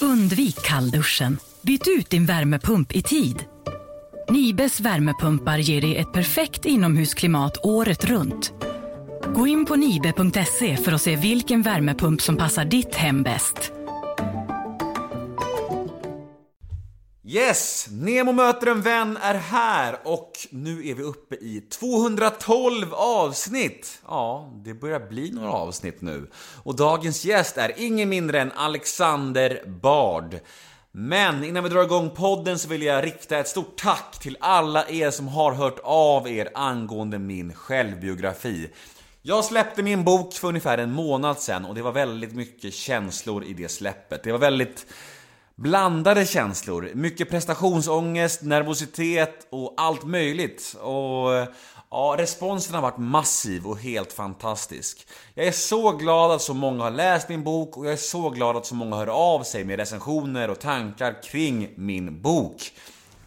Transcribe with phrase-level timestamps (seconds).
[0.00, 1.38] Undvik kallduschen.
[1.62, 3.44] Byt ut din värmepump i tid.
[4.30, 8.52] Nibes värmepumpar ger dig ett perfekt inomhusklimat året runt.
[9.34, 13.72] Gå in på nibe.se för att se vilken värmepump som passar ditt hem bäst.
[17.28, 17.88] Yes!
[17.90, 23.98] Nemo möter en vän är här och nu är vi uppe i 212 avsnitt.
[24.08, 26.30] Ja, det börjar bli några avsnitt nu.
[26.62, 30.38] Och dagens gäst är ingen mindre än Alexander Bard.
[30.92, 34.88] Men innan vi drar igång podden så vill jag rikta ett stort tack till alla
[34.88, 38.70] er som har hört av er angående min självbiografi.
[39.22, 43.44] Jag släppte min bok för ungefär en månad sedan och det var väldigt mycket känslor
[43.44, 44.22] i det släppet.
[44.22, 44.86] Det var väldigt
[45.56, 46.90] blandade känslor.
[46.94, 50.76] Mycket prestationsångest, nervositet och allt möjligt.
[50.80, 51.30] Och
[51.90, 55.06] ja, responsen har varit massiv och helt fantastisk.
[55.34, 58.30] Jag är så glad att så många har läst min bok och jag är så
[58.30, 62.72] glad att så många hör av sig med recensioner och tankar kring min bok.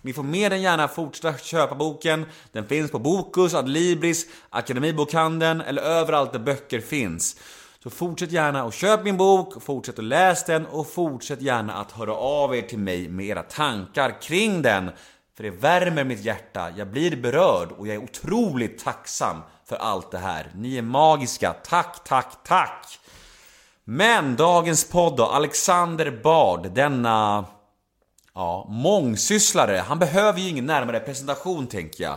[0.01, 2.25] Ni får mer än gärna fortsätta köpa boken.
[2.51, 7.35] Den finns på Bokus, Adlibris, Akademibokhandeln eller överallt där böcker finns.
[7.83, 11.91] Så fortsätt gärna att köpa min bok, fortsätt att läsa den och fortsätt gärna att
[11.91, 14.91] höra av er till mig med era tankar kring den.
[15.37, 20.11] För det värmer mitt hjärta, jag blir berörd och jag är otroligt tacksam för allt
[20.11, 20.51] det här.
[20.55, 22.99] Ni är magiska, tack, tack, tack!
[23.83, 27.45] Men dagens podd då, Alexander Bard, denna
[28.33, 29.77] ja, mångsysslare.
[29.77, 32.15] Han behöver ju ingen närmare presentation tänker jag.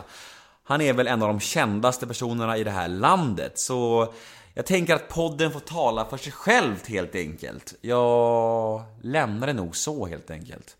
[0.63, 4.13] Han är väl en av de kändaste personerna i det här landet, så
[4.53, 7.73] jag tänker att podden får tala för sig själv helt enkelt.
[7.81, 10.77] Jag lämnar det nog så helt enkelt.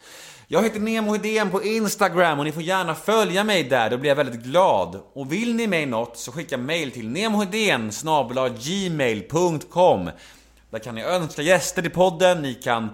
[0.48, 4.10] Jag heter Nemo Hedén på Instagram och ni får gärna följa mig där, då blir
[4.10, 5.00] jag väldigt glad.
[5.14, 7.92] Och vill ni mig något så skicka mail till nemohedén
[8.60, 10.10] gmail.com
[10.70, 12.90] Där kan ni önska gäster till podden, ni kan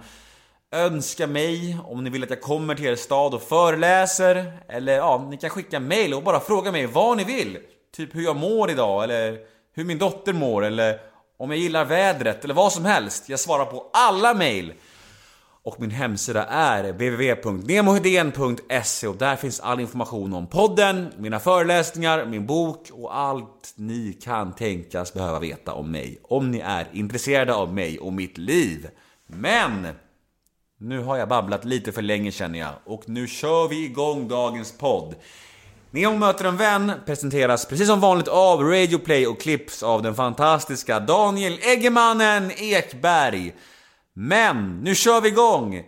[0.72, 4.52] önska mig om ni vill att jag kommer till er stad och föreläser.
[4.68, 7.58] Eller ja, ni kan skicka mail och bara fråga mig vad ni vill.
[7.96, 9.38] Typ hur jag mår idag eller
[9.72, 11.00] hur min dotter mår eller
[11.38, 13.28] om jag gillar vädret eller vad som helst.
[13.28, 14.72] Jag svarar på alla mail.
[15.62, 22.46] Och min hemsida är www.nemohedén.se och där finns all information om podden, mina föreläsningar, min
[22.46, 26.18] bok och allt ni kan tänkas behöva veta om mig.
[26.22, 28.88] Om ni är intresserade av mig och mitt liv.
[29.26, 29.88] Men!
[30.78, 34.78] Nu har jag babblat lite för länge känner jag och nu kör vi igång dagens
[34.78, 35.14] podd.
[35.92, 41.00] Neon möter en vän presenteras precis som vanligt av Radioplay och klipps av den fantastiska
[41.00, 43.54] Daniel Eggemannen Ekberg.
[44.14, 45.82] Men nu kör vi igång!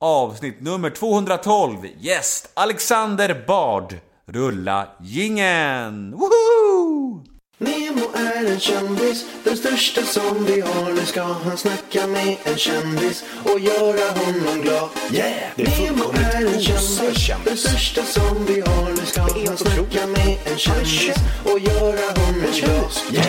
[0.00, 3.94] Avsnitt nummer 212, gäst Alexander Bard.
[4.26, 6.12] Rulla gingen!
[6.12, 7.31] Woho!
[7.62, 10.92] Nemo är en kändis, den största som vi har.
[10.92, 14.88] Nu ska han snacka med en kändis och göra honom glad.
[15.12, 15.32] Yeah!
[15.56, 18.90] Det är Nemo är en kändis, den största som vi har.
[18.90, 22.90] Nu ska han snacka med en kändis och göra honom glad.
[23.12, 23.26] Yeah!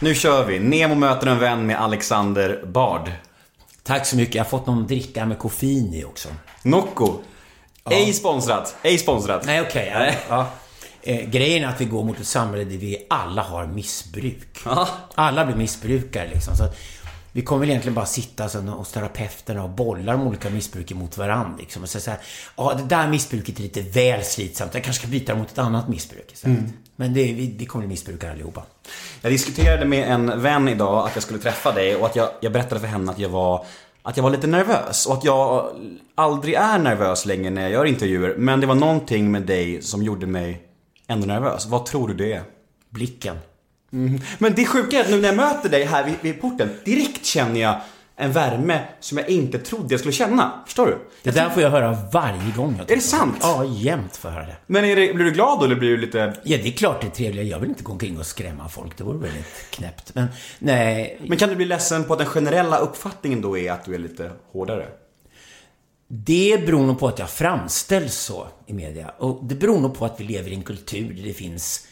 [0.00, 0.58] Nu kör vi!
[0.58, 3.10] Nemo möter en vän med Alexander Bard.
[3.82, 4.34] Tack så mycket.
[4.34, 6.28] Jag har fått någon dricka med koffein i också.
[6.62, 7.18] Nocco.
[7.90, 8.76] Ej sponsrat.
[8.82, 9.44] Ej sponsrat.
[9.46, 9.90] Nej, okej.
[9.92, 9.98] ja.
[9.98, 10.18] Nej.
[10.28, 10.50] ja.
[11.06, 14.58] Eh, grejen är att vi går mot ett samhälle där vi alla har missbruk.
[15.14, 16.56] Alla blir missbrukare liksom.
[16.56, 16.64] Så
[17.32, 21.56] vi kommer väl egentligen bara sitta hos terapeuterna och bolla de olika missbruken mot varandra.
[21.58, 22.20] Liksom, och säga så här,
[22.56, 24.74] ja det där missbruket är lite väl slitsamt.
[24.74, 26.58] Jag kanske ska byta mot ett annat missbruk istället.
[26.96, 28.62] Men det, vi, vi kommer bli missbrukare allihopa.
[29.20, 32.52] Jag diskuterade med en vän idag att jag skulle träffa dig och att jag, jag
[32.52, 33.66] berättade för henne att jag var
[34.02, 35.70] att jag var lite nervös och att jag
[36.14, 38.34] aldrig är nervös längre när jag gör intervjuer.
[38.38, 40.62] Men det var någonting med dig som gjorde mig
[41.06, 41.66] ändå nervös.
[41.66, 42.42] Vad tror du det är?
[42.90, 43.36] Blicken.
[44.38, 47.24] Men det sjuka är att nu när jag möter dig här vid, vid porten, direkt
[47.24, 47.80] känner jag
[48.16, 50.62] en värme som jag inte trodde jag skulle känna.
[50.66, 50.98] Förstår du?
[51.22, 53.36] Det där får jag höra varje gång jag Är det sant?
[53.40, 54.56] Ja, jämt får jag höra det.
[54.66, 56.34] Men det, blir du glad då eller blir du lite...
[56.44, 57.46] Ja, det är klart det är trevligt.
[57.46, 58.98] Jag vill inte gå omkring och skrämma folk.
[58.98, 60.14] Det vore väldigt knäppt.
[60.14, 60.26] Men
[60.58, 63.94] nej, Men kan du bli ledsen på att den generella uppfattningen då är att du
[63.94, 64.86] är lite hårdare?
[66.08, 69.08] Det beror nog på att jag framställs så i media.
[69.18, 71.86] Och det beror nog på att vi lever i en kultur där det finns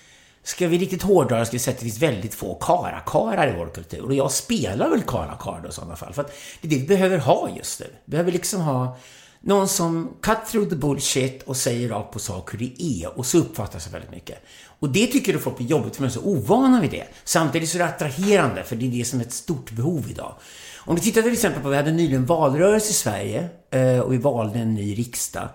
[0.44, 3.67] Ska vi riktigt hårdra ska vi säga att det finns väldigt få karakarar i vår
[3.67, 4.05] kultur.
[4.05, 6.12] Och jag spelar väl karakar då i sådana fall.
[6.12, 7.87] För att det är det vi behöver ha just nu.
[8.05, 8.99] Vi behöver liksom ha
[9.41, 13.19] någon som cut through the bullshit och säger rakt på sak hur det är.
[13.19, 14.38] Och så uppfattas det väldigt mycket.
[14.79, 17.06] Och det tycker du folk blir jobbigt för de är så ovana vid det.
[17.25, 20.35] Samtidigt så är det attraherande, för det är det som är ett stort behov idag.
[20.84, 24.17] Om du tittar till exempel på, vi hade nyligen valrörelse i Sverige eh, och vi
[24.17, 25.49] valde en ny riksdag.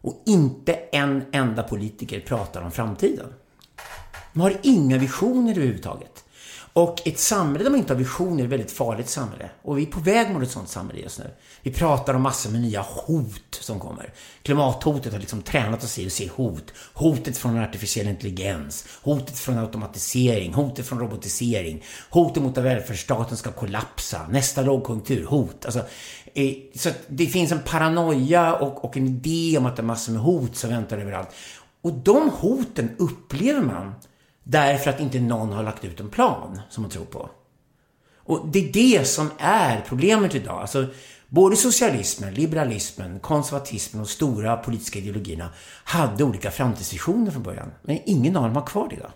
[0.00, 3.26] Och inte en enda politiker pratar om framtiden.
[4.32, 6.13] De har inga visioner överhuvudtaget.
[6.76, 9.50] Och ett samhälle där man inte har visioner är ett väldigt farligt samhälle.
[9.62, 11.30] Och vi är på väg mot ett sånt samhälle just nu.
[11.62, 14.12] Vi pratar om massor med nya hot som kommer.
[14.42, 16.72] Klimathotet har liksom tränat oss i att se hot.
[16.94, 18.86] Hotet från artificiell intelligens.
[19.02, 20.54] Hotet från automatisering.
[20.54, 21.84] Hotet från robotisering.
[22.10, 24.26] Hotet mot att välfärdsstaten ska kollapsa.
[24.30, 25.24] Nästa lågkonjunktur.
[25.24, 25.64] Hot.
[25.64, 25.80] Alltså,
[26.34, 29.84] eh, så att det finns en paranoia och, och en idé om att det är
[29.84, 31.28] massor med hot som väntar överallt.
[31.82, 33.94] Och de hoten upplever man
[34.44, 37.30] Därför att inte någon har lagt ut en plan som man tror på.
[38.16, 40.60] Och det är det som är problemet idag.
[40.60, 40.86] Alltså,
[41.28, 45.48] både socialismen, liberalismen, konservatismen och stora politiska ideologierna
[45.84, 47.70] hade olika framtidsvisioner från början.
[47.82, 49.12] Men ingen av dem har kvar det idag.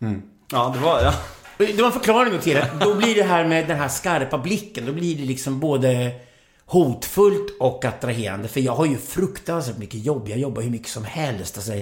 [0.00, 0.22] Mm.
[0.50, 1.02] Ja, det var...
[1.02, 1.14] Ja.
[1.58, 2.70] Det var en förklaring till det.
[2.80, 6.12] Då blir det här med den här skarpa blicken, då blir det liksom både
[6.72, 8.48] hotfullt och attraherande.
[8.48, 10.28] För jag har ju fruktansvärt mycket jobb.
[10.28, 11.56] Jag jobbar hur mycket som helst.
[11.56, 11.72] Alltså,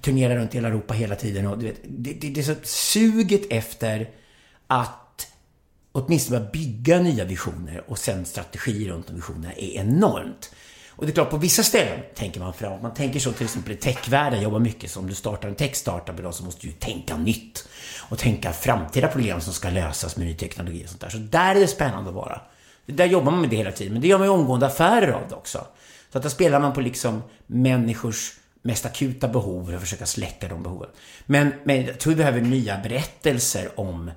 [0.00, 1.46] turnerar runt i hela Europa hela tiden.
[1.46, 4.10] Och, du vet, det, det, det är så suget efter
[4.66, 5.26] att
[5.92, 10.54] åtminstone börja bygga nya visioner och sen strategier runt de visionerna är enormt.
[10.90, 12.82] Och det är klart, på vissa ställen tänker man framåt.
[12.82, 14.90] Man tänker så till exempel i techvärlden, jobbar mycket.
[14.90, 17.68] Så om du startar en tech-startup idag så måste du ju tänka nytt.
[17.98, 21.08] Och tänka framtida problem som ska lösas med ny teknologi och sånt där.
[21.08, 22.40] Så där är det spännande att vara.
[22.86, 23.92] Där jobbar man med det hela tiden.
[23.92, 25.66] Men det gör man ju omgående affärer av det också.
[26.10, 28.32] Så att där spelar man på liksom människors
[28.62, 30.88] mest akuta behov och försöka släcka de behoven.
[31.26, 34.10] Men, men jag tror vi behöver nya berättelser om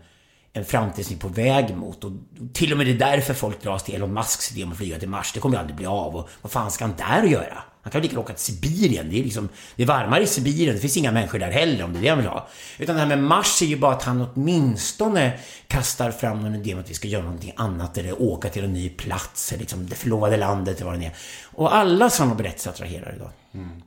[0.53, 2.03] en framtid som vi är på väg mot.
[2.03, 2.11] Och
[2.53, 4.99] till och med det är därför folk dras till Elon Musks idé om att flyga
[4.99, 5.31] till Mars.
[5.33, 6.15] Det kommer ju aldrig bli av.
[6.15, 7.63] Och vad fan ska han där göra?
[7.85, 9.09] Han kan lika gärna åka till Sibirien.
[9.09, 10.75] Det är, liksom, det är varmare i Sibirien.
[10.75, 12.47] Det finns inga människor där heller om det är det han vill ha.
[12.77, 16.73] Utan det här med Mars är ju bara att han åtminstone kastar fram någon idé
[16.73, 17.97] om att vi ska göra någonting annat.
[17.97, 19.53] Eller åka till en ny plats.
[19.59, 21.15] Liksom det förlovade landet eller vad det är.
[21.43, 23.29] Och alla sådana berättelser attraherar idag.
[23.53, 23.81] Mm.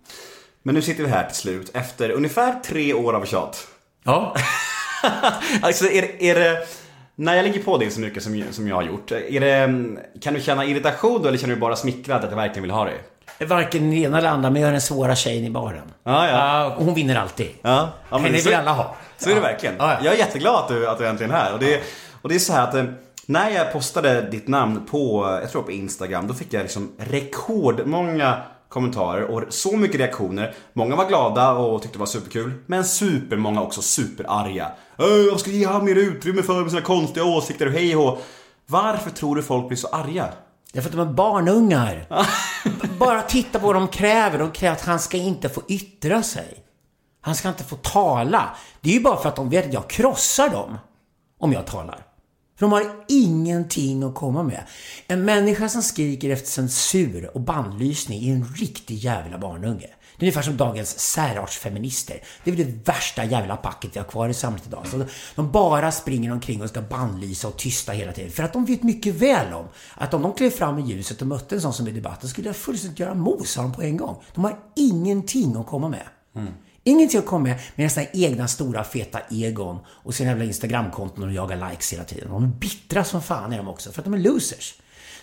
[0.62, 3.66] Men nu sitter vi här till slut efter ungefär tre år av tjat.
[4.04, 4.36] Ja.
[5.62, 6.66] alltså är, är det...
[7.14, 9.84] När jag lägger på dig så mycket som, som jag har gjort, är det,
[10.20, 12.84] kan du känna irritation då eller känner du bara smickrad att jag verkligen vill ha
[12.84, 13.00] dig?
[13.46, 15.92] Varken det ena eller andra, men jag är den svåra tjejen i baren.
[16.04, 16.74] Ja, ja.
[16.78, 17.50] hon vinner alltid.
[17.62, 18.96] Ja, ja, Henne vill alla ha.
[19.18, 19.74] Så är det verkligen.
[19.78, 19.98] Ja, ja.
[20.02, 21.52] Jag är jätteglad att du, att du äntligen är här.
[21.52, 21.80] Och det,
[22.22, 22.84] och det är så här att eh,
[23.26, 28.38] när jag postade ditt namn på, jag tror på Instagram, då fick jag liksom rekordmånga
[28.68, 30.54] kommentarer och så mycket reaktioner.
[30.72, 32.52] Många var glada och tyckte det var superkul.
[32.66, 34.70] Men supermånga också superarga.
[35.30, 38.22] Jag ska ge han mer utrymme för med sina konstiga åsikter och hej och
[38.70, 40.28] Varför tror du folk blir så arga?
[40.72, 42.06] Därför att de är barnungar.
[42.98, 44.38] Bara titta på vad de kräver.
[44.38, 46.64] De kräver att han ska inte få yttra sig.
[47.20, 48.56] Han ska inte få tala.
[48.80, 50.78] Det är ju bara för att de vet att jag krossar dem.
[51.38, 52.04] Om jag talar.
[52.58, 54.64] För de har ingenting att komma med.
[55.06, 59.88] En människa som skriker efter censur och bannlysning är en riktig jävla barnunge.
[60.18, 62.20] Det är ungefär som dagens särartsfeminister.
[62.44, 64.86] Det är väl det värsta jävla packet vi har kvar i samhället idag.
[64.86, 65.04] Så
[65.34, 68.30] de bara springer omkring och ska bannlysa och tysta hela tiden.
[68.30, 71.26] För att de vet mycket väl om att om de klev fram i ljuset och
[71.26, 73.96] mötte en sån som i debatten skulle jag fullständigt göra mos av dem på en
[73.96, 74.22] gång.
[74.34, 76.06] De har ingenting att komma med.
[76.36, 76.52] Mm.
[76.84, 81.32] Ingenting att komma med med sina egna stora feta egon och sina jävla Instagramkonton och
[81.32, 82.30] jagar likes hela tiden.
[82.30, 84.74] De är bittra som fan är de också, för att de är losers.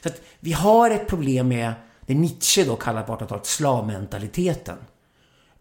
[0.04, 1.74] Så att vi har ett problem med
[2.06, 4.78] det Nietzsche då kallar på 1800-talet slavmentaliteten.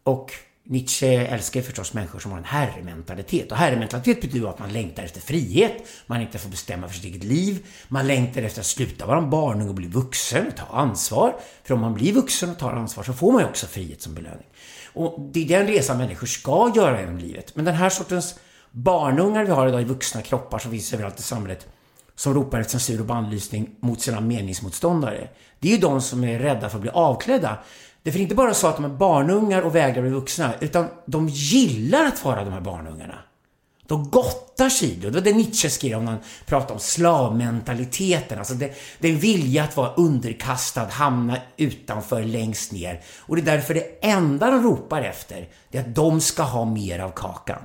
[0.02, 0.32] Och
[0.66, 3.52] Nietzsche älskar förstås människor som har en herrementalitet.
[3.52, 5.72] Och herrementalitet betyder att man längtar efter frihet,
[6.06, 9.18] man längtar efter att bestämma för sitt eget liv, man längtar efter att sluta vara
[9.18, 11.36] en barnung och bli vuxen och ta ansvar.
[11.64, 14.14] För om man blir vuxen och tar ansvar så får man ju också frihet som
[14.14, 14.46] belöning.
[14.92, 17.56] Och det är den resan människor ska göra genom livet.
[17.56, 18.38] Men den här sortens
[18.70, 21.66] barnungar vi har idag i vuxna kroppar som finns överallt i samhället
[22.16, 25.28] som ropar efter censur och bannlysning mot sina meningsmotståndare.
[25.58, 27.58] Det är ju de som är rädda för att bli avklädda.
[28.02, 31.28] Det är inte bara så att de är barnungar och vägrar bli vuxna, utan de
[31.28, 33.18] gillar att vara de här barnungarna.
[33.86, 35.10] De gottar sig i det.
[35.10, 38.38] Det var det Nietzsche skrev om när han pratade om slavmentaliteten.
[38.38, 43.00] Alltså det, det är en vilja att vara underkastad, hamna utanför, längst ner.
[43.18, 46.64] Och det är därför det enda de ropar efter, det är att de ska ha
[46.64, 47.62] mer av kakan.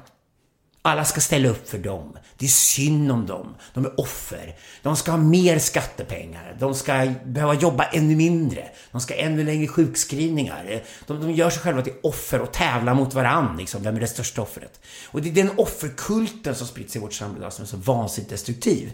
[0.82, 2.18] Alla ska ställa upp för dem.
[2.38, 3.56] Det är synd om dem.
[3.74, 4.56] De är offer.
[4.82, 6.56] De ska ha mer skattepengar.
[6.60, 8.68] De ska behöva jobba ännu mindre.
[8.92, 10.84] De ska ha ännu längre sjukskrivningar.
[11.08, 13.54] De, de gör sig själva till offer och tävlar mot varandra.
[13.54, 13.84] Liksom.
[13.84, 14.80] Vem är det största offret?
[15.06, 18.92] Och det är den offerkulten som sprids i vårt samhälle som är så vansinnigt destruktiv.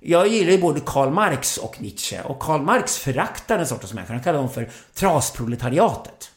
[0.00, 2.22] Jag gillar ju både Karl Marx och Nietzsche.
[2.22, 4.14] Och Karl Marx föraktar den sortens människor.
[4.14, 6.31] Han kallar dem för trasproletariatet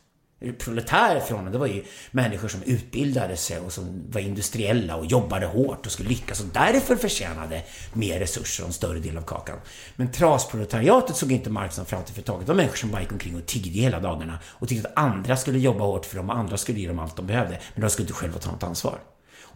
[0.57, 5.45] proletärer från det var ju människor som utbildade sig och som var industriella och jobbade
[5.45, 7.63] hårt och skulle lyckas och därför förtjänade
[7.93, 9.59] mer resurser och en större del av kakan.
[9.95, 12.47] Men trasproletariatet såg inte Marx som framtid för taget.
[12.47, 15.37] Det var människor som bara gick omkring och tiggde hela dagarna och tyckte att andra
[15.37, 17.59] skulle jobba hårt för dem och andra skulle ge dem allt de behövde.
[17.73, 18.99] Men de skulle inte själva ta något ansvar.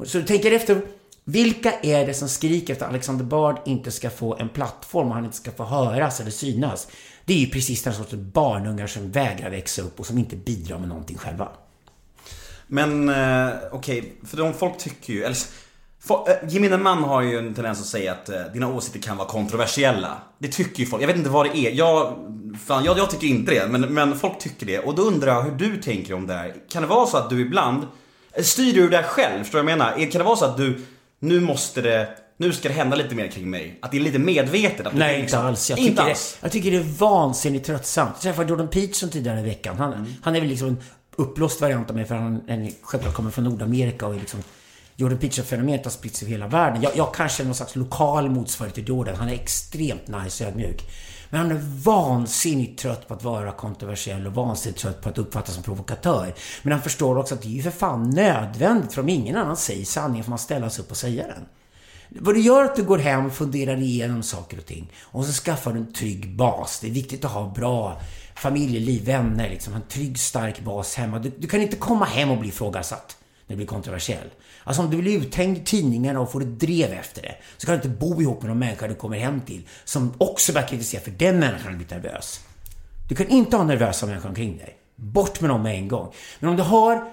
[0.06, 0.82] Så du tänker efter
[1.24, 5.14] Vilka är det som skriker efter att Alexander Bard inte ska få en plattform och
[5.14, 6.88] han inte ska få höras eller synas?
[7.30, 10.80] Det är ju precis den sortens barnungar som vägrar växa upp och som inte bidrar
[10.80, 11.48] med någonting själva.
[12.68, 15.36] Men eh, okej, för de folk tycker ju, eller
[16.08, 19.18] fo- eh, Gemene man har ju en tendens att säga att eh, dina åsikter kan
[19.18, 20.18] vara kontroversiella.
[20.38, 21.04] Det tycker ju folk.
[21.04, 21.72] Jag vet inte vad det är.
[21.72, 22.18] Jag,
[22.66, 24.80] fan, jag, jag tycker inte det, men, men folk tycker det.
[24.80, 26.56] Och då undrar jag hur du tänker om det här.
[26.70, 27.88] Kan det vara så att du ibland,
[28.32, 29.44] eh, styr du det själv?
[29.44, 30.12] Förstår du vad jag menar?
[30.12, 30.86] Kan det vara så att du,
[31.20, 32.10] nu måste det,
[32.40, 33.80] nu ska det hända lite mer kring mig?
[33.82, 34.88] Att det är lite medvetet?
[34.88, 35.70] Att Nej, inte alls.
[35.70, 36.38] Jag inte tycker, alls.
[36.42, 38.12] Det, jag tycker det är vansinnigt tröttsamt.
[38.14, 39.78] Jag träffade Jordan Peterson tidigare i veckan.
[39.78, 40.14] Han, Mm.
[40.24, 40.78] han är väl liksom en
[41.16, 44.40] uppblåst variant av mig för han är, självklart kommer från Nordamerika och är liksom
[44.96, 46.82] Jordan Peterson-fenomenet har spritts över hela världen.
[46.82, 49.16] Jag, jag kanske är någon slags lokal motsvarighet till Jordan.
[49.16, 50.82] Han är extremt nice och ödmjuk.
[51.30, 55.54] Men han är vansinnigt trött på att vara kontroversiell och vansinnigt trött på att uppfattas
[55.56, 56.34] som provokatör.
[56.64, 59.58] Men han förstår också att det är ju för fan nödvändigt för om ingen annan
[59.58, 61.46] säger sanningen får man ställa sig upp och säga den.
[62.10, 64.92] Vad det gör att du går hem och funderar igenom saker och ting.
[65.02, 66.80] Och så skaffar du en trygg bas.
[66.80, 68.02] Det är viktigt att ha bra
[68.36, 69.74] familjeliv, vänner, liksom.
[69.74, 71.20] En trygg, stark bas hemma.
[71.20, 74.30] Du, du kan inte komma hem och bli ifrågasatt när du blir kontroversiell.
[74.64, 77.78] Alltså om du blir uthängd i tidningarna och får ett drev efter det, så kan
[77.78, 81.02] du inte bo ihop med någon människa du kommer hem till som också börjar kritisera
[81.02, 82.40] för den människan har blivit nervös.
[83.10, 84.78] Du kan inte ha nervösa människor omkring dig.
[84.96, 86.14] Bort med dem med en gång.
[86.40, 87.10] Men om du har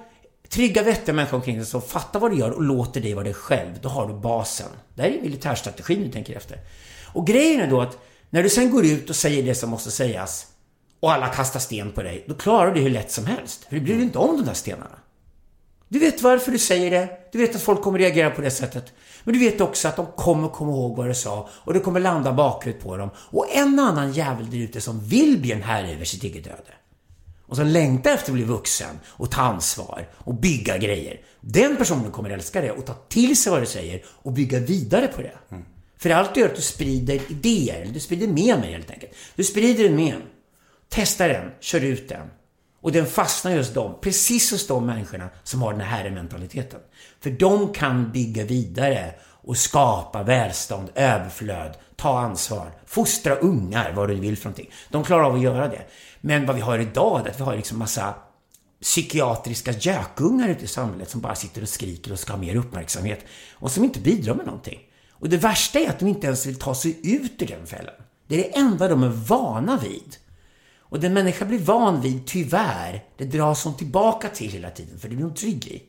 [0.48, 3.34] trygga, vettiga människor omkring dig som fattar vad du gör och låter dig vara dig
[3.34, 4.68] själv, då har du basen.
[4.94, 6.58] Det här är militärstrategin du tänker efter.
[7.12, 7.98] Och grejen är då att
[8.30, 10.46] när du sen går ut och säger det som måste sägas
[11.00, 13.64] och alla kastar sten på dig, då klarar du det hur lätt som helst.
[13.64, 14.98] För du bryr dig inte om de där stenarna.
[15.88, 17.08] Du vet varför du säger det.
[17.32, 18.92] Du vet att folk kommer reagera på det sättet.
[19.24, 22.00] Men du vet också att de kommer komma ihåg vad du sa och det kommer
[22.00, 23.10] landa bakut på dem.
[23.16, 26.72] Och en annan jävel där ute som vill bli en herre över sitt eget öde.
[27.46, 31.20] Och som längtar efter att bli vuxen och ta ansvar och bygga grejer.
[31.40, 35.06] Den personen kommer älska det och ta till sig vad du säger och bygga vidare
[35.06, 35.38] på det.
[35.98, 39.12] För allt du gör är att du sprider idéer, du sprider med mig helt enkelt.
[39.34, 40.16] Du sprider en med.
[40.88, 42.30] Testa den, kör ut den.
[42.80, 46.80] Och den fastnar just dem, precis hos de människorna som har den här mentaliteten.
[47.20, 54.14] För de kan bygga vidare och skapa välstånd, överflöd, ta ansvar, fostra ungar, vad du
[54.14, 54.70] vill för någonting.
[54.90, 55.82] De klarar av att göra det.
[56.26, 58.14] Men vad vi har idag är att vi har liksom massa
[58.82, 63.24] psykiatriska gökungar ute i samhället som bara sitter och skriker och ska ha mer uppmärksamhet
[63.52, 64.78] och som inte bidrar med någonting.
[65.10, 67.94] Och det värsta är att de inte ens vill ta sig ut ur den fällan.
[68.26, 70.16] Det är det enda de är vana vid.
[70.78, 75.08] Och den människa blir van vid, tyvärr, det dras hon tillbaka till hela tiden, för
[75.08, 75.82] det blir hon trygg i.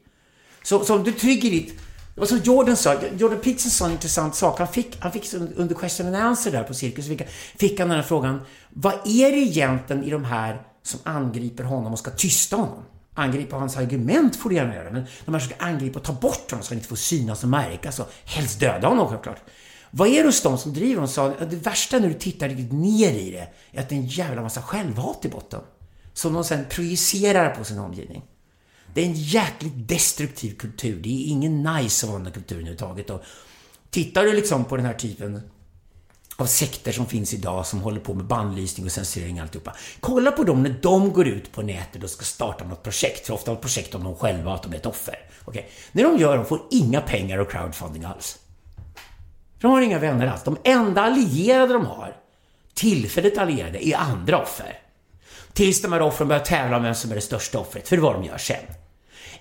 [0.64, 1.74] Så, så om du är trygg i ditt...
[2.18, 4.60] Det var som Jordan sa, Jordan Peterson sa en intressant sak.
[4.60, 7.22] Han fick, han fick under question and answer där på Cirkus, fick,
[7.58, 8.42] fick han den här frågan.
[8.70, 12.84] Vad är det egentligen i de här som angriper honom och ska tysta honom?
[13.14, 16.14] Angripa hans argument får du gärna göra, men de här som ska angripa och ta
[16.14, 19.42] bort honom så han inte får synas och märkas och helst döda honom självklart.
[19.92, 21.08] Vad är det hos de som driver honom?
[21.08, 23.48] Sa att det värsta när du tittar riktigt ner i det
[23.78, 25.62] är att det är en jävla massa självhat i botten.
[26.14, 28.24] Som de sen projicerar på sin omgivning.
[28.98, 31.00] Det är en jäkligt destruktiv kultur.
[31.04, 33.10] Det är ingen nice att vara den kulturen överhuvudtaget.
[33.10, 33.22] Och
[33.90, 35.42] tittar du liksom på den här typen
[36.38, 39.76] av sekter som finns idag som håller på med bannlysning och censurering och alltihopa.
[40.00, 43.28] Kolla på dem när de går ut på nätet och ska starta något projekt.
[43.28, 45.16] För ofta har ett projekt om de själva, att de är ett offer.
[45.46, 45.64] Okay.
[45.92, 48.40] När de gör det, de får inga pengar och crowdfunding alls.
[49.62, 50.44] De har inga vänner alls.
[50.44, 52.16] De enda allierade de har,
[52.74, 54.80] tillfälligt allierade, är andra offer.
[55.54, 58.00] Tills de här offren börjar tävla om vem som är det största offret, för det
[58.00, 58.66] är vad de gör sen.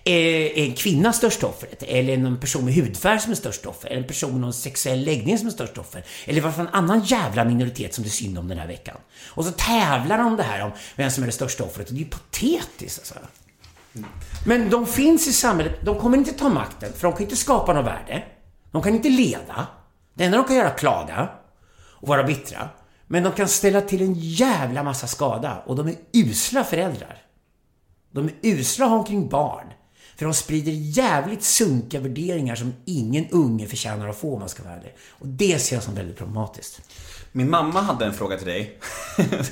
[0.08, 1.82] Är en kvinna största offret?
[1.82, 3.88] Eller en person med hudfärg som är största offer?
[3.88, 6.04] Eller en person med någon sexuell läggning som är största offer?
[6.25, 8.96] Eller varför en annan jävla minoritet som det är synd om den här veckan?
[9.28, 11.88] Och så tävlar de om det här om vem som är det största offret.
[11.88, 13.14] Och det är ju patetiskt alltså.
[14.46, 17.72] Men de finns i samhället, de kommer inte ta makten, för de kan inte skapa
[17.72, 18.25] något värde.
[18.70, 19.66] De kan inte leda.
[20.14, 21.28] Det enda de kan göra är att klaga
[21.76, 22.68] och vara bittra.
[23.06, 27.22] Men de kan ställa till en jävla massa skada och de är usla föräldrar.
[28.10, 29.66] De är usla att ha omkring barn.
[30.16, 34.62] För de sprider jävligt sunkiga värderingar som ingen unge förtjänar att få om man ska
[34.62, 34.94] vara ärlig.
[35.11, 36.80] Och det ser jag som väldigt problematiskt.
[37.32, 38.78] Min mamma hade en fråga till dig.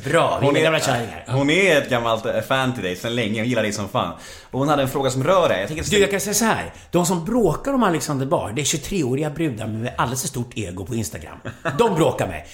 [0.05, 1.25] Bra, vi är gamla kärringar.
[1.29, 4.13] hon är ett gammalt eh, fan till dig sen länge, hon gillar dig som fan.
[4.51, 5.61] Och hon hade en fråga som rör dig.
[5.61, 6.75] Jag tänker Du, jag kan säga så här.
[6.91, 10.87] De som bråkar om Alexander Bard, det är 23-åriga brudar med alldeles för stort ego
[10.87, 11.39] på Instagram.
[11.79, 12.45] De bråkar med.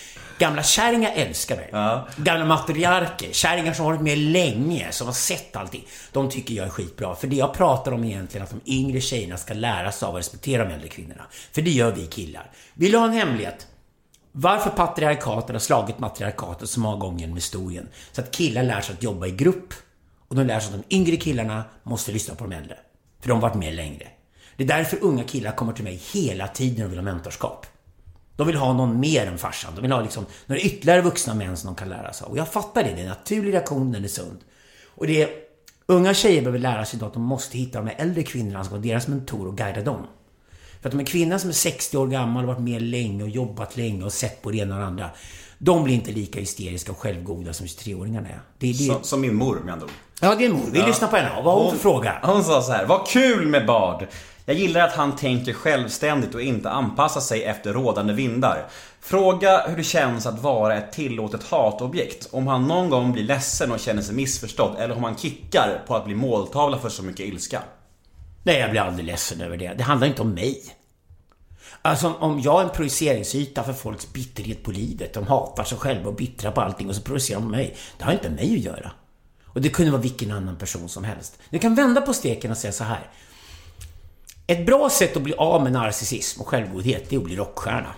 [0.40, 1.70] Gamla kärringar älskar mig.
[2.16, 5.86] Gamla matriarker, kärringar som har varit med länge, som har sett allting.
[6.12, 7.14] De tycker jag är skitbra.
[7.14, 10.18] För det jag pratar om egentligen att de yngre tjejerna ska lära sig av att
[10.18, 11.22] respektera de äldre kvinnorna.
[11.52, 12.50] För det gör vi killar.
[12.74, 13.66] Vill du ha en hemlighet?
[14.32, 17.88] Varför patriarkatet har slagit matriarkatet så många gånger genom historien.
[18.12, 19.74] Så att killar lär sig att jobba i grupp.
[20.28, 22.76] Och de lär sig att de yngre killarna måste lyssna på de äldre.
[23.20, 24.06] För de har varit med längre.
[24.56, 27.66] Det är därför unga killar kommer till mig hela tiden och vill ha mentorskap.
[28.40, 29.72] De vill ha någon mer än farsan.
[29.74, 32.30] De vill ha liksom några ytterligare vuxna män som de kan lära sig av.
[32.30, 32.90] Och jag fattar det.
[32.90, 34.38] Det är en naturlig reaktion, den är sund.
[34.86, 35.28] Och det är,
[35.86, 38.82] unga tjejer behöver lära sig att de måste hitta de här äldre kvinnorna som var
[38.82, 40.06] deras mentor och guida dem.
[40.80, 43.76] För att om en kvinna som är 60 år gammal, varit med länge och jobbat
[43.76, 45.10] länge och sett på det ena och det andra.
[45.58, 48.40] De blir inte lika hysteriska och självgoda som 23-åringarna är.
[48.58, 48.94] Det är det.
[48.94, 49.92] Som, som min mor med andra ord.
[50.20, 50.66] Ja, det är mor.
[50.72, 51.30] Vi lyssnar på henne.
[51.44, 52.20] Vad har hon för fråga?
[52.22, 52.86] Hon sa så här.
[52.86, 54.06] Vad kul med Bard.
[54.50, 58.68] Jag gillar att han tänker självständigt och inte anpassar sig efter rådande vindar.
[59.00, 62.28] Fråga hur det känns att vara ett tillåtet hatobjekt.
[62.30, 65.96] Om han någon gång blir ledsen och känner sig missförstådd eller om han kickar på
[65.96, 67.62] att bli måltavla för så mycket ilska.
[68.42, 69.74] Nej, jag blir aldrig ledsen över det.
[69.78, 70.62] Det handlar inte om mig.
[71.82, 76.08] Alltså om jag är en projiceringsyta för folks bitterhet på livet, de hatar sig själva
[76.08, 77.76] och bittra på allting och så projicerar de på mig.
[77.98, 78.90] Det har inte med mig att göra.
[79.44, 81.38] Och det kunde vara vilken annan person som helst.
[81.50, 83.10] Du kan vända på steken och säga så här.
[84.50, 87.94] Ett bra sätt att bli av med narcissism och självgodhet, det är att bli rockstjärna.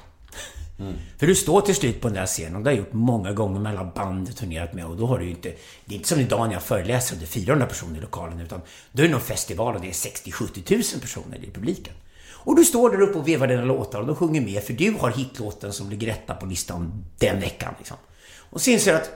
[0.78, 0.94] Mm.
[1.18, 3.32] För du står till slut på den där scenen och det har jag gjort många
[3.32, 5.54] gånger med alla band du turnerat med och då har du ju inte...
[5.84, 8.40] Det är inte som idag när jag föreläser och det är 400 personer i lokalen
[8.40, 8.60] utan
[8.92, 11.94] då är det någon festival och det är 60-70 000 personer i publiken.
[12.30, 14.96] Och du står där uppe och vevar dina låtar och de sjunger med för du
[15.00, 17.74] har hitlåten som ligger rätta på listan den veckan.
[17.78, 17.96] Liksom.
[18.38, 19.10] Och sen ser du att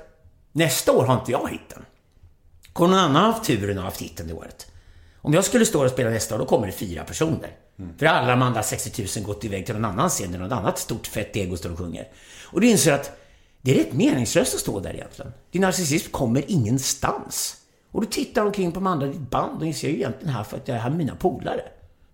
[0.53, 1.85] nästa år har inte jag hitten.
[2.73, 4.67] Kommer någon annan haft turen och haft hitten det året?
[5.27, 7.51] Om jag skulle stå och spela nästa år, då kommer det fyra personer.
[7.79, 7.99] Mm.
[7.99, 10.79] För alla de andra 60 000 gått iväg till någon annan scen där något annat
[10.79, 12.09] stort fett ego står och sjunger.
[12.45, 13.19] Och du inser att
[13.63, 15.33] det är rätt meningslöst att stå där egentligen.
[15.51, 17.57] Din narcissism kommer ingenstans.
[17.93, 20.45] Och du tittar omkring på de andra i ditt band och inser ju egentligen här
[20.45, 21.63] för att jag är här med mina polare.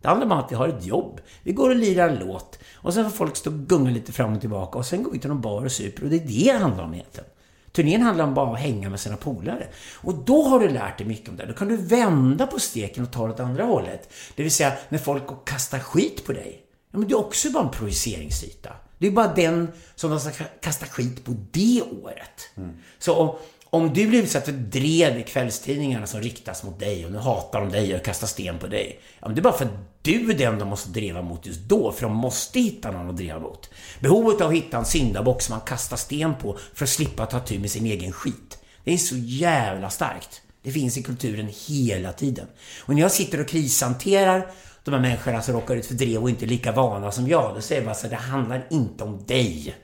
[0.01, 1.21] Det handlar om att vi har ett jobb.
[1.43, 2.59] Vi går och lirar en låt.
[2.75, 4.79] Och sen får folk stå och gunga lite fram och tillbaka.
[4.79, 6.05] Och sen går vi till någon bar och super.
[6.05, 7.29] Och det är det det handlar om egentligen.
[7.73, 9.67] Turnén handlar om bara att hänga med sina polare.
[9.95, 11.47] Och då har du lärt dig mycket om det.
[11.47, 14.13] Då kan du vända på steken och ta det åt andra hållet.
[14.37, 16.63] Det vill säga, när folk kastar skit på dig.
[16.91, 18.71] Ja, men det är också bara en projiceringsyta.
[18.99, 22.51] Det är bara den som de ska kasta skit på det året.
[22.57, 22.71] Mm.
[22.99, 23.37] Så om,
[23.75, 27.61] om du blir utsatt för drev i kvällstidningarna som riktas mot dig och nu hatar
[27.61, 29.01] de dig och kastar sten på dig.
[29.21, 31.61] Ja, men det är bara för att du är den de måste driva mot just
[31.61, 33.71] då, för de måste hitta någon att driva mot.
[34.01, 37.41] Behovet av att hitta en syndabock som man kastar sten på för att slippa ta
[37.41, 38.59] tur med sin egen skit.
[38.85, 40.43] Det är så jävla starkt.
[40.63, 42.47] Det finns i kulturen hela tiden.
[42.81, 44.51] Och när jag sitter och krishanterar
[44.85, 47.55] de här människorna som råkar ut för drev och inte är lika vana som jag,
[47.55, 49.75] då säger jag bara så här, det handlar inte om dig.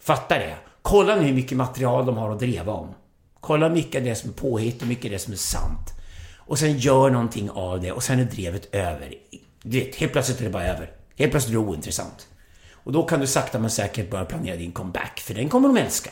[0.00, 0.56] Fattar det?
[0.88, 2.94] Kolla nu hur mycket material de har att dreva om.
[3.40, 5.92] Kolla mycket av det som är påhitt och mycket av det som är sant.
[6.36, 9.14] Och sen gör någonting av det och sen är drevet över.
[9.62, 10.90] Du vet, helt plötsligt är det bara över.
[11.16, 12.28] Helt plötsligt är det ointressant.
[12.72, 15.76] Och då kan du sakta men säkert börja planera din comeback, för den kommer de
[15.76, 16.10] älska.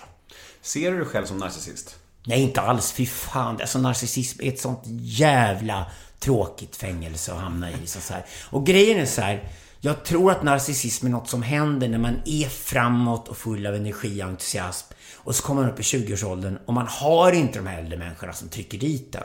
[0.60, 1.96] Ser du dig själv som narcissist?
[2.26, 2.92] Nej, inte alls.
[2.92, 3.60] Fy fan.
[3.60, 5.86] Alltså narcissism är ett sånt jävla
[6.18, 7.86] tråkigt fängelse att hamna i.
[7.86, 8.24] Så här.
[8.50, 9.48] Och grejen är så här.
[9.80, 13.74] Jag tror att narcissism är något som händer när man är framåt och full av
[13.74, 14.94] energi och entusiasm.
[15.16, 18.32] Och så kommer man upp i 20-årsåldern och man har inte de här äldre människorna
[18.32, 19.22] som trycker dit den.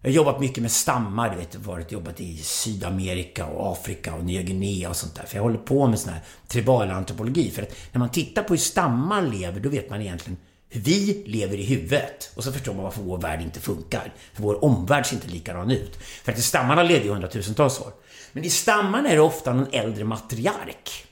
[0.00, 4.24] Jag har jobbat mycket med stammar, du vet, varit jobbat i Sydamerika och Afrika och
[4.24, 5.22] Nya Guinea och sånt där.
[5.22, 7.50] För jag håller på med sån här tribal antropologi.
[7.50, 11.24] För att när man tittar på hur stammar lever, då vet man egentligen hur vi
[11.26, 12.32] lever i huvudet.
[12.34, 14.12] Och så förstår man varför vår värld inte funkar.
[14.34, 15.96] För vår omvärld ser inte likadan ut.
[15.96, 17.92] För att stammarna levde i hundratusentals år.
[18.36, 21.06] Men i stammarna är det ofta någon äldre matriark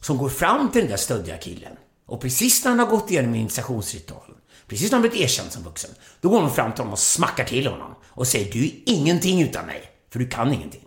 [0.00, 1.72] som går fram till den där stöddiga killen.
[2.06, 4.36] Och precis när han har gått igenom initiationsritualen,
[4.66, 5.90] precis när han blivit erkänd som vuxen,
[6.20, 9.42] då går hon fram till honom och smackar till honom och säger du är ingenting
[9.42, 10.84] utan mig, för du kan ingenting.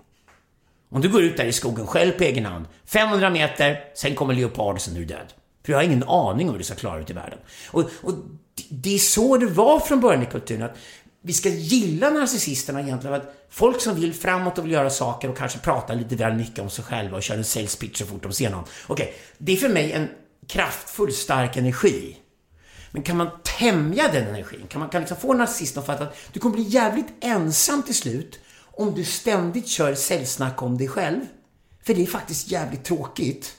[0.90, 4.34] Om du går ut där i skogen själv på egen hand, 500 meter, sen kommer
[4.34, 5.34] leoparden, sen är du död.
[5.66, 7.40] För jag har ingen aning om hur du ska klara ut i världen.
[7.72, 8.14] Och, och
[8.70, 10.64] det är så det var från början i kulturen.
[10.64, 10.78] Att
[11.22, 13.16] vi ska gilla narcissisterna egentligen.
[13.16, 16.60] Att folk som vill framåt och vill göra saker och kanske prata lite väl mycket
[16.60, 18.64] om sig själva och köra en sales pitch så fort de ser någon.
[18.88, 20.10] Okej, okay, det är för mig en
[20.48, 22.18] kraftfull, stark energi.
[22.92, 24.68] Men kan man tämja den energin?
[24.68, 27.96] Kan man kan liksom få narcissisten att fatta att du kommer bli jävligt ensam till
[27.96, 28.40] slut
[28.78, 31.20] om du ständigt kör säljsnack om dig själv.
[31.84, 33.54] För det är faktiskt jävligt tråkigt.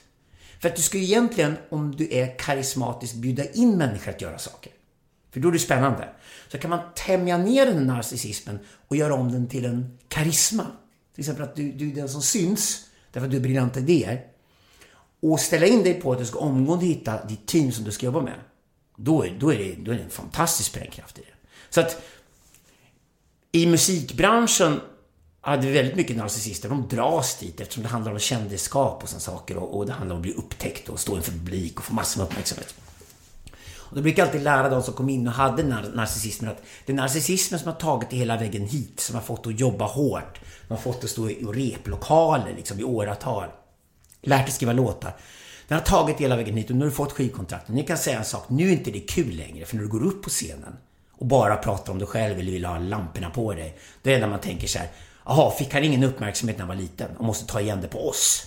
[0.61, 4.37] För att du ska ju egentligen, om du är karismatisk, bjuda in människor att göra
[4.37, 4.71] saker.
[5.31, 6.09] För då är det spännande.
[6.47, 10.65] Så kan man tämja ner den narcissismen och göra om den till en karisma.
[11.15, 14.25] Till exempel att du, du är den som syns, därför att du har briljanta idéer.
[15.21, 18.05] Och ställa in dig på att du ska omgående hitta ditt team som du ska
[18.05, 18.39] jobba med.
[18.95, 21.49] Då är, då är, det, då är det en fantastisk sprängkraft i det.
[21.69, 22.01] Så att
[23.51, 24.79] i musikbranschen
[25.41, 26.69] hade vi väldigt mycket narcissister.
[26.69, 29.57] De dras dit eftersom det handlar om kändisskap och sådana saker.
[29.57, 32.21] Och, och det handlar om att bli upptäckt och stå inför publik och få massor
[32.21, 32.75] med uppmärksamhet.
[33.89, 36.63] Och då brukar jag alltid lära de som kom in och hade nar narcissismen att
[36.85, 39.85] det är narcissismen som har tagit det hela vägen hit, som har fått att jobba
[39.85, 40.39] hårt.
[40.67, 43.47] De har fått att stå i replokaler liksom i åratal.
[44.21, 45.15] Lärt att skriva låtar.
[45.67, 47.75] Den har tagit hela vägen hit och nu har du fått skivkontrakten.
[47.75, 50.03] Ni kan säga en sak, nu är inte det kul längre för när du går
[50.03, 50.75] upp på scenen
[51.11, 53.79] och bara pratar om dig själv eller vill ha lamporna på dig.
[54.03, 54.87] Då är det när man tänker så här,
[55.25, 58.09] jaha, fick han ingen uppmärksamhet när han var liten och måste ta igen det på
[58.09, 58.45] oss?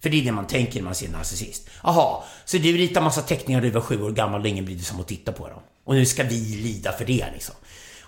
[0.00, 1.68] För det är det man tänker när man ser en narcissist.
[1.82, 4.82] Jaha, så du ritar massa teckningar när du var sju år gammal och ingen brydde
[4.82, 5.60] sig om att titta på dem.
[5.84, 7.54] Och nu ska vi lida för det liksom.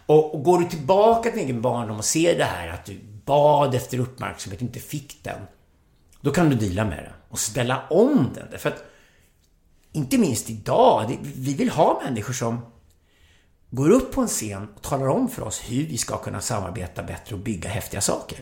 [0.06, 3.00] Och, och går du tillbaka till din egen barndom och ser det här att du
[3.24, 5.40] bad efter uppmärksamhet och inte fick den.
[6.20, 8.58] Då kan du dela med det och ställa om den.
[8.58, 8.84] För att
[9.92, 12.60] inte minst idag, det, vi vill ha människor som
[13.70, 17.02] går upp på en scen och talar om för oss hur vi ska kunna samarbeta
[17.02, 18.38] bättre och bygga häftiga saker.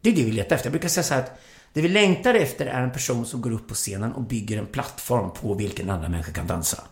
[0.00, 0.66] Det är det vi letar efter.
[0.68, 1.40] Jag brukar säga så här att
[1.72, 4.66] det vi längtar efter är en person som går upp på scenen och bygger en
[4.66, 6.84] plattform på vilken andra människor kan dansa.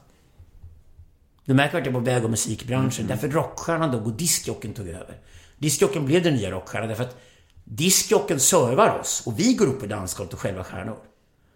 [1.45, 3.05] Du märker att jag är på väg och musikbranschen.
[3.05, 3.17] Mm.
[3.17, 5.19] Därför rockstjärnan dog och diskjocken tog över.
[5.59, 7.17] Diskjocken blev den nya rockstjärnan därför att
[7.65, 10.97] diskjocken servar oss och vi går upp på dansgolvet och själva stjärnor.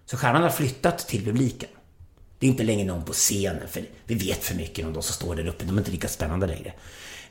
[0.06, 1.68] Så stjärnan har flyttat till publiken.
[2.38, 5.14] Det är inte längre någon på scenen för vi vet för mycket om de som
[5.14, 5.64] står där uppe.
[5.64, 6.72] De är inte lika spännande längre.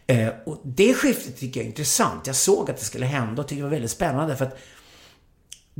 [0.07, 2.27] Eh, och det skiftet tycker jag är intressant.
[2.27, 4.57] Jag såg att det skulle hända och tyckte det var väldigt spännande för att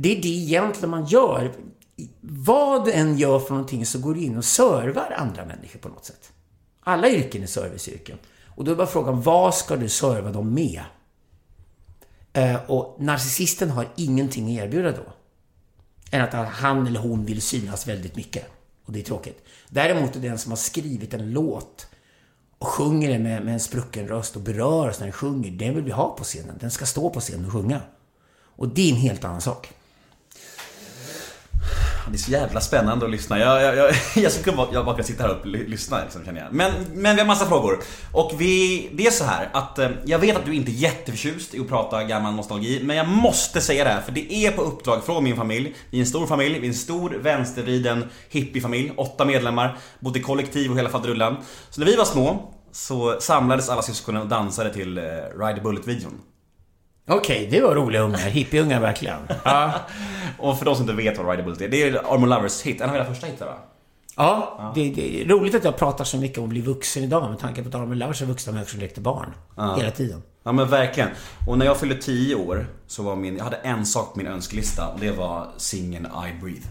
[0.02, 1.52] det är det egentligen man gör.
[2.20, 5.88] Vad du än gör för någonting så går du in och servar andra människor på
[5.88, 6.32] något sätt.
[6.80, 8.18] Alla yrken är serviceyrken.
[8.46, 10.82] Och då är bara frågan, vad ska du serva dem med?
[12.32, 15.12] Eh, och narcissisten har ingenting att erbjuda då.
[16.10, 18.46] Än att han eller hon vill synas väldigt mycket.
[18.84, 19.44] Och det är tråkigt.
[19.68, 21.86] Däremot är den som har skrivit en låt
[22.58, 25.74] och sjunger den med, med en sprucken röst och berör oss när den sjunger, den
[25.74, 26.56] vill vi ha på scenen.
[26.60, 27.80] Den ska stå på scenen och sjunga.
[28.56, 29.74] Och det är en helt annan sak.
[32.10, 33.38] Det är så jävla spännande att lyssna.
[33.38, 36.40] Jag, jag, jag, jag skulle bara, jag bara kunna sitta här och lyssna liksom, känner
[36.40, 36.52] jag.
[36.52, 37.78] Men, men vi har massa frågor.
[38.12, 41.54] Och vi, det är så här att eh, jag vet att du inte är jätteförtjust
[41.54, 42.80] i att prata gammal nostalgi.
[42.84, 45.74] Men jag måste säga det här för det är på uppdrag från min familj.
[45.90, 48.92] Vi är en stor familj, vi är en stor vänstervriden hippiefamilj.
[48.96, 51.36] Åtta medlemmar, bodde i kollektiv och hela faderullan.
[51.70, 55.60] Så när vi var små så samlades alla syskonen och dansade till eh, 'Ride the
[55.60, 56.20] Bullet-videon.
[57.08, 58.18] Okej, okay, det var roliga ungar.
[58.18, 59.18] Hippieungar verkligen.
[59.44, 59.72] Ja.
[60.38, 62.80] och för de som inte vet vad Rider Bullet är, det är Armor Lovers hit.
[62.80, 63.58] En av era första hits va?
[64.16, 64.72] Ja, ja.
[64.74, 67.38] Det, det, är roligt att jag pratar så mycket om att bli vuxen idag med
[67.38, 69.34] tanke på att Armor Lovers är vuxna människor som lekte barn.
[69.56, 69.76] Ja.
[69.76, 70.22] Hela tiden.
[70.42, 71.08] Ja men verkligen.
[71.48, 74.26] Och när jag fyllde 10 år så var min, jag hade en sak på min
[74.26, 76.68] önskelista och det var singeln I Breathe.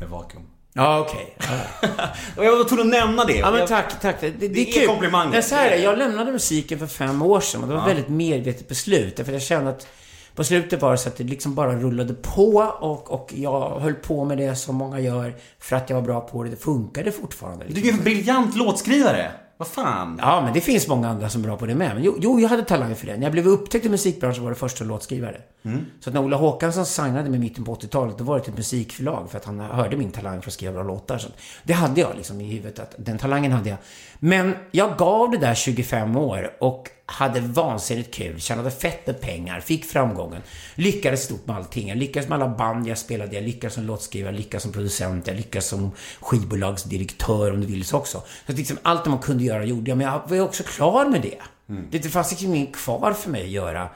[0.00, 0.42] Med Vakuum.
[0.72, 1.36] Ja, okej.
[2.36, 3.36] Och jag var tvungen att nämna det.
[3.36, 4.20] Ja, men tack, tack.
[4.20, 5.30] Det, det, det är, är komplimanger.
[5.30, 7.86] Men så här, jag lämnade musiken för fem år sedan och det var ja.
[7.86, 9.16] väldigt medvetet beslut.
[9.16, 9.86] För jag kände att
[10.34, 13.94] på slutet var det så att det liksom bara rullade på och, och jag höll
[13.94, 16.50] på med det som många gör för att jag var bra på det.
[16.50, 17.64] Det funkade fortfarande.
[17.64, 17.82] Liksom.
[17.82, 19.32] Du är en briljant låtskrivare.
[19.58, 20.18] Vad fan?
[20.22, 21.94] Ja, men det finns många andra som är bra på det med.
[21.94, 23.16] Men jo, jo jag hade talang för det.
[23.16, 25.40] När jag blev upptäckt i musikbranschen var det första låtskrivare.
[25.62, 25.86] Mm.
[26.00, 28.58] Så att när Ola Håkansson signade mig mitten på 80-talet, då var det till ett
[28.58, 31.18] musikförlag för att han hörde min talang för att skriva bra låtar.
[31.18, 31.28] Så
[31.62, 33.78] det hade jag liksom i huvudet, att den talangen hade jag.
[34.18, 39.60] Men jag gav det där 25 år och hade vansinnigt kul, tjänade fett med pengar,
[39.60, 40.42] fick framgången.
[40.74, 41.88] Lyckades stort med allting.
[41.88, 45.26] Jag lyckades med alla band jag spelade, jag lyckades som låtskrivare, jag lyckades som producent,
[45.26, 45.90] jag lyckades som
[46.20, 48.22] skivbolagsdirektör om du vill så också.
[48.46, 51.22] Så att liksom allt man kunde göra gjorde jag, men jag var också klar med
[51.22, 51.38] det.
[51.68, 51.86] Mm.
[51.90, 53.88] Det fanns liksom inget kvar för mig att göra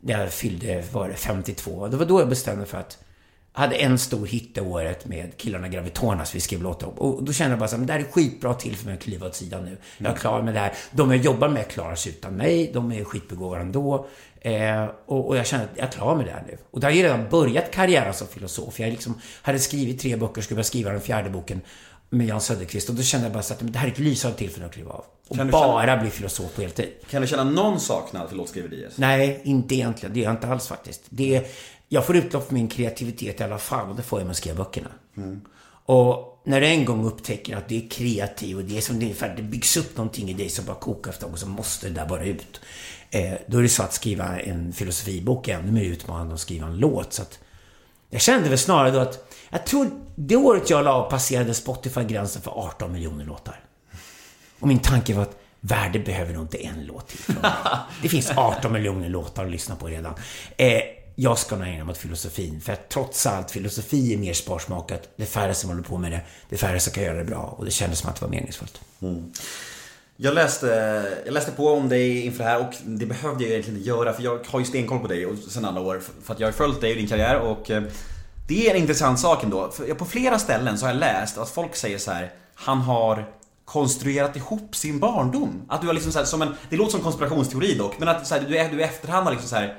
[0.00, 1.88] när jag fyllde, var det 52.
[1.88, 3.03] Det var då jag bestämde för att
[3.56, 6.94] hade en stor hit det året med killarna Gravitonas vi skrev låtar om.
[6.94, 8.94] Och då kände jag bara så här, men det här är skitbra till för mig
[8.94, 9.76] att kliva åt sidan nu.
[9.98, 10.72] Jag är klar med det här.
[10.90, 12.70] De jag jobbar med klarar sig utan mig.
[12.74, 14.06] De är skitbegåvade ändå.
[14.40, 16.58] Eh, och, och, jag kände att jag är klar med det här nu.
[16.70, 18.80] Och då hade jag redan börjat karriären som filosof.
[18.80, 21.60] Jag liksom hade skrivit tre böcker, skulle börja skriva den fjärde boken
[22.10, 22.88] med Jan Söderqvist.
[22.88, 24.90] Och då kände jag bara så att det här är ett lysande tillfälle att kliva
[24.90, 25.04] av.
[25.28, 26.88] Och bara känna, bli filosof på heltid.
[27.10, 28.98] Kan du känna någon saknad för låtskriveriet?
[28.98, 30.14] Nej, inte egentligen.
[30.14, 31.02] Det gör jag inte alls faktiskt.
[31.08, 31.46] Det
[31.88, 34.36] jag får utlopp för min kreativitet i alla fall och det får jag med att
[34.36, 34.90] skriva böckerna.
[35.16, 35.40] Mm.
[35.86, 39.22] Och när du en gång upptäcker att du är kreativ och det är som det,
[39.22, 41.94] är, det byggs upp någonting i dig som bara kokar efter och så måste det
[41.94, 42.60] där bara ut.
[43.10, 46.40] Eh, då är det så att skriva en filosofibok är ännu mer utmanande än att
[46.40, 47.12] skriva en låt.
[47.12, 47.38] Så att
[48.10, 52.42] jag kände väl snarare då att jag tror det året jag la passerade Spotify gränsen
[52.42, 53.60] för 18 miljoner låtar.
[54.60, 57.34] Och min tanke var att världen behöver nog inte en låt till.
[58.02, 60.14] Det finns 18 miljoner låtar att lyssna på redan.
[60.56, 60.80] Eh,
[61.14, 62.60] jag ska nog ägna mig åt filosofin.
[62.60, 65.08] För att trots allt, filosofi är mer sparsmakat.
[65.16, 66.20] Det är färre som håller på med det.
[66.48, 67.54] Det är färre som kan göra det bra.
[67.58, 68.80] Och det kändes som att det var meningsfullt.
[69.02, 69.32] Mm.
[70.16, 70.66] Jag läste,
[71.24, 74.12] jag läste på om dig inför det här och det behövde jag egentligen inte göra
[74.12, 76.02] för jag har ju stenkoll på dig sedan alla år.
[76.22, 77.82] För att jag har följt dig och din karriär och eh,
[78.48, 79.70] det är en intressant sak ändå.
[79.70, 83.24] För på flera ställen så har jag läst att folk säger så här, han har
[83.64, 85.62] konstruerat ihop sin barndom.
[85.68, 88.26] Att du har liksom så här, som en, det låter som konspirationsteori dock, men att
[88.26, 89.76] så här, du, är, du i efterhand har liksom så här.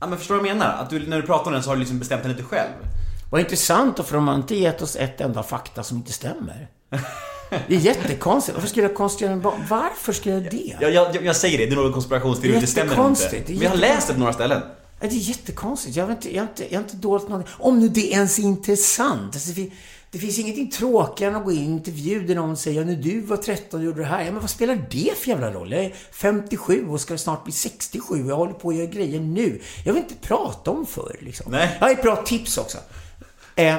[0.00, 0.76] Ja men förstår du vad jag menar?
[0.82, 2.70] Att du, när du pratar om den så har du liksom bestämt den lite själv.
[3.30, 6.68] Vad intressant, och för de har inte gett oss ett enda fakta som inte stämmer.
[7.68, 8.56] Det är jättekonstigt.
[8.56, 9.64] Varför ska jag konstruera en barn?
[9.68, 10.76] Varför ska jag det?
[10.80, 13.42] Jag, jag, jag säger det, det är någon konspirationsteori, det stämmer inte.
[13.46, 14.62] Men jag har läst det på några ställen.
[15.00, 15.96] Ja, Det är jättekonstigt.
[15.96, 17.54] Jag har inte, jag har inte, jag har inte dolt någonting.
[17.58, 19.34] Om nu det ens är intressant.
[19.34, 19.52] Alltså,
[20.10, 22.96] det finns ingenting tråkigare än att gå in i en intervju där någon säger när
[22.96, 24.24] du var 13 och gjorde det här.
[24.24, 25.72] Ja, men vad spelar det för jävla roll?
[25.72, 29.20] Jag är 57 och ska snart bli 67 och jag håller på att göra grejer
[29.20, 29.60] nu.
[29.84, 31.52] Jag vill inte prata om förr liksom.
[31.52, 31.76] Nej.
[31.80, 32.78] Jag har ett bra tips också.
[33.56, 33.76] Eh,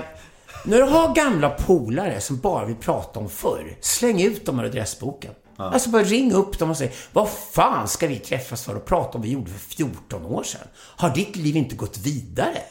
[0.66, 4.66] när du har gamla polare som bara vill prata om förr, släng ut dem ur
[4.66, 5.32] adressboken.
[5.58, 9.18] Alltså bara ring upp dem och säg, vad fan ska vi träffas för och prata
[9.18, 10.68] om vi gjorde för 14 år sedan?
[10.76, 12.62] Har ditt liv inte gått vidare?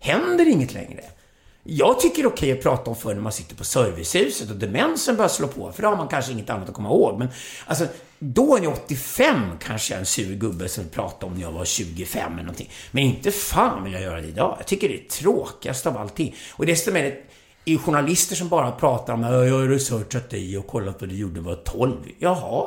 [0.00, 1.04] Händer inget längre?
[1.64, 4.56] Jag tycker det är okej att prata om förr när man sitter på servicehuset och
[4.56, 7.18] demensen börjar slå på, för då har man kanske inget annat att komma ihåg.
[7.18, 7.28] Men
[7.66, 7.86] alltså,
[8.18, 11.40] då är jag 85 kanske jag är en sur gubbe som vill prata om när
[11.42, 12.70] jag var 25 eller någonting.
[12.90, 14.56] Men inte fan vill jag göra det idag.
[14.58, 16.34] Jag tycker det är tråkigast av allting.
[16.52, 17.18] Och desto mer
[17.64, 21.16] är journalister som bara pratar om "Ja, jag har researchat dig och kollat vad du
[21.16, 21.96] gjorde när du var 12.
[22.18, 22.66] Jaha.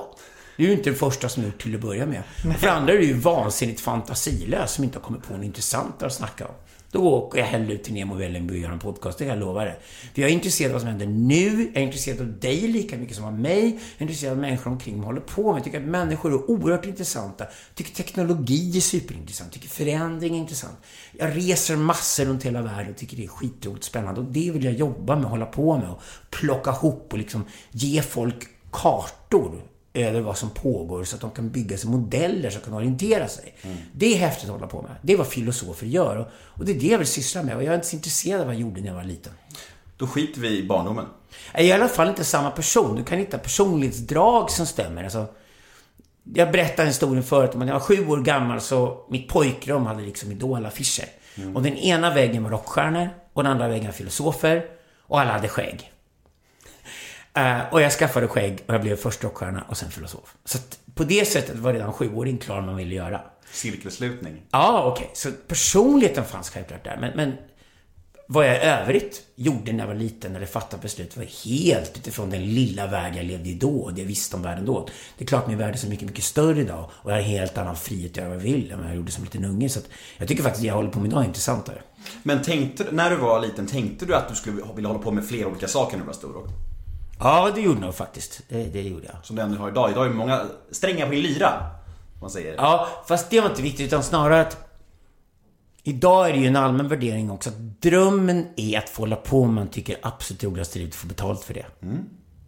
[0.58, 2.23] Det är ju inte den första som gjort till att börja med.
[2.53, 6.03] Och för andra är du ju vansinnigt fantasilös som inte har kommit på något intressant
[6.03, 6.53] att snacka om.
[6.95, 9.39] Då åker jag hellre ut till Nemo Vällingby och gör en podcast, det kan jag
[9.39, 9.79] lova dig.
[10.13, 12.97] För jag är intresserad av vad som händer nu, jag är intresserad av dig lika
[12.97, 15.58] mycket som av mig, jag är intresserad av människor omkring mig håller på med.
[15.58, 17.43] Jag tycker att människor är oerhört intressanta.
[17.43, 20.77] Jag tycker teknologi är superintressant, jag tycker förändring är intressant.
[21.12, 24.21] Jag reser massor runt hela världen och tycker det är skitroligt spännande.
[24.21, 28.01] Och det vill jag jobba med, hålla på med och plocka ihop och liksom ge
[28.01, 29.62] folk kartor
[29.95, 33.55] över vad som pågår så att de kan bygga sig modeller som kan orientera sig.
[33.93, 34.91] Det är häftigt att hålla på med.
[35.01, 37.63] Det är vad filosofer gör och, och det är det jag vill syssla med och
[37.63, 39.34] jag är inte så intresserad av vad jag gjorde när jag var liten.
[39.97, 41.05] Då skiter vi i barndomen.
[41.53, 42.95] Jag är i alla fall inte samma person.
[42.95, 45.03] Du kan hitta personlighetsdrag som stämmer.
[45.03, 45.25] Alltså,
[46.34, 49.27] jag berättade en historia förut om att när jag var sju år gammal så mitt
[49.27, 51.05] pojkrum hade liksom idolaffischer.
[51.53, 54.65] Och den ena väggen var rockstjärnor och den andra väggen var filosofer.
[55.08, 55.91] Och alla hade skägg.
[57.36, 60.36] Eh, och jag skaffade skägg och jag blev först rockstjärna och sen filosof.
[60.45, 63.21] Så att på det sättet var redan sjuåring klar man ville göra.
[63.52, 64.41] Cirkelslutning.
[64.52, 65.10] Ja, okej.
[65.13, 66.98] Så personligheten fanns självklart där.
[67.02, 67.34] Men, men
[68.28, 72.30] vad jag i övrigt gjorde när jag var liten eller fattade beslut var helt utifrån
[72.30, 74.88] den lilla värld jag levde i då och det jag visste om världen då.
[75.17, 77.28] Det är klart min värld är så mycket, mycket större idag och jag har en
[77.30, 79.69] helt annan frihet att göra vad jag vill än vad jag gjorde som liten unge.
[79.69, 81.82] Så att jag tycker faktiskt det jag håller på med idag är intressantare.
[82.24, 85.28] Men tänkte, när du var liten, tänkte du att du skulle vilja hålla på med
[85.28, 86.50] flera olika saker när du var stor?
[87.19, 88.41] Ja, det gjorde jag faktiskt.
[88.49, 89.25] Det, det gjorde jag.
[89.25, 89.91] Som du har idag.
[89.91, 91.49] Idag är det många strängar på din lyra.
[92.13, 92.56] om Man säger.
[92.56, 94.65] Ja, fast det var inte viktigt utan snarare att
[95.88, 99.45] Idag är det ju en allmän värdering också att drömmen är att få hålla på
[99.45, 101.65] med man tycker absolut roligast i livet och få betalt för det.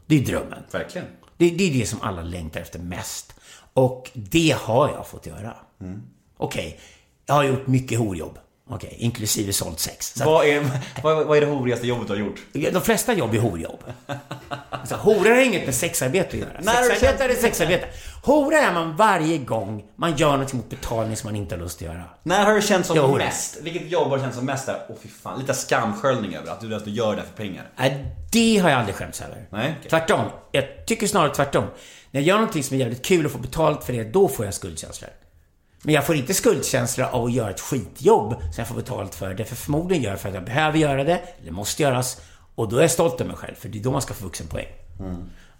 [0.06, 0.63] Det är drömmen.
[0.71, 1.08] Verkligen.
[1.38, 3.34] Det, det är det som alla längtar efter mest.
[3.73, 5.56] Och det har jag fått göra.
[6.38, 6.80] Okej,
[7.25, 8.39] jag har gjort mycket horjobb.
[8.69, 10.13] Okej, inklusive sålt sex.
[10.15, 10.69] Så Vad är,
[11.03, 12.39] vad, vad är det horigaste jobbet du har gjort?
[12.73, 13.84] de flesta jobb är horjobb.
[14.69, 16.84] Alltså, hora har inget med sexarbete att göra.
[16.84, 17.88] Sexarbete är sexarbete.
[18.23, 21.77] Hora är man varje gång man gör något mot betalning som man inte har lust
[21.77, 22.03] att göra.
[22.23, 23.17] När har du känt som Jo.
[23.17, 23.58] mest?
[23.62, 24.86] Vilket jobb har du känt som mest där?
[24.89, 27.69] Åh fy fan, lite skamsköljning över att du, du gör det här för pengar.
[27.75, 29.47] Nej, det har jag aldrig skämts över.
[29.49, 29.89] Nej, okej.
[29.89, 30.25] Tvärtom.
[30.51, 31.63] Jag tycker snarare tvärtom.
[32.12, 34.45] När jag gör någonting som är jävligt kul och får betalt för det, då får
[34.45, 35.10] jag skuldkänslor.
[35.88, 39.34] Men jag får inte skuldkänslor av att göra ett skitjobb som jag får betalt för.
[39.34, 42.21] Det för förmodligen gör jag för att jag behöver göra det, eller måste göras.
[42.56, 44.23] Och då är jag stolt över mig själv, för det är då man ska få
[44.23, 44.67] vuxenpoäng.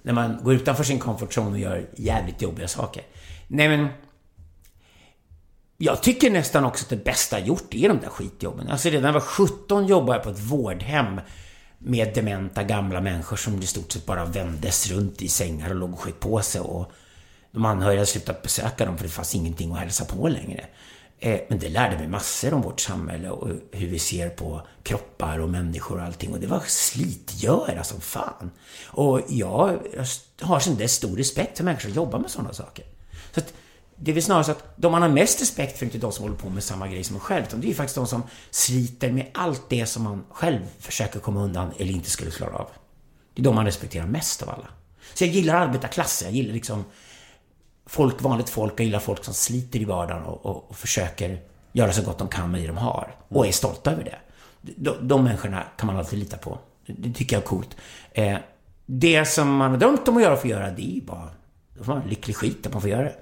[0.02, 3.04] När man går utanför sin comfort zone och gör jävligt jobbiga saker.
[3.48, 3.88] Nej men...
[5.78, 8.68] Jag tycker nästan också att det bästa jag gjort är de där skitjobben.
[8.68, 11.22] Alltså redan när jag var 17 jobbade jag på ett vårdhem
[11.78, 15.94] med dementa gamla människor som i stort sett bara vändes runt i sängar och låg
[15.94, 16.62] och sköt på sig.
[16.62, 16.92] Och
[17.58, 20.66] de anhöriga slutat besöka dem för det fanns ingenting att hälsa på längre.
[21.20, 25.40] Eh, men det lärde mig massor om vårt samhälle och hur vi ser på kroppar
[25.40, 26.34] och människor och allting.
[26.34, 28.52] Och det var slitgöra som fan.
[28.86, 29.80] Och jag
[30.42, 32.86] har sedan dess stor respekt för människor som jobbar med sådana saker.
[33.34, 33.54] Så att
[33.96, 36.12] det är väl snarare så att de man har mest respekt för är inte de
[36.12, 37.46] som håller på med samma grej som en själv.
[37.48, 41.44] Utan det är faktiskt de som sliter med allt det som man själv försöker komma
[41.44, 42.70] undan eller inte skulle klara av.
[43.34, 44.68] Det är de man respekterar mest av alla.
[45.14, 46.28] Så jag gillar arbetarklassen.
[46.28, 46.86] Jag gillar liksom
[47.88, 48.74] folk, vanligt folk.
[48.80, 51.40] Jag gillar folk som sliter i vardagen och, och, och försöker
[51.72, 53.16] göra så gott de kan med det de har.
[53.28, 54.18] Och är stolta över det.
[54.62, 56.60] De, de människorna kan man alltid lita på.
[56.86, 57.78] Det, tycker jag är coolt.
[58.12, 58.38] Eh,
[58.86, 61.30] det som man har drömt om att göra och få göra, det är ju bara...
[61.78, 63.16] Då får man lycklig skit att man får göra det.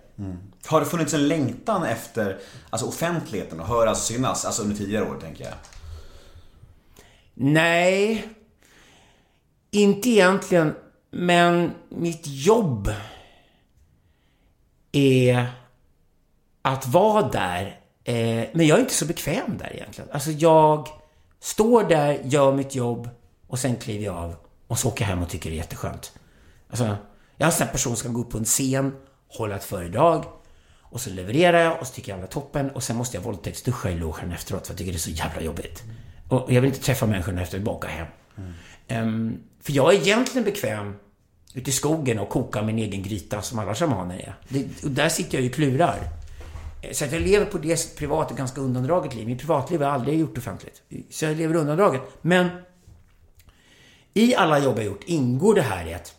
[0.65, 2.38] Har det funnits en längtan efter
[2.69, 4.45] alltså offentligheten och höras och synas?
[4.45, 5.54] Alltså under tidigare år tänker jag.
[7.34, 8.28] Nej,
[9.71, 10.75] inte egentligen.
[11.12, 12.91] Men mitt jobb
[14.95, 15.47] är
[16.62, 17.79] att vara där.
[18.03, 20.10] Eh, men jag är inte så bekväm där egentligen.
[20.13, 20.88] Alltså jag
[21.39, 23.10] står där, gör mitt jobb
[23.47, 24.36] och sen kliver jag av
[24.67, 26.13] och så åker jag hem och tycker det är jätteskönt.
[26.69, 26.84] Alltså,
[27.38, 28.95] jag är en sån här person som kan gå upp på en scen,
[29.27, 30.25] hålla ett föredrag
[30.81, 33.89] och så levererar jag och så tycker jag alla toppen och sen måste jag våldtäktsduscha
[33.89, 35.84] i logen efteråt för jag tycker det är så jävla jobbigt.
[36.29, 38.08] Och jag vill inte träffa människorna efter att jag hem.
[38.88, 40.95] Ehm, för jag är egentligen bekväm
[41.56, 44.36] ute i skogen och kokar min egen gryta som alla shamaner är.
[44.50, 46.00] Det, och där sitter jag ju och klurar.
[46.82, 49.28] Eh, så att jag lever på det privat ett ganska undandraget liv.
[49.28, 50.82] Mitt privatliv har jag aldrig gjort offentligt.
[51.10, 52.02] Så jag lever undandraget.
[52.22, 52.50] Men
[54.13, 56.15] i alla jobb jag gjort ingår det här i att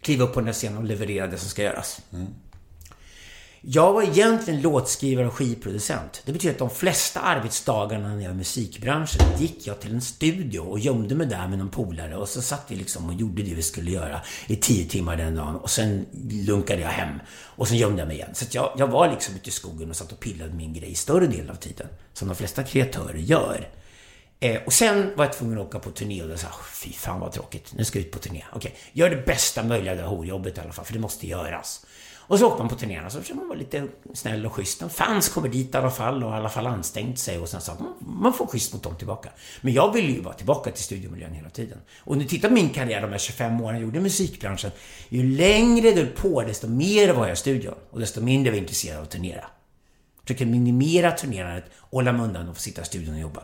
[0.00, 2.00] kliva upp på den där scenen och leverera det som ska göras.
[2.12, 2.26] Mm.
[3.64, 6.22] Jag var egentligen låtskrivare och skivproducent.
[6.24, 10.00] Det betyder att de flesta arbetsdagarna när jag var i musikbranschen gick jag till en
[10.00, 13.42] studio och gömde mig där med någon polare och så satt vi liksom och gjorde
[13.42, 17.68] det vi skulle göra i tio timmar den dagen och sen lunkade jag hem och
[17.68, 18.34] sen gömde jag mig igen.
[18.34, 20.72] Så att jag, jag var liksom ute i skogen och satt och pillade med min
[20.72, 21.86] grej större delen av tiden.
[22.12, 23.68] Som de flesta kreatörer gör.
[24.40, 26.92] Eh, och sen var jag tvungen att åka på turné och då sa jag, fy
[26.92, 28.44] fan vad tråkigt, nu ska jag ut på turné.
[28.52, 31.26] Okej, gör det bästa möjliga av det här horjobbet i alla fall, för det måste
[31.26, 31.86] göras.
[32.32, 34.80] Och så åker man på turnéerna så försöker man vara lite snäll och schysst.
[34.80, 37.60] De fans kommer dit i alla fall och i alla fall anstängt sig och sen
[37.60, 39.28] så att man, man får schysst mot dem tillbaka.
[39.60, 41.78] Men jag vill ju vara tillbaka till studiomiljön hela tiden.
[41.98, 44.70] Och nu tittar på min karriär de här 25 åren jag gjorde i musikbranschen.
[45.08, 47.74] Ju längre det höll på, desto mer var jag i studion.
[47.90, 49.40] Och desto mindre var jag intresserad av att turnera.
[49.40, 53.42] Försökte försöker minimera turnerandet och hålla mig undan och få sitta i studion och jobba.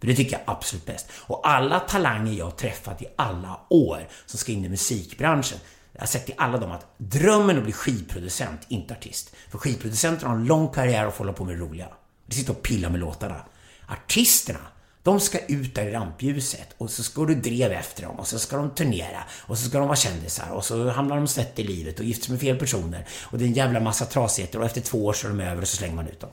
[0.00, 1.06] För det tycker jag är absolut bäst.
[1.16, 5.58] Och alla talanger jag har träffat i alla år som ska in i musikbranschen.
[5.94, 9.34] Jag har sett i alla dem att drömmen att bli skivproducent, inte artist.
[9.50, 11.88] För skivproducenter har en lång karriär och får hålla på med det roliga.
[12.26, 13.40] De sitter och pillar med låtarna.
[13.88, 14.60] Artisterna,
[15.02, 18.38] de ska ut där i rampljuset och så ska du drev efter dem och så
[18.38, 21.64] ska de turnera och så ska de vara kändisar och så hamnar de snett i
[21.64, 24.64] livet och gifter sig med fel personer och det är en jävla massa trasigheter och
[24.64, 26.30] efter två år så är de över och så slänger man ut dem.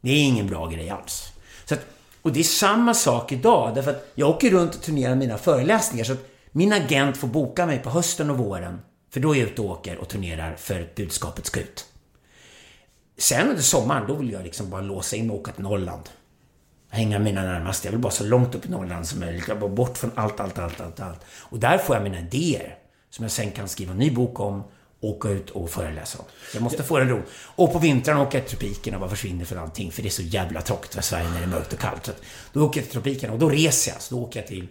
[0.00, 1.32] Det är ingen bra grej alls.
[1.64, 1.80] Så att,
[2.22, 6.04] och det är samma sak idag, därför att jag åker runt och turnerar mina föreläsningar
[6.04, 9.48] så att min agent får boka mig på hösten och våren, för då är jag
[9.48, 11.86] ute och åker och turnerar för att budskapet ska ut.
[13.18, 16.02] Sen under sommaren, då vill jag liksom bara låsa in och åka till Norrland.
[16.90, 17.88] Hänga med mina närmaste.
[17.88, 19.48] Jag vill bara så långt upp i Norrland som möjligt.
[19.48, 21.20] Jag vill bara bort från allt, allt, allt, allt, allt.
[21.40, 22.78] Och där får jag mina idéer.
[23.10, 24.64] Som jag sen kan skriva en ny bok om,
[25.00, 26.24] åka ut och föreläsa om.
[26.54, 27.22] Jag måste få den ro.
[27.30, 29.92] Och på vintern åker jag till tropikerna och bara försvinner från allting.
[29.92, 32.06] För det är så jävla tråkigt för Sverige när det är mörkt och kallt.
[32.06, 32.12] Så
[32.52, 34.02] då åker jag till tropikerna och då reser jag.
[34.02, 34.68] Så då åker jag till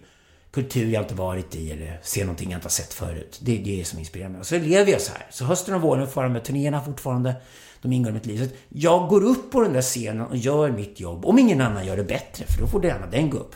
[0.51, 3.39] kultur jag inte varit i eller ser någonting jag inte har sett förut.
[3.41, 4.39] Det är det som inspirerar mig.
[4.39, 5.27] Och så lever jag så här.
[5.31, 7.35] Så hösten och våren får jag med turnéerna fortfarande.
[7.81, 8.47] De ingår i mitt liv.
[8.47, 11.25] Så jag går upp på den där scenen och gör mitt jobb.
[11.25, 13.55] Om ingen annan gör det bättre, för då får gärna den gå upp.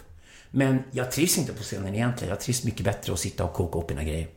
[0.51, 2.29] Men jag trivs inte på scenen egentligen.
[2.29, 4.27] Jag trivs mycket bättre att sitta och koka upp mina grejer.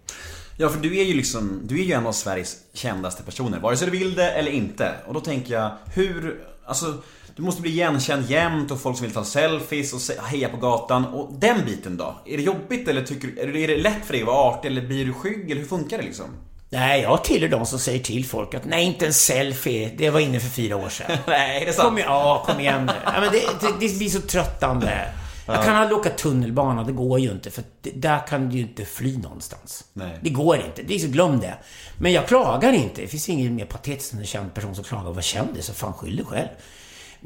[0.59, 3.61] Ja, för du är ju liksom, du är ju en av Sveriges kändaste personer.
[3.61, 4.95] Vare sig du vill det eller inte.
[5.07, 7.03] Och då tänker jag, hur, alltså
[7.37, 11.05] du måste bli igenkänd jämt och folk som vill ta selfies och heja på gatan.
[11.05, 12.17] Och den biten då?
[12.27, 14.69] Är det jobbigt eller tycker är det- är det lätt för dig att vara artig
[14.71, 16.27] eller blir du skygg eller hur funkar det liksom?
[16.71, 19.93] Nej, jag tillhör de som säger till folk att nej, inte en selfie.
[19.99, 21.17] Det var inne för fyra år sedan.
[21.27, 21.89] Nej, är det sant?
[21.89, 22.93] Kom ja, kom igen nu.
[23.05, 25.09] Ja, men det, det, det blir så tröttande.
[25.47, 27.51] Jag kan aldrig åka tunnelbana, det går ju inte.
[27.51, 29.85] För där kan du ju inte fly någonstans.
[29.93, 30.19] Nej.
[30.23, 30.83] Det går inte.
[30.83, 31.55] Det är så, glöm det.
[31.99, 33.01] Men jag klagar inte.
[33.01, 35.67] Det finns ingen mer patetisk än en känd person som klagar och var kändis.
[35.67, 36.49] Så fan, skyll dig själv.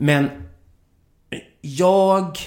[0.02, 0.30] Men
[1.60, 2.38] jag...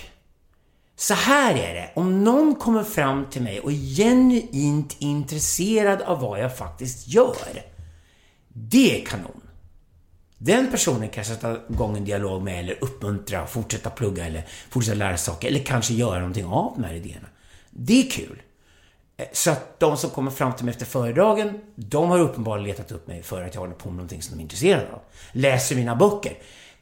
[0.96, 1.92] Så här är det.
[1.96, 7.64] Om någon kommer fram till mig och är genuint intresserad av vad jag faktiskt gör.
[8.48, 9.42] Det är kanon.
[10.38, 15.18] Den personen kan sätta igång en dialog med eller uppmuntra, fortsätta plugga eller fortsätta lära
[15.18, 17.28] saker eller kanske göra någonting av de här idéerna.
[17.70, 18.42] Det är kul.
[19.32, 23.08] Så att de som kommer fram till mig efter föredragen, de har uppenbarligen letat upp
[23.08, 25.02] mig för att jag håller på med någonting som de är intresserade av.
[25.32, 26.34] Läser mina böcker.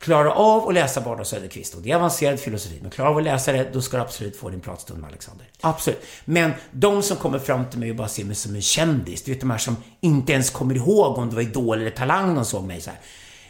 [0.02, 3.18] Klarar av att läsa Bard och Söderqvist och det är avancerad filosofi, men klarar av
[3.18, 5.46] att läsa det, då ska du absolut få din pratstund med Alexander.
[5.62, 6.02] Absolut.
[6.26, 9.32] Men de som kommer fram till mig och bara ser mig som en kändis, du
[9.32, 12.46] vet de här som inte ens kommer ihåg om det var Idol eller Talang de
[12.46, 13.00] såg mig så här.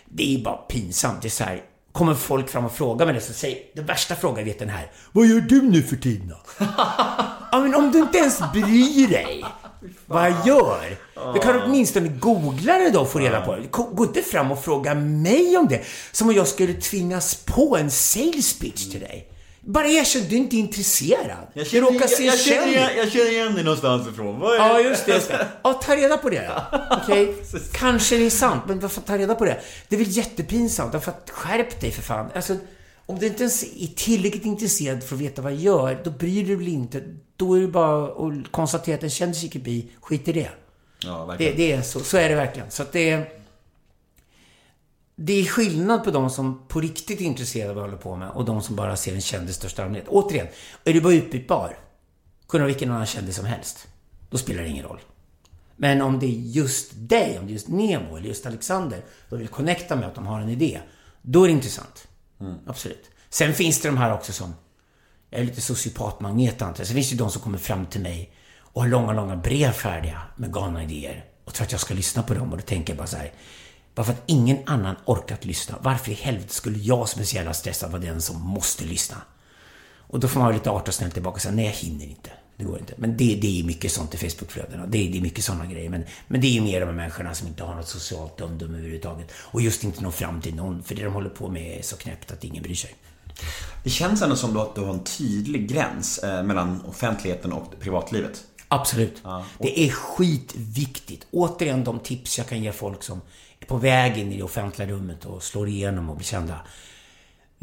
[0.05, 1.21] Det är bara pinsamt.
[1.21, 4.15] Det är så här, kommer folk fram och frågar mig det så säger, den värsta
[4.15, 4.91] frågan jag vet den här.
[5.11, 6.65] Vad gör du nu för tiden då?
[7.53, 9.45] Ja, men om du inte ens bryr dig
[10.05, 10.97] vad jag gör.
[11.33, 13.67] Du kan åtminstone googla det då och få reda på det.
[13.71, 15.81] Gå inte fram och fråga mig om det.
[16.11, 19.27] Som om jag skulle tvingas på en sales pitch till dig.
[19.63, 21.37] Bara erkänn, du är inte intresserad.
[21.53, 22.75] du råkar se jag, känner, känd ut.
[22.77, 24.39] igen- jag känner igen dig någonstans ifrån.
[24.39, 25.11] Vad är Ja, just det.
[25.13, 25.47] Just det.
[25.63, 26.51] Ja, ta reda på det.
[27.03, 27.35] Okej?
[27.71, 29.59] Kanske det är sant, men varför ta reda på det?
[29.87, 30.91] Det är väl jättepinsamt.
[30.91, 32.29] Därför att skärp dig för fan.
[32.35, 32.55] Alltså,
[33.11, 36.45] om du inte ens är tillräckligt intresserad för att veta vad jag gör, då bryr
[36.45, 37.03] du dig inte.
[37.35, 40.49] Då är det bara att konstatera att en kändis gick förbi, skit i det.
[41.03, 41.55] Ja, Det, verkligen.
[41.57, 42.71] det är så, så är det verkligen.
[42.71, 43.29] Så att det är...
[45.15, 48.15] Det är skillnad på de som på riktigt är intresserade av vad jag håller på
[48.15, 50.07] med och de som bara ser en kändis i största allmänhet.
[50.07, 50.47] Återigen,
[50.83, 51.77] är du bara utbytbar,
[52.47, 53.87] kunna vilken annan kändis som helst,
[54.29, 54.99] då spelar det ingen roll.
[55.75, 59.39] Men om det är just dig, om det är just Nemo eller just Alexander, de
[59.39, 60.79] vill connecta med att de har en idé,
[61.21, 62.07] då är det intressant.
[62.41, 62.55] Mm.
[62.67, 63.09] Absolut.
[63.29, 64.55] Sen finns det de här också som,
[65.29, 66.87] jag är lite sociopatmagnet antar jag.
[66.87, 69.71] Sen finns det ju de som kommer fram till mig och har långa, långa brev
[69.71, 72.93] färdiga med galna idéer och tror att jag ska lyssna på dem och då tänker
[72.93, 73.33] jag bara så här.
[73.95, 77.35] Bara för att ingen annan orkat lyssna, varför i helvete skulle jag som är så
[77.35, 79.17] jävla stressad vara den som måste lyssna?
[80.11, 82.05] Och då får man vara lite artig och snäll tillbaka och säga nej jag hinner
[82.05, 82.29] inte.
[82.61, 82.93] Det går inte.
[82.97, 84.85] Men det, det är mycket sånt i Facebookflödena.
[84.85, 85.89] Det, det är mycket sådana grejer.
[85.89, 88.77] Men, men det är ju mer de här människorna som inte har något socialt omdöme
[88.77, 89.31] överhuvudtaget.
[89.33, 90.83] Och just inte når fram till någon.
[90.83, 92.95] För det de håller på med är så knäppt att ingen bryr sig.
[93.83, 98.43] Det känns ändå som att du har en tydlig gräns eh, mellan offentligheten och privatlivet.
[98.67, 99.23] Absolut.
[99.59, 101.27] Det är skitviktigt.
[101.31, 103.21] Återigen de tips jag kan ge folk som
[103.59, 106.59] är på väg in i det offentliga rummet och slår igenom och blir kända.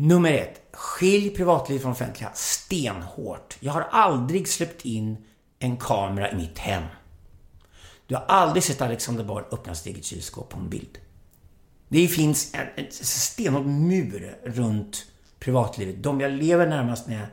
[0.00, 0.60] Nummer ett.
[0.72, 3.56] Skilj privatliv från offentliga stenhårt.
[3.60, 5.16] Jag har aldrig släppt in
[5.58, 6.82] en kamera i mitt hem.
[8.06, 10.98] Du har aldrig sett Alexander Bard öppna sitt eget kylskåp på en bild.
[11.88, 15.06] Det finns en, en stenhård mur runt
[15.38, 16.02] privatlivet.
[16.02, 17.26] De jag lever närmast med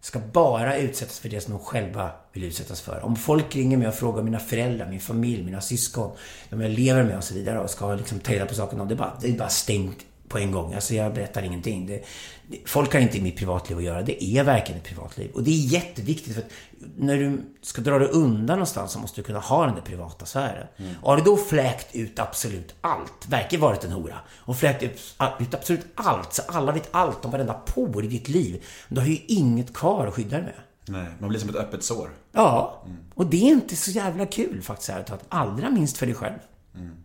[0.00, 3.00] ska bara utsättas för det som de själva vill utsättas för.
[3.04, 6.16] Om folk ringer mig och frågar mina föräldrar, min familj, mina syskon,
[6.50, 8.88] de jag lever med och så vidare och ska liksom ta reda på saken.
[8.88, 9.98] Det är bara, det är bara stängt
[10.34, 10.74] på en gång.
[10.74, 11.86] Alltså jag berättar ingenting.
[11.86, 12.04] Det,
[12.46, 14.02] det, folk har inte i mitt privatliv att göra.
[14.02, 15.30] Det är verkligen ett privatliv.
[15.30, 16.50] Och det är jätteviktigt för att
[16.96, 20.26] när du ska dra dig undan någonstans så måste du kunna ha den där privata
[20.26, 20.66] sfären.
[21.02, 25.16] Och har du då fläkt ut absolut allt, verkar varit en hora, och fläkt ut,
[25.40, 29.08] ut absolut allt, så alla vet allt om varenda por i ditt liv, då har
[29.08, 30.60] ju inget kvar att skydda dig med.
[30.88, 32.10] Nej, man blir som ett öppet sår.
[32.32, 35.24] Ja, och det är inte så jävla kul faktiskt, ärligt talat.
[35.28, 36.38] Allra minst för dig själv.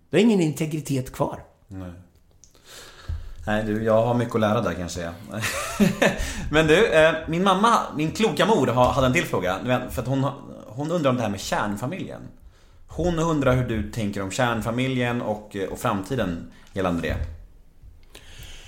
[0.10, 1.44] Du har ingen integritet kvar.
[1.68, 1.92] Nej
[3.58, 5.14] du, jag har mycket att lära där kan jag säga.
[6.52, 9.60] Men du, eh, min mamma, min kloka mor hade en till fråga.
[9.90, 10.26] För att hon,
[10.68, 12.22] hon undrar om det här med kärnfamiljen.
[12.88, 17.16] Hon undrar hur du tänker om kärnfamiljen och, eh, och framtiden gällande det.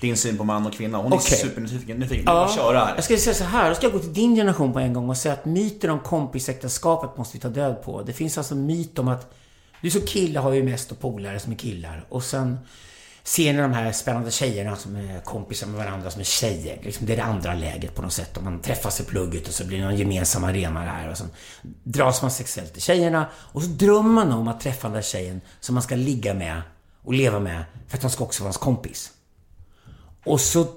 [0.02, 0.98] Din syn på man och kvinna.
[0.98, 1.98] Hon är supernyfiken.
[1.98, 2.24] Nyfiken.
[2.28, 2.34] Ja.
[2.34, 2.96] Bara köra här.
[2.96, 5.10] Jag ska säga så här, då ska jag gå till din generation på en gång
[5.10, 8.02] och säga att myten om kompisäktenskapet måste vi ta död på.
[8.02, 9.34] Det finns alltså myt om att
[9.82, 12.58] du som kille har ju mest polare som är killar och sen
[13.24, 16.80] ser ni de här spännande tjejerna som är kompisar med varandra som är tjejer.
[16.84, 18.38] Liksom det är det andra läget på något sätt.
[18.38, 21.24] Om man träffas i plugget och så blir det någon gemensam arena här och så
[21.84, 25.42] dras man sexuellt till tjejerna och så drömmer man om att träffa den där tjejen
[25.60, 26.62] som man ska ligga med
[27.04, 29.12] och leva med för att hon ska också vara ens kompis.
[30.26, 30.68] Och så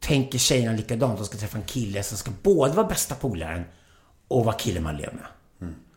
[0.00, 1.18] tänker tjejerna likadant.
[1.18, 3.64] De ska träffa en kille som ska både vara bästa polaren
[4.28, 5.26] och vara killen man lever med.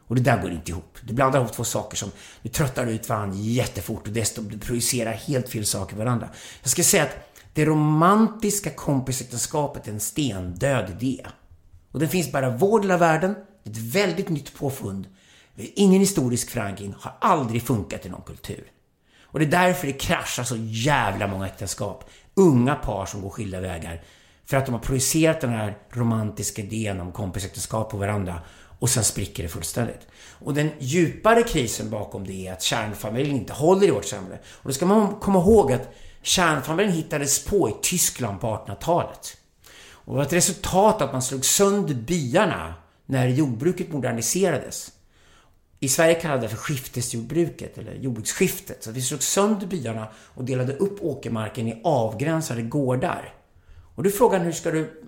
[0.07, 0.97] Och det där går inte ihop.
[1.01, 5.11] Du blandar ihop två saker som du tröttar ut varandra jättefort och dessutom du projicerar
[5.11, 6.29] helt fel saker på varandra.
[6.61, 7.17] Jag ska säga att
[7.53, 11.25] det romantiska kompisäktenskapet är en stendöd idé.
[11.91, 13.35] Och den finns bara i vår del av världen.
[13.63, 15.07] Ett väldigt nytt påfund.
[15.55, 18.63] Ingen historisk förankring, har aldrig funkat i någon kultur.
[19.21, 22.09] Och det är därför det kraschar så jävla många äktenskap.
[22.33, 24.03] Unga par som går skilda vägar.
[24.45, 28.41] För att de har projicerat den här romantiska idén om kompisäktenskap på varandra.
[28.79, 30.07] Och sen spricker det fullständigt.
[30.39, 34.39] Och den djupare krisen bakom det är att kärnfamiljen inte håller i vårt samhälle.
[34.45, 39.37] Och då ska man komma ihåg att kärnfamiljen hittades på i Tyskland på 1800-talet.
[39.91, 42.73] Och det var ett resultat av att man slog sönder byarna
[43.05, 44.91] när jordbruket moderniserades.
[45.79, 48.83] I Sverige kallade det för skiftesjordbruket, eller jordbruksskiftet.
[48.83, 53.33] Så vi slog sönder byarna och delade upp åkermarken i avgränsade gårdar.
[53.95, 55.04] Och du frågar hur ska du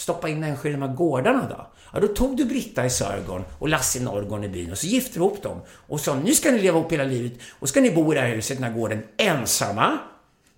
[0.00, 1.66] stoppa in människor i de här gårdarna då?
[1.92, 4.86] Ja, då tog du Britta i Sörgården och Lasse i Norrgården i byn och så
[4.86, 5.60] gifte du ihop dem.
[5.70, 8.20] Och sa, nu ska ni leva ihop hela livet och ska ni bo i det
[8.20, 9.98] här huset, den här gården, ensamma.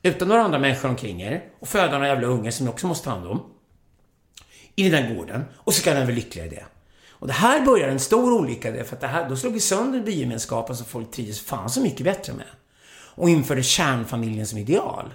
[0.02, 1.42] Utan några andra människor omkring er.
[1.60, 3.42] Och föda några jävla ungar som ni också måste ta hand om
[4.76, 6.64] i den här gården och så ska den vara lyckliga i det.
[7.10, 10.00] Och det här börjar en stor olycka därför att det här, då slog vi sönder
[10.00, 12.46] bygemenskapen som folk trivdes fan så mycket bättre med.
[13.14, 15.14] Och införde kärnfamiljen som ideal.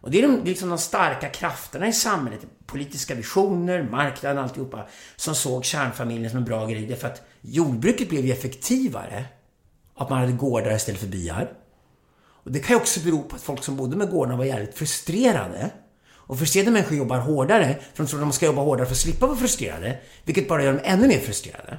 [0.00, 4.86] Och det är de, liksom de starka krafterna i samhället, politiska visioner, marknaden, alltihopa,
[5.16, 6.86] som såg kärnfamiljen som en bra grej.
[6.86, 9.24] Därför att jordbruket blev ju effektivare.
[9.94, 11.52] Att man hade gårdar istället för byar.
[12.46, 14.78] Och det kan ju också bero på att folk som bodde med gårdarna var jävligt
[14.78, 15.70] frustrerade.
[16.08, 18.98] Och frustrerade människor jobbar hårdare, för de tror att de ska jobba hårdare för att
[18.98, 19.98] slippa vara frustrerade.
[20.24, 21.78] Vilket bara gör dem ännu mer frustrerade.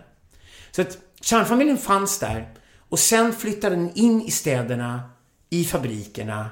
[0.72, 2.54] Så att kärnfamiljen fanns där
[2.90, 5.10] och sen flyttade den in i städerna,
[5.50, 6.50] i fabrikerna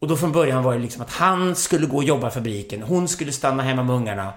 [0.00, 2.82] och då från början var det liksom att han skulle gå och jobba i fabriken,
[2.82, 4.32] hon skulle stanna hemma med ungarna.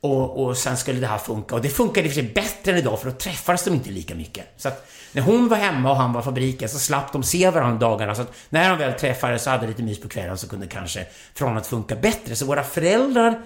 [0.00, 1.54] Och, och sen skulle det här funka.
[1.54, 3.90] Och det funkade i och för sig bättre än idag för då träffades de inte
[3.90, 4.46] lika mycket.
[4.56, 7.50] Så att när hon var hemma och han var i fabriken så slapp de se
[7.50, 8.14] varandra dagarna.
[8.14, 11.06] Så att när de väl träffades och hade lite mys på kvällen så kunde kanske
[11.34, 12.36] förhållandet funka bättre.
[12.36, 13.42] Så våra föräldrar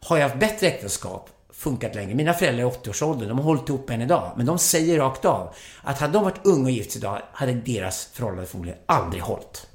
[0.00, 2.14] har ju haft bättre äktenskap, funkat länge.
[2.14, 4.32] Mina föräldrar är 80-årsåldern, de har hållit ihop än idag.
[4.36, 7.52] Men de säger rakt av att hade de varit unga och gift sig idag hade
[7.52, 9.66] deras förhållande förmodligen aldrig hållit.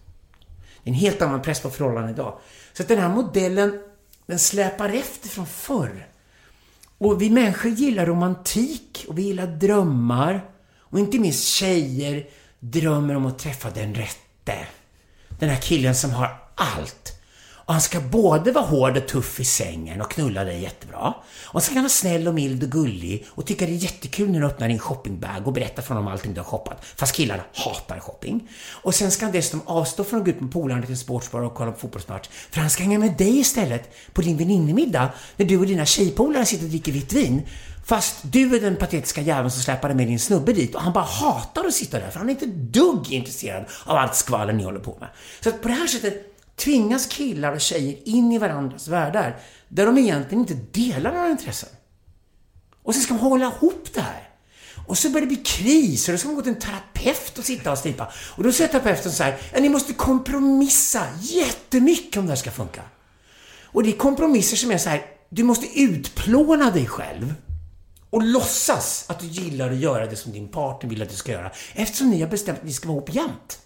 [0.89, 2.39] Det är en helt annan press på förhållanden idag.
[2.73, 3.79] Så att den här modellen,
[4.25, 6.07] den släpar efter från förr.
[6.97, 10.45] Och vi människor gillar romantik och vi gillar drömmar.
[10.77, 12.27] Och inte minst tjejer
[12.59, 14.67] drömmer om att träffa den rätte.
[15.39, 17.18] Den här killen som har allt.
[17.69, 21.13] Och han ska både vara hård och tuff i sängen och knulla dig jättebra.
[21.45, 24.29] Och så ska han vara snäll och mild och gullig och tycka det är jättekul
[24.29, 26.85] när du öppnar din shoppingbag och berättar för honom allting du har shoppat.
[26.95, 28.49] Fast killarna hatar shopping.
[28.71, 31.41] Och sen ska han dessutom avstå från att gå ut med polarna till en sportsbar
[31.41, 32.29] och kolla på fotbollsmatch.
[32.51, 36.45] För han ska hänga med dig istället på din väninnemiddag när du och dina tjejpolare
[36.45, 37.41] sitter och dricker vitt vin.
[37.85, 41.03] Fast du är den patetiska jäveln som släpade med din snubbe dit och han bara
[41.03, 44.79] hatar att sitta där för han är inte dugg intresserad av allt skvaller ni håller
[44.79, 45.09] på med.
[45.41, 49.85] Så att på det här sättet tvingas killar och tjejer in i varandras världar där
[49.85, 51.69] de egentligen inte delar några intressen.
[52.83, 54.29] Och sen ska man hålla ihop det här.
[54.87, 57.45] Och så börjar det bli kris och då ska man gå till en terapeut och
[57.45, 58.11] sitta och slipa.
[58.35, 62.51] Och då säger terapeuten så här, ja, ni måste kompromissa jättemycket om det här ska
[62.51, 62.81] funka.
[63.63, 67.33] Och det är kompromisser som är så här, du måste utplåna dig själv
[68.09, 71.31] och låtsas att du gillar att göra det som din partner vill att du ska
[71.31, 71.51] göra.
[71.73, 73.59] Eftersom ni har bestämt att ni ska vara ihop jämt.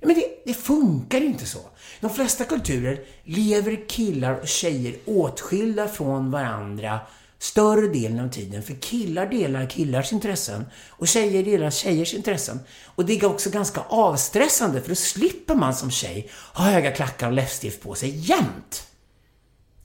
[0.00, 1.58] Men det, det funkar inte så.
[2.00, 7.00] De flesta kulturer lever killar och tjejer åtskilda från varandra
[7.38, 8.62] större delen av tiden.
[8.62, 12.60] För killar delar killars intressen och tjejer delar tjejers intressen.
[12.84, 17.26] Och det är också ganska avstressande för då slipper man som tjej ha höga klackar
[17.26, 18.86] och läppstift på sig jämt.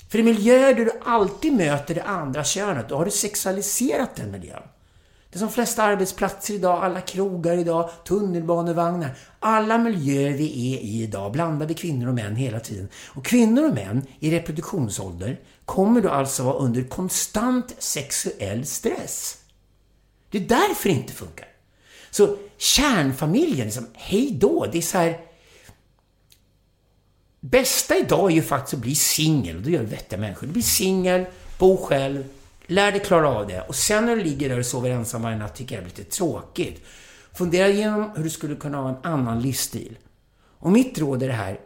[0.09, 4.32] För i miljöer där du alltid möter det andra könet, då har du sexualiserat den
[4.32, 4.64] miljön.
[5.32, 9.17] Det är som flesta arbetsplatser idag, alla krogar idag, tunnelbanevagnar.
[9.39, 12.89] Alla miljöer vi är i idag blandade kvinnor och män hela tiden.
[13.07, 19.38] Och kvinnor och män i reproduktionsålder kommer då alltså vara under konstant sexuell stress.
[20.29, 21.47] Det är därför det inte funkar.
[22.11, 25.19] Så kärnfamiljen, liksom, hej då, det är så här...
[27.39, 30.47] Bästa idag är ju faktiskt att bli singel, och det gör vettiga människor.
[30.47, 31.25] Du blir singel,
[31.59, 32.23] bo själv,
[32.72, 33.61] Lär dig klara av det.
[33.61, 35.97] Och sen när du ligger där och sover ensam varje natt tycker jag det blir
[35.97, 36.82] lite tråkigt.
[37.34, 39.97] Fundera igenom hur du skulle kunna ha en annan livsstil.
[40.57, 41.59] Och mitt råd är det här.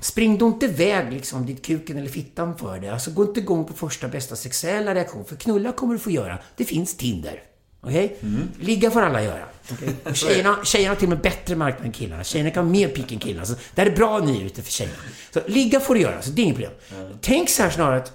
[0.00, 2.88] Spring då inte iväg liksom dit kuken eller fittan för det.
[2.88, 5.24] Alltså gå inte igång på första bästa sexuella reaktion.
[5.24, 6.38] För knulla kommer du få göra.
[6.56, 7.42] Det finns Tinder.
[7.80, 8.04] Okej?
[8.04, 8.28] Okay?
[8.28, 8.48] Mm.
[8.60, 9.44] Ligga får alla göra.
[9.72, 9.88] Okay?
[10.04, 12.24] Och tjejerna, tjejerna har till och med bättre marknad än killarna.
[12.24, 13.46] Tjejerna kan ha mer pick än killarna.
[13.46, 14.98] Så det här är bra nyheter för tjejerna.
[15.34, 16.72] Så ligga får du göra, så det är inget problem.
[16.96, 17.12] Mm.
[17.20, 18.12] Tänk så här snarare att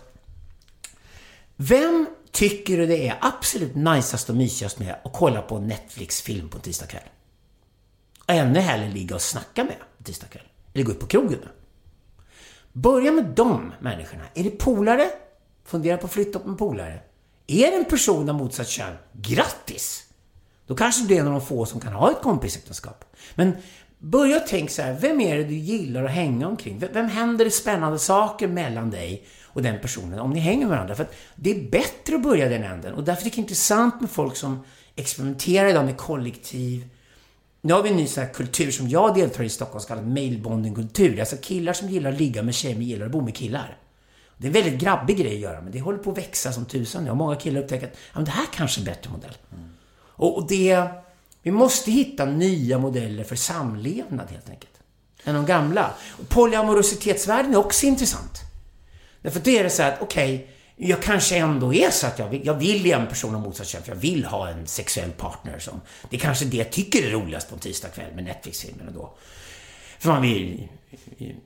[1.55, 6.57] vem tycker du det är absolut najsast och mysigast med att kolla på Netflix-film på
[6.57, 7.09] en tisdagkväll?
[8.27, 10.47] Och ännu hellre ligga och snacka med på tisdagkväll?
[10.73, 11.49] Eller gå ut på krogen med.
[12.73, 14.23] Börja med de människorna.
[14.34, 15.09] Är det polare?
[15.65, 16.99] Fundera på att flytta upp en polare.
[17.47, 18.95] Är det en person av motsatt kön?
[19.11, 20.05] Grattis!
[20.67, 23.05] Då kanske du är en av de få som kan ha ett kompisäktenskap.
[23.36, 23.51] Men
[23.99, 26.84] börja tänka så här, vem är det du gillar att hänga omkring?
[26.93, 30.95] Vem händer det spännande saker mellan dig och den personen om ni hänger med varandra.
[30.95, 32.93] För att det är bättre att börja den änden.
[32.93, 34.63] Och därför är det intressant med folk som
[34.95, 36.89] experimenterar idag med kollektiv.
[37.61, 40.07] Nu har vi en ny sån kultur som jag deltar i i Stockholm, så kallad
[40.07, 41.19] mailbonding-kultur.
[41.19, 43.77] Alltså killar som gillar att ligga med tjejer, men gillar att bo med killar.
[44.37, 46.65] Det är en väldigt grabbig grej att göra, men det håller på att växa som
[46.65, 47.09] tusan.
[47.09, 49.37] Och många killar upptäcker att ja, det här kanske är en bättre modell.
[49.51, 49.63] Mm.
[49.95, 50.87] Och, och det...
[51.45, 54.71] Vi måste hitta nya modeller för samlevnad helt enkelt.
[55.23, 55.91] Än de gamla.
[56.09, 58.52] Och polyamorositetsvärlden är också intressant.
[59.24, 62.28] Därför då är det så att, okej, okay, jag kanske ändå är så att jag
[62.30, 65.59] vill, jag vill en person av motsatt kön, för jag vill ha en sexuell partner
[65.59, 65.82] som...
[66.09, 69.13] Det är kanske det jag tycker är roligast på en tisdagkväll med Netflix-filmerna då.
[69.99, 70.67] För man vill...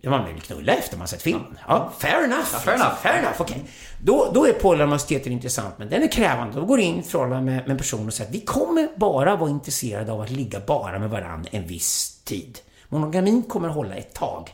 [0.04, 1.58] Man vill knulla efter man sett filmen.
[1.68, 2.48] Ja, fair enough.
[2.54, 2.96] Ja, fair enough.
[3.02, 3.42] Fair enough.
[3.42, 3.58] Okay.
[4.04, 6.60] Då, då är polyamorositeten intressant, men den är krävande.
[6.60, 9.36] Då går in i förhållande med, med en person och säger att vi kommer bara
[9.36, 12.60] vara intresserade av att ligga bara med varandra en viss tid.
[12.90, 14.50] Monogamin kommer hålla ett tag.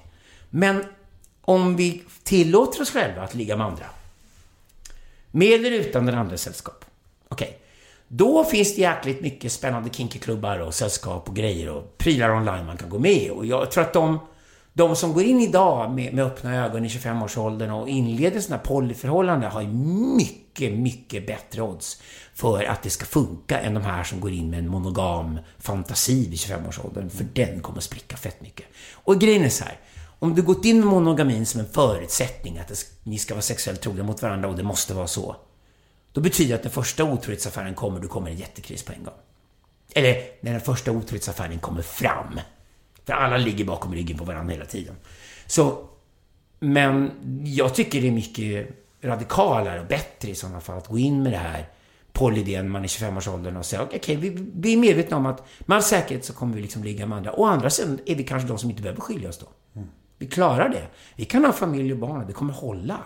[0.49, 0.86] Men
[1.41, 3.86] om vi tillåter oss själva att ligga med andra.
[5.32, 6.86] Med eller utan den andra sällskap.
[7.30, 7.47] Okej.
[7.47, 7.59] Okay.
[8.07, 12.78] Då finns det jäkligt mycket spännande kinkyklubbar och sällskap och grejer och prylar online man
[12.78, 14.19] kan gå med Och jag tror att de,
[14.74, 18.65] de som går in idag med, med öppna ögon i 25-årsåldern och inleder sådana här
[18.65, 19.67] polyförhållanden har ju
[20.17, 22.01] mycket, mycket bättre odds
[22.34, 26.30] för att det ska funka än de här som går in med en monogam fantasi
[26.30, 27.09] vid 25-årsåldern.
[27.09, 28.65] För den kommer spricka fett mycket.
[28.93, 29.78] Och grejen är så här.
[30.24, 33.82] Om du gått in med monogamin som en förutsättning, att det, ni ska vara sexuellt
[33.82, 35.36] trogna mot varandra och det måste vara så.
[36.11, 39.13] Då betyder det att när första otrohetsaffären kommer, då kommer en jättekris på en gång.
[39.93, 42.39] Eller när den första otrohetsaffären kommer fram.
[43.05, 44.95] För alla ligger bakom ryggen på varandra hela tiden.
[45.45, 45.89] Så,
[46.59, 47.11] men
[47.45, 48.69] jag tycker det är mycket
[49.01, 51.69] radikalare och bättre i sådana fall att gå in med det här
[52.11, 55.76] polyidén man är 25-årsåldern och säga okej, okay, vi, vi är medvetna om att med
[55.76, 57.34] all säkerhet så kommer vi liksom ligga med andra.
[57.34, 59.47] Å andra sidan är vi kanske de som inte behöver skilja oss då.
[60.18, 60.88] Vi klarar det.
[61.16, 62.99] Vi kan ha familj och barn, det kommer hålla.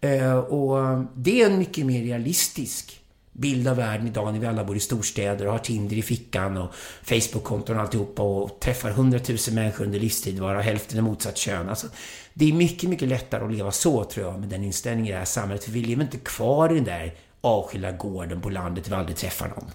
[0.00, 3.00] Eh, och eh, det är en mycket mer realistisk
[3.32, 6.56] bild av världen idag när vi alla bor i storstäder och har Tinder i fickan
[6.56, 11.68] och Facebook-konton och alltihopa och träffar hundratusen människor under livstid varav hälften är motsatt kön.
[11.68, 11.86] Alltså,
[12.34, 15.18] det är mycket, mycket lättare att leva så tror jag med den inställningen i det
[15.18, 15.64] här samhället.
[15.64, 19.16] För vi lever inte kvar i den där avskilda gården på landet där vi aldrig
[19.16, 19.70] träffar någon.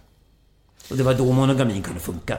[0.89, 2.37] Och det var då monogamin kunde funka.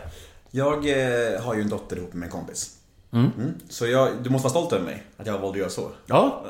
[0.50, 2.75] Jag eh, har ju en dotter ihop med en kompis.
[3.12, 3.30] Mm.
[3.38, 3.54] Mm.
[3.68, 5.90] Så jag, du måste vara stolt över mig, att jag valde att göra så.
[6.06, 6.44] Ja.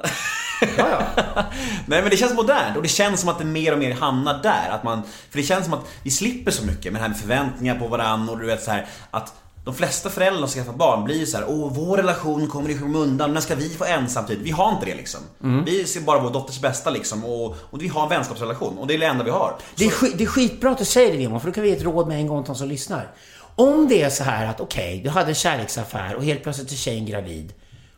[0.77, 1.43] ja, ja.
[1.87, 4.43] Nej men det känns modernt och det känns som att det mer och mer hamnar
[4.43, 4.69] där.
[4.71, 7.19] Att man, för det känns som att vi slipper så mycket med det här med
[7.19, 9.35] förväntningar på varandra och du vet så här att
[9.67, 12.79] de flesta föräldrar som skaffar barn blir ju så här, åh vår relation kommer i
[12.79, 14.39] skymundan, när ska vi få ensamtid?
[14.43, 15.21] Vi har inte det liksom.
[15.43, 15.65] Mm.
[15.65, 18.95] Vi ser bara vår dotters bästa liksom och, och vi har en vänskapsrelation och det
[18.95, 19.57] är det enda vi har.
[19.77, 21.77] Det är, det är skitbra att du säger det Demon, för då kan vi ge
[21.77, 23.11] ett råd med en gång till de som lyssnar.
[23.59, 26.73] Om det är så här att okej, okay, du hade en kärleksaffär och helt plötsligt
[26.73, 27.53] är tjejen gravid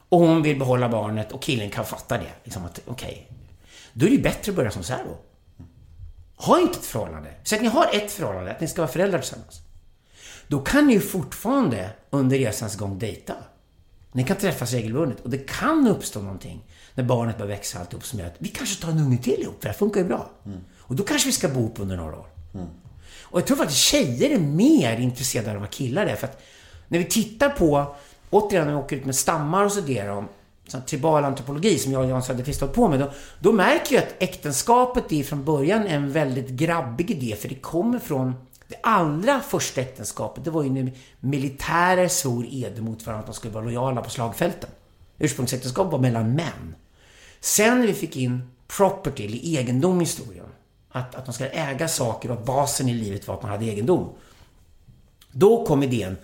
[0.09, 2.33] och hon vill behålla barnet och killen kan fatta det.
[2.45, 3.37] Liksom att okej, okay,
[3.93, 5.17] då är det bättre att börja som särbo.
[6.37, 7.31] Ha inte ett förhållande.
[7.43, 9.61] Så att ni har ett förhållande, att ni ska vara föräldrar tillsammans.
[10.49, 13.35] Då kan ni ju fortfarande under resans gång dejta.
[14.13, 18.19] Ni kan träffas regelbundet och det kan uppstå någonting när barnet börjar växa alltihop som
[18.19, 20.31] gör att vi kanske tar en unge till ihop, för det här funkar ju bra.
[20.47, 20.59] Mm.
[20.79, 22.27] Och då kanske vi ska bo upp under några år.
[22.55, 22.67] Mm.
[23.31, 26.17] Och jag tror faktiskt tjejer är mer intresserade av vad killar är.
[26.17, 26.43] För att
[26.89, 27.97] när vi tittar på,
[28.31, 30.29] återigen när vi åker ut med stammar och studerar om
[30.69, 33.11] sån tribal antropologi som jag och Jan Söderqvist har på med, då,
[33.41, 37.99] då märker jag att äktenskapet är från början en väldigt grabbig idé, för det kommer
[37.99, 38.35] från
[38.69, 43.35] det allra första äktenskapet, det var ju när militärer svor eder mot varandra att de
[43.35, 44.71] skulle vara lojala på slagfälten.
[45.19, 46.75] Ursprungsäktenskap var mellan män.
[47.41, 50.47] Sen när vi fick in property, eller egendom i historien,
[50.91, 54.13] att, att man ska äga saker och basen i livet var att man hade egendom.
[55.33, 56.17] Då kom idén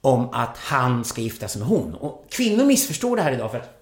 [0.00, 1.94] om att han ska gifta sig med hon.
[1.94, 3.77] Och kvinnor missförstår det här idag för att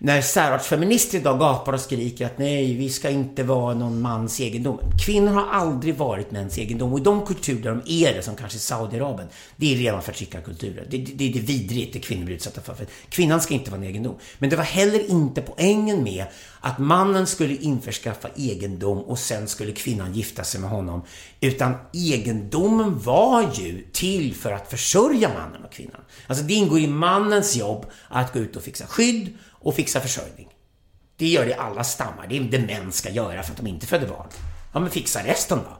[0.00, 4.80] när särartsfeminister idag gapar och skriker att nej, vi ska inte vara någon mans egendom.
[5.06, 8.36] Kvinnor har aldrig varit mäns egendom och i de kulturer där de är det, som
[8.36, 10.86] kanske Saudiarabien, det är rena förtryckarkulturer.
[10.90, 12.74] Det, det, det är det vidrigt det kvinnor blir utsatta för.
[12.74, 12.86] för.
[13.08, 14.16] Kvinnan ska inte vara en egendom.
[14.38, 16.24] Men det var heller inte poängen med
[16.60, 21.02] att mannen skulle införskaffa egendom och sen skulle kvinnan gifta sig med honom.
[21.40, 26.00] Utan egendomen var ju till för att försörja mannen och kvinnan.
[26.26, 29.28] Alltså det ingår i mannens jobb att gå ut och fixa skydd
[29.68, 30.48] och fixa försörjning.
[31.16, 32.26] Det gör det i alla stammar.
[32.28, 34.26] Det är det män ska göra för att de inte föder barn.
[34.72, 35.76] Ja, men fixa resten då.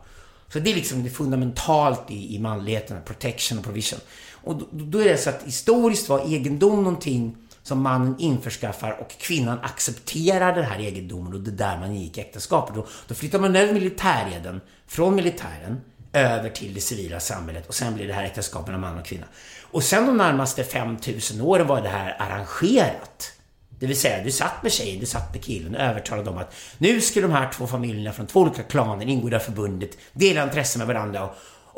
[0.53, 4.01] Så det är liksom det fundamentalt i, i manligheten, protection och provision.
[4.32, 9.11] Och då, då är det så att historiskt var egendom någonting som mannen införskaffar och
[9.11, 12.74] kvinnan accepterar den här egendomen och det är där man gick äktenskapet.
[12.74, 15.80] Då, då flyttar man över militäreden från militären
[16.12, 19.26] över till det civila samhället och sen blir det här äktenskapet mellan man och kvinna.
[19.70, 23.38] Och sen de närmaste 5000 åren var det här arrangerat.
[23.79, 26.55] Det vill säga, du satt med tjejen, du satt med killen och övertalade dem att
[26.79, 29.91] nu ska de här två familjerna från två olika klaner ingå i det här förbundet,
[30.12, 31.35] dela intressen med varandra och,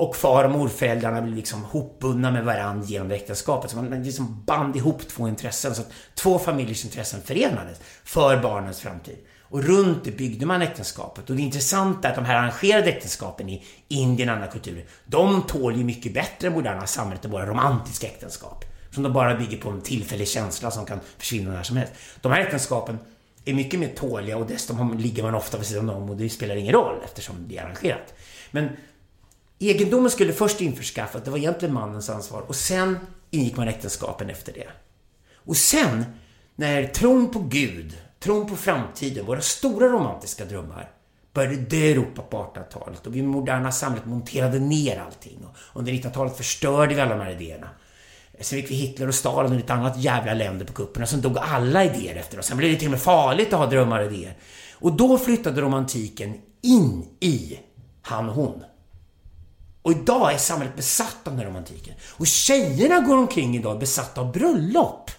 [0.09, 3.71] och far och morföräldrarna blir liksom hopbundna med varandra genom äktenskapet.
[3.71, 8.81] Så man liksom band ihop två intressen så att två familjers intressen förenades för barnens
[8.81, 9.17] framtid.
[9.51, 11.31] Och runt det byggde man äktenskapet.
[11.31, 15.43] Och det intressanta är att de här arrangerade äktenskapen i Indien och andra kulturer, de
[15.43, 18.65] tål ju mycket bättre än moderna samhället än våra romantiska äktenskap.
[18.91, 21.93] Som de bara bygger på en tillfällig känsla som kan försvinna när som helst.
[22.21, 22.99] De här äktenskapen
[23.45, 26.57] är mycket mer tåliga och dessutom ligger man ofta vid sidan om och det spelar
[26.57, 28.15] ingen roll eftersom det är arrangerat.
[28.51, 28.69] Men
[29.59, 32.99] egendomen skulle först införskaffas, det var egentligen mannens ansvar och sen
[33.31, 34.69] ingick man äktenskapen efter det.
[35.35, 36.05] Och sen,
[36.57, 40.91] när tron på Gud, tron på framtiden, våra stora romantiska drömmar
[41.33, 45.39] började dö Europa på 1800-talet och vi moderna samhället monterade ner allting.
[45.45, 47.69] Och under 1900-talet förstörde vi alla de här idéerna.
[48.41, 51.21] Sen fick vi Hitler och Stalin och lite annat jävla länder på kuppen och Sen
[51.21, 52.47] dog alla idéer efter oss.
[52.47, 54.37] Sen blev det till och med farligt att ha drömmar och idéer.
[54.75, 57.59] Och då flyttade romantiken in i
[58.03, 58.63] han och hon.
[59.83, 61.95] Och idag är samhället besatt av den här romantiken.
[62.17, 65.11] Och tjejerna går omkring idag besatta av bröllop.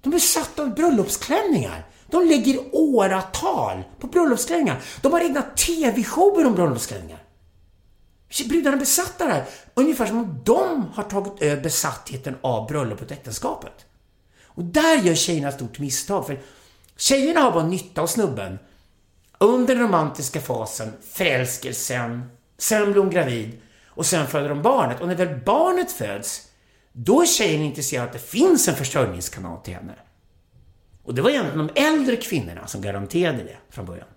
[0.00, 1.86] De är besatta av bröllopsklänningar.
[2.10, 4.80] De lägger åratal på bröllopsklänningar.
[5.02, 7.22] De har egna TV-shower om bröllopsklänningar.
[8.48, 9.44] Brudarna är besatta där.
[9.74, 13.86] Ungefär som om de har tagit över besattheten av bröllopet och äktenskapet.
[14.44, 16.26] Och där gör tjejerna ett stort misstag.
[16.26, 16.40] För
[16.96, 18.58] tjejerna har bara nytta av snubben
[19.38, 25.00] under den romantiska fasen, förälskelsen, sen blir hon gravid och sen föder de barnet.
[25.00, 26.48] Och när väl barnet föds,
[26.92, 29.94] då är tjejen intresserad av att det finns en försörjningskanal till henne.
[31.04, 34.08] Och det var egentligen de äldre kvinnorna som garanterade det från början.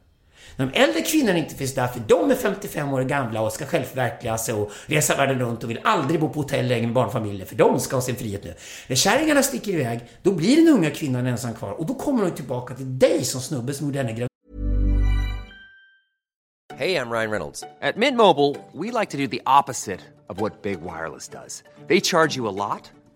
[0.61, 3.65] När de äldre kvinnorna inte finns där, för de är 55 år gamla och ska
[3.65, 7.45] självförverkliga sig och resa världen runt och vill aldrig bo på hotell längre med barnfamiljer,
[7.45, 8.53] för de ska ha sin frihet nu.
[8.87, 12.31] När kärringarna sticker iväg, då blir den unga kvinnan ensam kvar och då kommer hon
[12.31, 14.27] tillbaka till dig som snubbe som gjorde henne gravid.
[16.75, 17.63] Hej, jag Ryan Reynolds.
[17.93, 19.99] På Mint Mobile, we like to do the opposite
[20.29, 21.63] of what Big Wireless does.
[21.87, 22.91] They charge you a lot,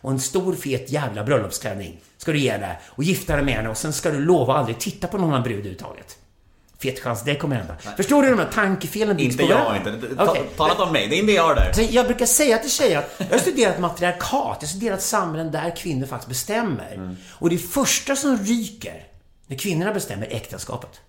[0.00, 3.68] och en stor fet jävla bröllopsklänning ska du ge henne och gifta dig med henne
[3.68, 6.16] och sen ska du lova aldrig titta på någon annan brud överhuvudtaget.
[6.78, 7.76] Fet chans, det kommer hända.
[7.96, 10.16] Förstår du de här tankefelen binds Inte jag inte.
[10.16, 10.42] Ta, Okej.
[10.56, 11.72] Talat om mig, det är inte jag där.
[11.72, 15.52] Så jag brukar säga till tjejer att jag har studerat matriarkat, jag har studerat samhällen
[15.52, 17.16] där kvinnor faktiskt bestämmer.
[17.30, 19.06] Och det första som ryker
[19.46, 21.00] när kvinnorna bestämmer är äktenskapet.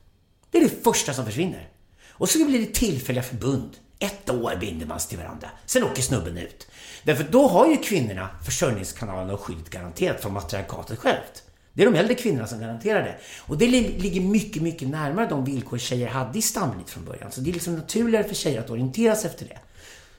[0.52, 1.68] Det är det första som försvinner.
[2.10, 3.70] Och så blir det tillfälliga förbund.
[4.02, 5.50] Ett år binder man sig till varandra.
[5.66, 6.68] Sen åker snubben ut.
[7.04, 11.44] Därför då har ju kvinnorna försörjningskanalen och skyddet garanterat från matriarkatet självt.
[11.74, 13.16] Det är de äldre kvinnorna som garanterar det.
[13.40, 17.32] Och det li- ligger mycket, mycket närmare de villkor tjejer hade i stamlivet från början.
[17.32, 19.58] Så det är liksom naturligare för tjejer att orientera sig efter det.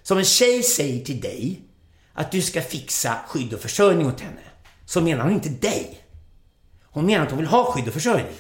[0.03, 1.61] Så om en tjej säger till dig
[2.13, 4.41] att du ska fixa skydd och försörjning åt henne,
[4.87, 5.99] så menar hon inte dig.
[6.85, 8.33] Hon menar att hon vill ha skydd och försörjning.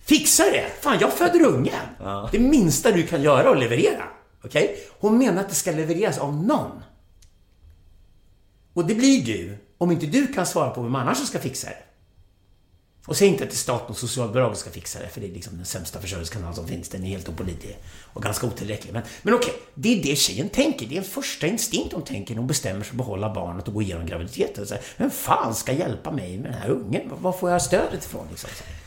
[0.00, 0.66] Fixa det!
[0.80, 1.74] Fan, jag föder ungen.
[2.32, 4.04] Det minsta du kan göra att leverera.
[4.46, 4.78] Okej?
[4.98, 6.82] Hon menar att det ska levereras av någon.
[8.72, 11.68] Och det blir du, om inte du kan svara på vem annars som ska fixa
[11.68, 11.76] det.
[13.06, 15.32] Och säg inte att det är staten och socialbidraget ska fixa det, för det är
[15.32, 16.88] liksom den sämsta försörjningskanalen som finns.
[16.88, 17.78] Den är helt opålitlig
[18.12, 18.92] och ganska otillräcklig.
[18.92, 20.86] Men, men okej, det är det tjejen tänker.
[20.86, 23.68] Det är en första instinkt hon tänker när hon bestämmer sig för att behålla barnet
[23.68, 24.66] och gå igenom graviditeten.
[24.66, 27.12] Så här, Vem fan ska hjälpa mig med den här ungen?
[27.20, 28.26] Var får jag stödet ifrån?
[28.30, 28.50] Liksom?
[28.50, 28.85] Så här.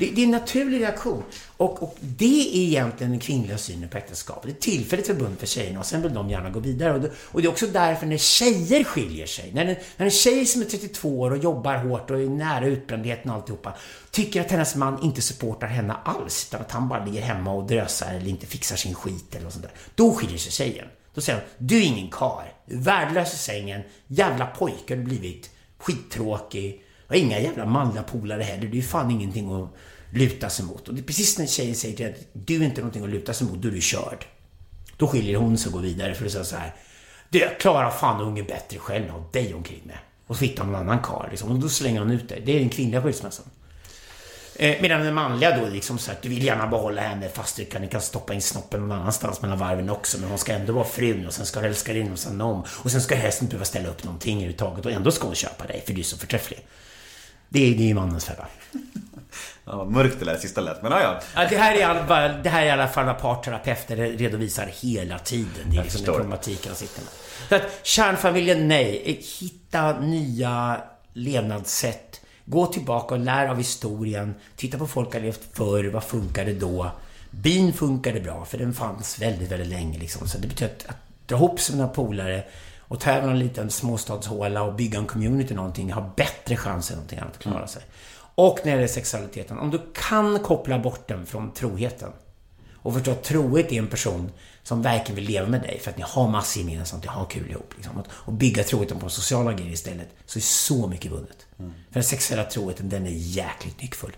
[0.00, 1.22] Det, det är en naturlig reaktion.
[1.56, 4.42] Och, och det är egentligen den kvinnliga synen på äktenskapet.
[4.42, 6.94] Det är ett tillfälligt förbund för tjejerna och sen vill de gärna gå vidare.
[6.94, 10.10] Och det, och det är också därför när tjejer skiljer sig, när en, när en
[10.10, 13.74] tjej som är 32 år och jobbar hårt och är nära utbrändheten och alltihopa,
[14.10, 17.66] tycker att hennes man inte supportar henne alls, utan att han bara ligger hemma och
[17.66, 19.72] drösar eller inte fixar sin skit eller något sånt där.
[19.94, 20.86] Då skiljer sig tjejen.
[21.14, 24.96] Då säger hon, du är ingen kar, du är värdelös i sängen, jävla pojke har
[24.96, 29.74] du blivit, skittråkig, och inga jävla manliga polare heller, det är ju fan ingenting att
[30.10, 30.88] luta sig mot.
[30.88, 33.10] Och det är precis när tjejen säger till dig att du är inte någonting att
[33.10, 34.24] luta sig mot, då är du körd.
[34.96, 36.74] Då skiljer hon sig och går vidare för att säga så här.
[37.28, 39.96] Du, jag klarar fan ungen bättre själv än att ha dig omkring mig.
[40.26, 41.50] Och så hittar hon en annan karl liksom.
[41.50, 42.42] Och då slänger hon ut dig.
[42.46, 43.46] Det är den kvinnliga skilsmässan.
[44.56, 47.64] Eh, medan den manliga då liksom så att du vill gärna behålla henne fast du
[47.64, 50.18] kan, du kan stoppa in snoppen någon annanstans mellan varven också.
[50.20, 52.64] Men hon ska ändå vara frun och sen ska du älska din och sen om.
[52.68, 55.66] Och sen ska hästen inte behöva ställa upp någonting överhuvudtaget och ändå ska hon köpa
[55.66, 56.66] dig för du är så förträfflig.
[57.48, 58.46] Det är, det är ju mannens fälla.
[59.70, 61.20] Ja, vad mörkt det lät sista lät, men ja, ja.
[61.34, 65.50] Ja, det, här är det här är i alla fall vad parterapeuter redovisar hela tiden.
[65.54, 66.12] Det är liksom den förstår.
[66.12, 67.10] problematiken problematiken de sitter med.
[67.48, 69.20] Så att kärnfamiljen, nej.
[69.40, 70.80] Hitta nya
[71.12, 72.20] levnadssätt.
[72.44, 74.34] Gå tillbaka och lär av historien.
[74.56, 75.84] Titta på folk har levt förr.
[75.84, 76.90] Vad funkade då?
[77.30, 79.98] Bin funkade bra, för den fanns väldigt, väldigt länge.
[79.98, 80.28] Liksom.
[80.28, 80.96] Så det betyder att, att
[81.26, 82.44] dra ihop några polare
[82.80, 86.96] och ta över en liten småstadshåla och bygga en community någonting har bättre chans än
[86.96, 87.82] någonting annat att klara sig.
[88.40, 92.12] Och när det gäller sexualiteten, om du kan koppla bort den från troheten
[92.74, 94.30] och förstå att trohet är en person
[94.62, 97.50] som verkligen vill leva med dig för att ni har massor gemensamt, ni har kul
[97.50, 97.74] ihop.
[97.76, 98.02] Liksom.
[98.10, 101.46] Och- bygga troheten på sociala grejer istället, så är så mycket vunnet.
[101.56, 101.64] För
[101.94, 104.16] den sexuella troheten, den är jäkligt nyckfull.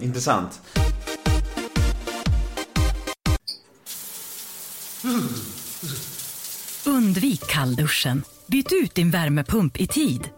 [0.00, 0.60] Intressant.
[6.86, 8.22] Undvik kallduschen.
[8.46, 10.30] Byt ut din värmepump i tid.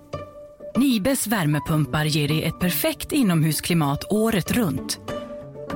[0.77, 5.01] Nibes värmepumpar ger dig ett perfekt inomhusklimat året runt.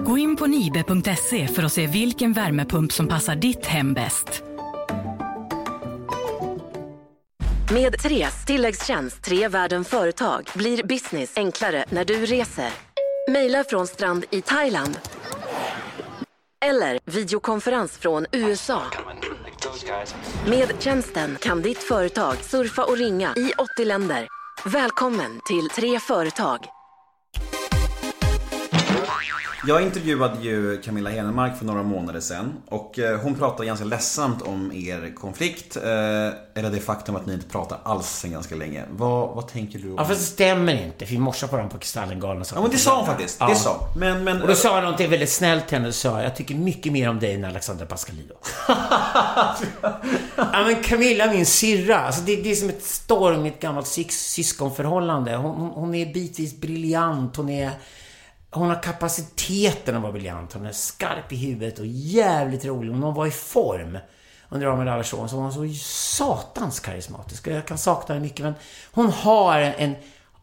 [0.04, 4.42] Gå in på nibe.se för att se vilken värmepump som passar ditt hem bäst.
[7.72, 12.70] Med Tres tilläggstjänst Tre världen företag blir business enklare när du reser.
[13.30, 14.98] Mejla från strand i Thailand.
[16.64, 18.82] Eller videokonferens från USA.
[20.46, 24.28] Med tjänsten kan ditt företag surfa och ringa i 80 länder.
[24.62, 26.58] Välkommen till Tre Företag.
[29.66, 34.42] Jag intervjuade ju Camilla Henemark för några månader sedan och eh, hon pratade ganska ledsamt
[34.42, 35.76] om er konflikt.
[35.76, 38.84] eh, Eller det faktum att ni inte pratar alls sen ganska länge.
[38.90, 41.06] Vad, vad tänker du om Ja, fast det stämmer inte.
[41.06, 43.40] För i morse på dem på Kristallengalan Ja men det sa hon faktiskt.
[43.40, 44.42] Det sa Men, men...
[44.42, 47.08] Och då sa jag någonting väldigt snällt till henne och sa jag tycker mycket mer
[47.08, 48.36] om dig än Alexandra Pascalidou.
[50.36, 51.98] ja men Camilla, min syrra.
[51.98, 55.36] Alltså det, det är som ett storm i ett gammalt sys- syskonförhållande.
[55.36, 57.36] Hon, hon, hon är bitvis briljant.
[57.36, 57.70] Hon är...
[58.54, 60.52] Hon har kapaciteten att vara briljant.
[60.52, 62.92] Hon är skarp i huvudet och jävligt rolig.
[62.92, 63.98] Om hon var i form
[64.48, 65.84] under Ahmed Alversson så var hon så
[66.16, 67.46] satans karismatisk.
[67.46, 68.54] Jag kan sakna henne mycket men
[68.92, 69.94] hon har en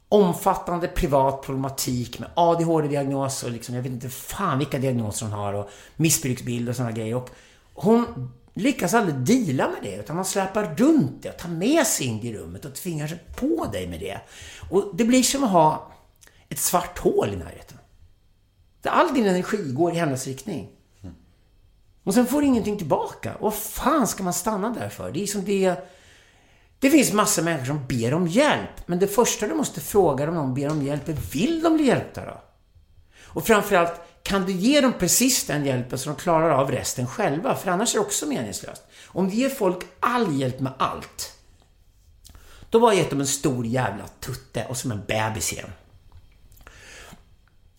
[0.09, 5.53] omfattande privat problematik med ADHD-diagnos och liksom, jag vet inte fan vilka diagnoser hon har
[5.53, 7.15] och missbruksbild och sådana grejer.
[7.15, 7.29] Och
[7.73, 12.07] hon lyckas aldrig deala med det utan man släpar runt det och tar med sig
[12.07, 14.21] in i rummet och tvingar sig på dig med det.
[14.69, 15.91] Och det blir som att ha
[16.49, 17.70] ett svart hål i närheten.
[18.89, 20.69] All din energi går i hennes riktning.
[22.03, 23.35] Och sen får du ingenting tillbaka.
[23.35, 25.11] Och vad fan ska man stanna där för?
[25.11, 25.75] Det är som det...
[26.79, 28.87] Det finns massor människor som ber om hjälp.
[28.87, 31.85] Men det första du måste fråga om någon ber om hjälp är, vill de bli
[31.85, 32.41] hjälpta då?
[33.23, 37.55] Och framförallt, kan du ge dem precis den hjälpen så de klarar av resten själva?
[37.55, 38.83] För annars är det också meningslöst.
[39.05, 41.37] Om du ger folk all hjälp med allt,
[42.69, 45.69] då har jag gett dem en stor jävla tutte och som en bebis igen.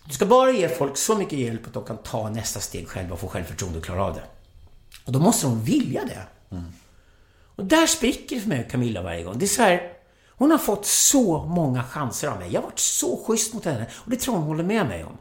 [0.05, 3.13] Du ska bara ge folk så mycket hjälp att de kan ta nästa steg själva
[3.13, 4.23] och få självförtroende och klara av det.
[5.05, 6.27] Och då måste de vilja det.
[7.57, 9.39] Och där spricker det för mig och Camilla varje gång.
[9.39, 9.93] Det är så här,
[10.29, 12.53] hon har fått så många chanser av mig.
[12.53, 15.19] Jag har varit så schysst mot henne och det tror hon håller med mig om.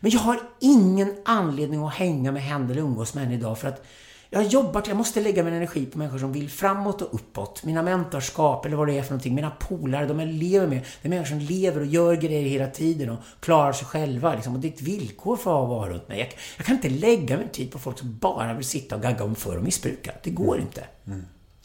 [0.00, 3.68] Men jag har ingen anledning att hänga med henne eller umgås med henne idag för
[3.68, 3.86] att
[4.30, 7.64] jag har jobbat, jag måste lägga min energi på människor som vill framåt och uppåt.
[7.64, 9.34] Mina mentorskap eller vad det är för någonting.
[9.34, 10.80] Mina polare, de jag lever med.
[11.02, 14.34] Det är människor som lever och gör grejer hela tiden och klarar sig själva.
[14.34, 14.54] Liksom.
[14.54, 16.18] Och det är ett villkor för att vara runt mig.
[16.18, 19.24] Jag, jag kan inte lägga min tid på folk som bara vill sitta och gagga
[19.24, 20.12] om för och missbruka.
[20.22, 20.84] Det går inte.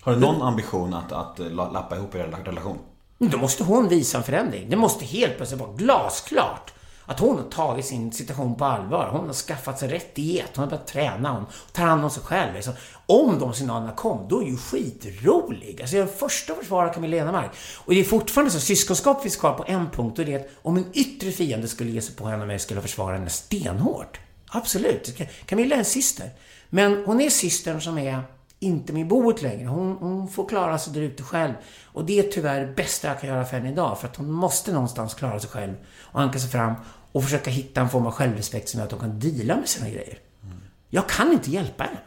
[0.02, 2.78] Har du någon ambition att, att la- lappa ihop er relation?
[3.18, 4.70] Då måste hon visa en förändring.
[4.70, 6.74] Det måste helt plötsligt vara glasklart
[7.06, 9.10] att hon har tagit sin situation på allvar.
[9.12, 11.32] Hon har skaffat sig rätt diet, Hon har börjat träna.
[11.34, 12.54] Hon tar hand om sig själv.
[12.54, 12.74] Liksom.
[13.06, 15.82] Om de signalerna kom, då är ju skitrolig.
[15.82, 17.52] Alltså jag är den första att försvara Camilla Enemark.
[17.78, 20.50] Och det är fortfarande så, syskonskap finns kvar på en punkt och det är att
[20.62, 23.30] om en yttre fiende skulle ge sig på henne och mig skulle jag försvara henne
[23.30, 24.20] stenhårt.
[24.48, 25.18] Absolut.
[25.46, 26.30] Camilla är en syster.
[26.70, 28.24] Men hon är systern som är
[28.64, 29.68] inte med boet längre.
[29.68, 31.54] Hon, hon får klara sig där ute själv.
[31.86, 34.00] Och det är tyvärr det bästa jag kan göra för henne idag.
[34.00, 36.74] För att hon måste någonstans klara sig själv och anka sig fram
[37.12, 39.90] och försöka hitta en form av självrespekt som gör att hon kan deala med sina
[39.90, 40.18] grejer.
[40.90, 42.00] Jag kan inte hjälpa henne.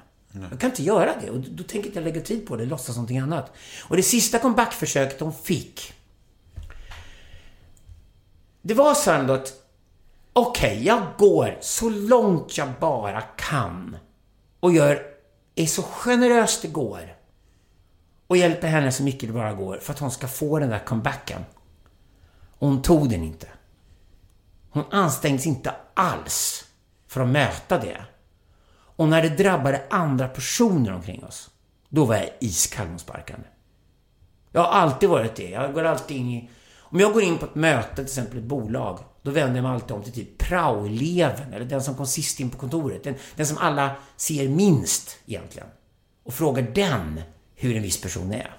[0.51, 2.97] Jag kan inte göra det och då tänker inte jag lägga tid på det, låtsas
[2.97, 3.53] någonting annat.
[3.83, 5.93] Och det sista comebackförsöket hon fick
[8.67, 9.53] det var så ändå att
[10.33, 13.97] okej, jag går så långt jag bara kan
[14.61, 15.03] och gör,
[15.57, 17.17] är så generöst det går
[18.27, 20.79] och hjälper henne så mycket det bara går för att hon ska få den där
[20.79, 21.45] comebacken.
[22.59, 23.47] Och hon tog den inte.
[24.71, 26.65] Hon ansträngde sig inte alls
[27.07, 28.05] för att möta det.
[28.97, 31.51] Och när det drabbade andra personer omkring oss,
[31.89, 33.47] då var jag iskall mot sparkande.
[34.53, 35.51] Jag har alltid varit det.
[35.51, 36.51] Jag går alltid in i...
[36.79, 39.73] Om jag går in på ett möte, till exempel ett bolag, då vänder jag mig
[39.73, 43.05] alltid om till typ praoeleven, eller den som kom sist in på kontoret.
[43.05, 45.69] Den, den som alla ser minst, egentligen.
[46.25, 47.21] Och frågar den
[47.55, 48.57] hur en viss person är.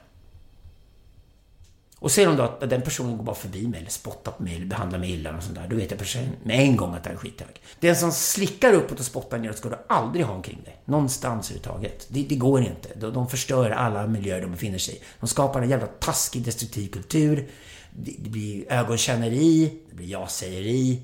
[1.99, 4.55] Och ser de då att den personen går bara förbi mig eller spottar på mig
[4.55, 7.09] eller behandlar mig illa och sånt där, då vet jag med en gång att det
[7.09, 7.61] är skithög.
[7.79, 10.81] Den som slickar uppåt och spottar neråt ska du aldrig ha omkring dig.
[10.85, 12.07] Någonstans överhuvudtaget.
[12.09, 12.89] Det, det går inte.
[12.95, 15.01] De, de förstör alla miljöer de befinner sig i.
[15.19, 17.49] De skapar en jävla taskig, destruktiv kultur.
[17.99, 21.01] Det, blir ögonkänneri, det blir ja-sägeri.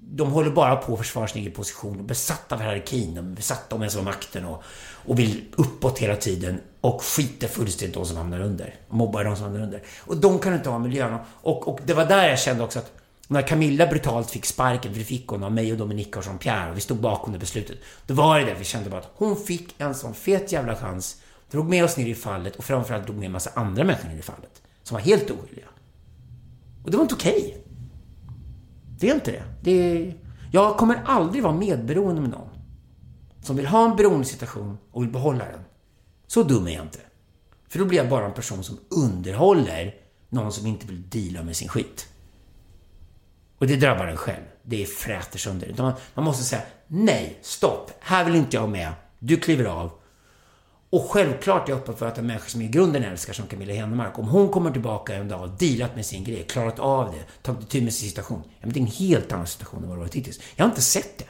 [0.00, 1.92] De håller bara på att försvara sin egen position.
[1.92, 4.62] De är besatta av hierarkin, de är besatta av ens makten och,
[5.06, 8.74] och vill uppåt hela tiden och skiter fullständigt de som hamnar under.
[8.88, 9.82] Mobbar de som hamnar under.
[10.00, 11.18] Och de kan inte ha miljön.
[11.26, 12.92] Och, och det var där jag kände också att
[13.28, 16.70] när Camilla brutalt fick sparken, för det fick hon av mig och Dominika och Jean-Pierre
[16.70, 17.78] och vi stod bakom det beslutet.
[18.06, 21.16] Då var det där vi kände bara att hon fick en sån fet jävla chans,
[21.50, 24.18] drog med oss ner i fallet och framförallt drog med en massa andra människor ner
[24.18, 24.62] i fallet.
[24.90, 25.66] Som var helt oskyldiga.
[26.84, 27.64] Och det var inte okej.
[28.98, 29.42] Det är inte det.
[29.62, 30.16] det är...
[30.52, 32.48] Jag kommer aldrig vara medberoende med någon.
[33.42, 35.60] Som vill ha en beroendesituation och vill behålla den.
[36.26, 36.98] Så dum är jag inte.
[37.68, 39.94] För då blir jag bara en person som underhåller
[40.28, 42.08] någon som inte vill deala med sin skit.
[43.58, 44.44] Och det drabbar en själv.
[44.62, 45.74] Det fräter sönder.
[45.78, 48.92] Man, man måste säga nej, stopp, här vill inte jag med.
[49.18, 49.99] Du kliver av.
[50.90, 53.74] Och självklart är jag öppen för att en människa som i grunden älskar som Camilla
[53.74, 57.42] Henemark, om hon kommer tillbaka en dag och dealat med sin grej, klarat av det,
[57.42, 58.42] tagit itu med sin situation.
[58.44, 60.40] Ja, men det är en helt annan situation än vad det varit hittills.
[60.56, 61.24] Jag har inte sett det.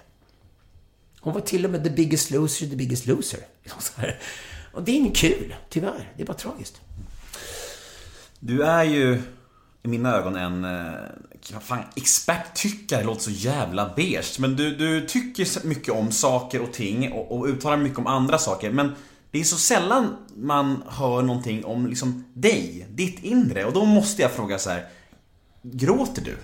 [1.21, 3.39] Hon var till och med the biggest loser, the biggest loser.
[4.73, 6.13] Och det är inget kul, tyvärr.
[6.17, 6.81] Det är bara tragiskt.
[8.39, 9.23] Du är ju
[9.83, 14.39] i mina ögon en eh, fan, experttyckare, låter så jävla beige.
[14.39, 18.39] Men du, du tycker mycket om saker och ting och, och uttalar mycket om andra
[18.39, 18.71] saker.
[18.71, 18.93] Men
[19.31, 23.65] det är så sällan man hör någonting om liksom dig, ditt inre.
[23.65, 24.89] Och då måste jag fråga så här.
[25.63, 26.37] Gråter du?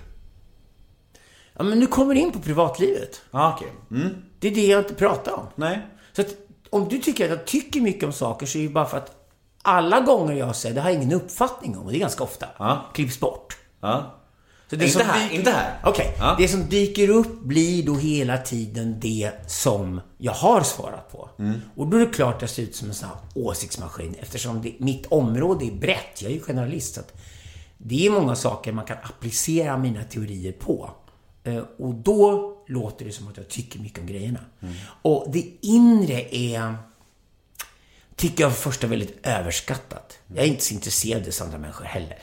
[1.54, 3.20] Ja, men nu kommer du in på privatlivet.
[3.30, 3.72] Ja, okej.
[3.90, 4.14] Mm.
[4.40, 5.46] Det är det jag inte pratar om.
[5.54, 5.86] Nej.
[6.12, 6.28] Så att
[6.70, 9.12] om du tycker att jag tycker mycket om saker så är det bara för att
[9.62, 12.46] alla gånger jag säger det har jag ingen uppfattning om, och det är ganska ofta,
[12.58, 12.84] Ja.
[12.94, 13.56] klipps bort.
[13.80, 14.14] Ja.
[14.70, 15.80] Så det Inte som här, dyker- inte här.
[15.84, 16.34] Okej, Ja.
[16.38, 21.30] det som dyker upp blir då hela tiden det som jag har svarat på.
[21.38, 21.60] Mm.
[21.76, 24.62] Och då är det klart att jag ser ut som en sån här åsiktsmaskin eftersom
[24.62, 26.22] det, mitt område är brett.
[26.22, 26.94] Jag är ju journalist.
[26.94, 27.00] Så
[27.78, 30.90] det är många saker man kan applicera mina teorier på.
[31.44, 34.40] Eh, Och då låter det som att jag tycker mycket om grejerna.
[34.62, 34.74] Mm.
[35.02, 36.76] Och det inre är
[38.16, 40.18] tycker jag för första är väldigt överskattat.
[40.34, 42.18] Jag är inte så intresserad av andra människor heller.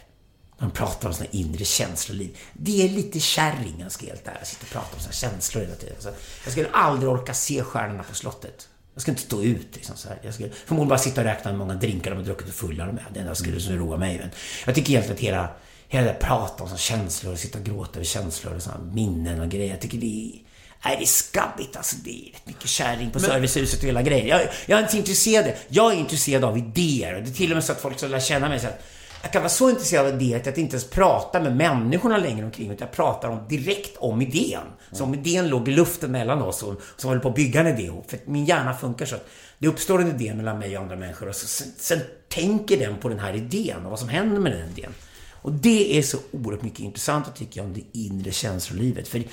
[0.60, 2.38] De pratar om sina inre känsloliv.
[2.54, 4.48] Det är lite kärring, jag ska helt ärlig.
[4.48, 5.96] Sitter och pratar om sina känslor hela tiden.
[6.00, 6.10] Så
[6.44, 8.68] jag skulle aldrig orka se stjärnorna på slottet.
[8.94, 10.20] Jag skulle inte stå ut liksom så här.
[10.24, 12.86] Jag skulle förmodligen bara sitta och räkna hur många drinkar de har druckit och fulla
[12.86, 13.08] de är.
[13.14, 14.18] Det enda skulle som roa mig.
[14.18, 14.30] Men
[14.66, 15.50] jag tycker egentligen att hela,
[15.88, 19.42] hela det pratet om såna känslor och sitta och gråta över känslor och såna minnen
[19.42, 19.70] och grejer.
[19.70, 20.44] Jag tycker det är
[20.86, 21.96] Nej, det är skabbigt alltså.
[22.04, 24.28] Det är rätt mycket kärring på servicehuset och hela grejen.
[24.28, 25.54] Jag, jag är inte intresserad.
[25.68, 27.16] Jag är intresserad av idéer.
[27.16, 28.84] Och det är till och med så att folk ska lära känna mig så att
[29.24, 32.46] jag kan vara så intresserad av idéer att jag inte ens pratar med människorna längre
[32.46, 34.62] omkring utan jag pratar om, direkt om idén.
[34.92, 37.68] Som om idén låg i luften mellan oss och som håller på att bygga en
[37.68, 38.10] idé ihop.
[38.10, 41.30] För min hjärna funkar så att det uppstår en idé mellan mig och andra människor
[41.30, 42.00] och så, sen, sen
[42.30, 44.94] tänker den på den här idén och vad som händer med den idén.
[45.32, 49.08] Och det är så oerhört mycket intressant tycker jag om det inre känslolivet.
[49.08, 49.24] För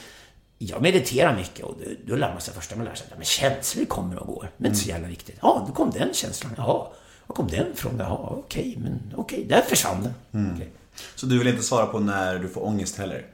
[0.58, 3.24] jag mediterar mycket och då, då lär man sig första man lär sig att men
[3.24, 4.50] känslor kommer och går.
[4.56, 5.36] Men inte så jävla viktigt.
[5.42, 6.52] Ja, då kom den känslan.
[6.56, 6.86] Jaha,
[7.30, 7.96] var kom den ifrån?
[7.98, 10.52] Jaha, okej, men okej, där försvann den.
[10.54, 10.68] Okej.
[11.14, 13.26] Så du vill inte svara på när du får ångest heller?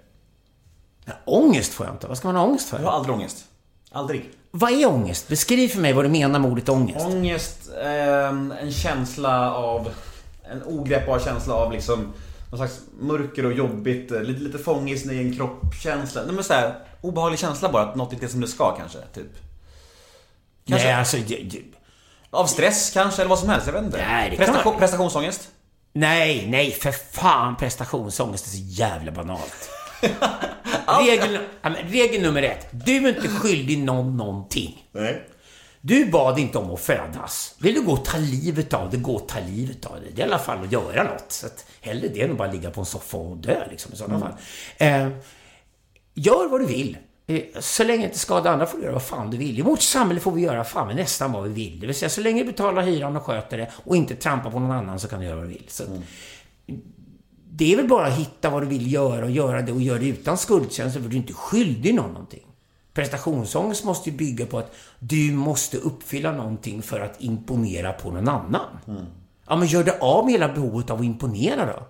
[1.04, 2.06] Ja, ångest får jag inte.
[2.06, 2.78] Vad ska man ha ångest för?
[2.78, 3.44] Du har aldrig ångest?
[3.90, 4.30] Aldrig?
[4.50, 5.28] Vad är ångest?
[5.28, 7.06] Beskriv för mig vad du menar med ordet ångest.
[7.06, 9.88] Ångest, ehm, en känsla av...
[10.50, 12.12] En ogreppbar känsla av liksom...
[12.50, 16.22] Någon slags mörker och jobbigt, eh, lite, lite fång i sin egen kropp-känsla.
[16.26, 19.32] Nej men såhär, obehaglig känsla bara, att något inte är som det ska kanske, typ.
[20.66, 20.86] Kanske.
[20.86, 21.16] Nej, alltså...
[21.16, 21.62] det- det-
[22.36, 23.98] Av stress kanske, eller vad som helst, jag vet inte.
[24.08, 25.48] Nej, det kan Prestation, man- prestationsångest?
[25.92, 29.70] Nej, nej, för fan prestationsångest är så jävla banalt.
[31.06, 31.38] regel,
[31.90, 32.68] regel nummer ett.
[32.70, 34.88] Du är inte skyldig någon någonting.
[34.92, 35.26] Nej.
[35.80, 37.54] Du bad inte om att födas.
[37.58, 40.10] Vill du gå och ta livet av det, gå och ta livet av det.
[40.14, 41.32] Det är i alla fall att göra något.
[41.32, 43.96] Så att hellre det än att bara ligga på en soffa och dö liksom, i
[43.96, 44.32] sådana fall.
[44.76, 45.08] Eh,
[46.14, 46.96] gör vad du vill.
[47.26, 49.58] Eh, Så länge det inte skadar andra får du göra vad fan du vill.
[49.58, 51.80] I vårt samhälle får vi göra fan med nästan vad vi vill.
[51.80, 54.58] Det vill säga, så länge du betalar hyran och sköter det och inte trampar på
[54.60, 55.64] någon annan så kan du göra vad du vill.
[55.68, 55.88] Så att,
[57.50, 59.98] det är väl bara att hitta vad du vill göra och göra det och göra
[59.98, 62.46] det utan skuldkänslor för du är inte skyldig någon någonting.
[62.94, 68.28] Prestationsångest måste ju bygga på att du måste uppfylla någonting för att imponera på någon
[68.28, 68.66] annan.
[69.48, 71.86] Ja, men gör det av med hela behovet av att imponera då.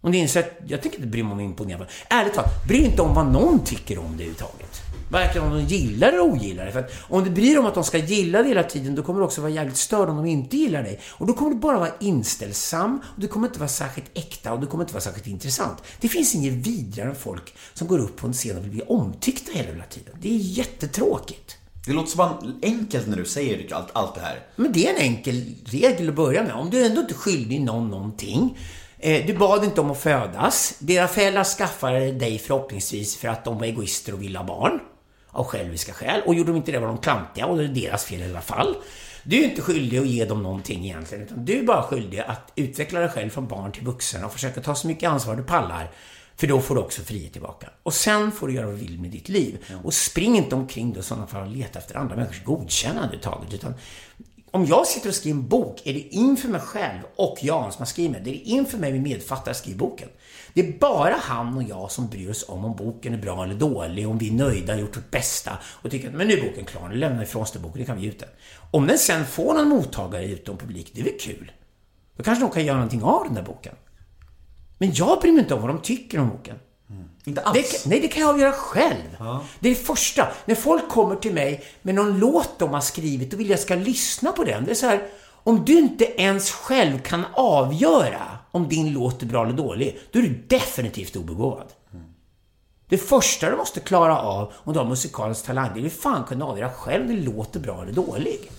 [0.00, 1.86] Om det är så att jag tänker inte bry mig om att imponera.
[2.10, 4.80] Ärligt talat, bry dig inte om vad någon tycker om det överhuvudtaget.
[5.10, 6.72] Varken om de gillar eller ogillar det.
[6.72, 9.02] För att om du bryr dig om att de ska gilla det hela tiden, då
[9.02, 11.00] kommer du också vara jävligt störd om de inte gillar dig.
[11.08, 14.60] Och då kommer du bara vara inställsam, och du kommer inte vara särskilt äkta och
[14.60, 15.82] du kommer inte vara särskilt intressant.
[16.00, 18.82] Det finns inget vidare än folk som går upp på en scen och vill bli
[18.82, 20.14] omtyckta hela, hela tiden.
[20.20, 21.56] Det är jättetråkigt.
[21.86, 24.46] Det låter så enkelt när du säger allt, allt det här.
[24.56, 26.52] Men det är en enkel regel att börja med.
[26.52, 28.58] Om du ändå inte är skyldig någon någonting.
[28.98, 30.74] Eh, du bad inte om att födas.
[30.78, 34.80] Dina föräldrar skaffade dig förhoppningsvis för att de var egoister och ville ha barn.
[35.30, 36.22] Av själviska skäl.
[36.26, 38.40] Och gjorde de inte det var de klantiga och det är deras fel i alla
[38.40, 38.76] fall.
[39.22, 41.24] Du är inte skyldig att ge dem någonting egentligen.
[41.24, 44.60] Utan du är bara skyldig att utveckla dig själv från barn till vuxen och försöka
[44.60, 45.90] ta så mycket ansvar du pallar.
[46.36, 47.70] För då får du också frihet tillbaka.
[47.82, 49.64] Och sen får du göra vad du vill med ditt liv.
[49.84, 53.54] Och spring inte omkring då i sådana fall och leta efter andra människors godkännande taget.
[53.54, 53.74] Utan
[54.50, 57.78] om jag sitter och skriver en bok är det inför mig själv och Jan som
[57.78, 60.08] har skrivit det är inför mig min medfattare skriver boken.
[60.54, 63.54] Det är bara han och jag som bryr oss om om boken är bra eller
[63.54, 66.64] dålig, om vi är nöjda, gjort vårt bästa och tycker att men nu är boken
[66.64, 68.28] klar, nu lämnar vi ifrån oss den boken, nu kan vi ge ut den.
[68.70, 71.52] Om den sen får någon mottagare utom publik, det är väl kul.
[72.16, 73.74] Då kanske de kan göra någonting av den där boken.
[74.78, 76.56] Men jag bryr mig inte om vad de tycker om boken.
[77.28, 77.82] Inte alls.
[77.82, 79.16] Det, nej, det kan jag avgöra själv.
[79.60, 80.28] Det är det första.
[80.44, 83.74] När folk kommer till mig med någon låt de har skrivit och vill jag ska
[83.74, 84.64] lyssna på den.
[84.64, 89.26] Det är så här, om du inte ens själv kan avgöra om din låt är
[89.26, 91.66] bra eller dålig, då är du definitivt obegåvad.
[92.88, 96.24] Det första du måste klara av om du har musikalisk talang, det är att fan
[96.24, 98.50] kunna avgöra själv om det låter bra eller dålig.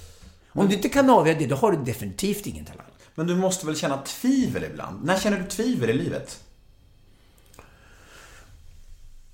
[0.51, 2.85] Om du inte kan avgöra det, då har du definitivt ingen talang.
[3.15, 5.05] Men du måste väl känna tvivel ibland?
[5.05, 6.39] När känner du tvivel i livet?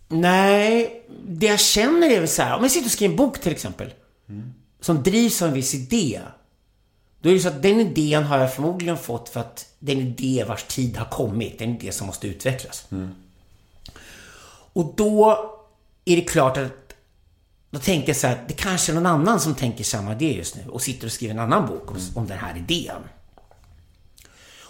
[0.07, 3.39] Nej, det jag känner är väl så här, om jag sitter och skriver en bok
[3.39, 3.93] till exempel,
[4.81, 6.21] som drivs av en viss idé.
[7.21, 9.95] Då är det så att den idén har jag förmodligen fått för att det är
[9.95, 12.87] en idé vars tid har kommit, Det är en idé som måste utvecklas.
[14.73, 15.37] Och då
[16.05, 16.93] är det klart att
[17.69, 20.55] då tänker jag så här, det kanske är någon annan som tänker samma idé just
[20.55, 23.01] nu och sitter och skriver en annan bok om, om den här idén.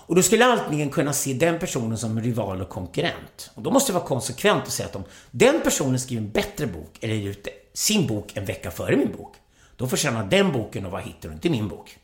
[0.08, 3.52] Och då skulle jag antingen kunna se den personen som rival och konkurrent.
[3.54, 6.68] Och då måste jag vara konsekvent och säga att om den personen skriver en bättre
[6.68, 9.36] bok, eller ger ut sin bok en vecka före min bok,
[9.76, 11.98] då förtjänar den boken att vara hitten och inte min bok.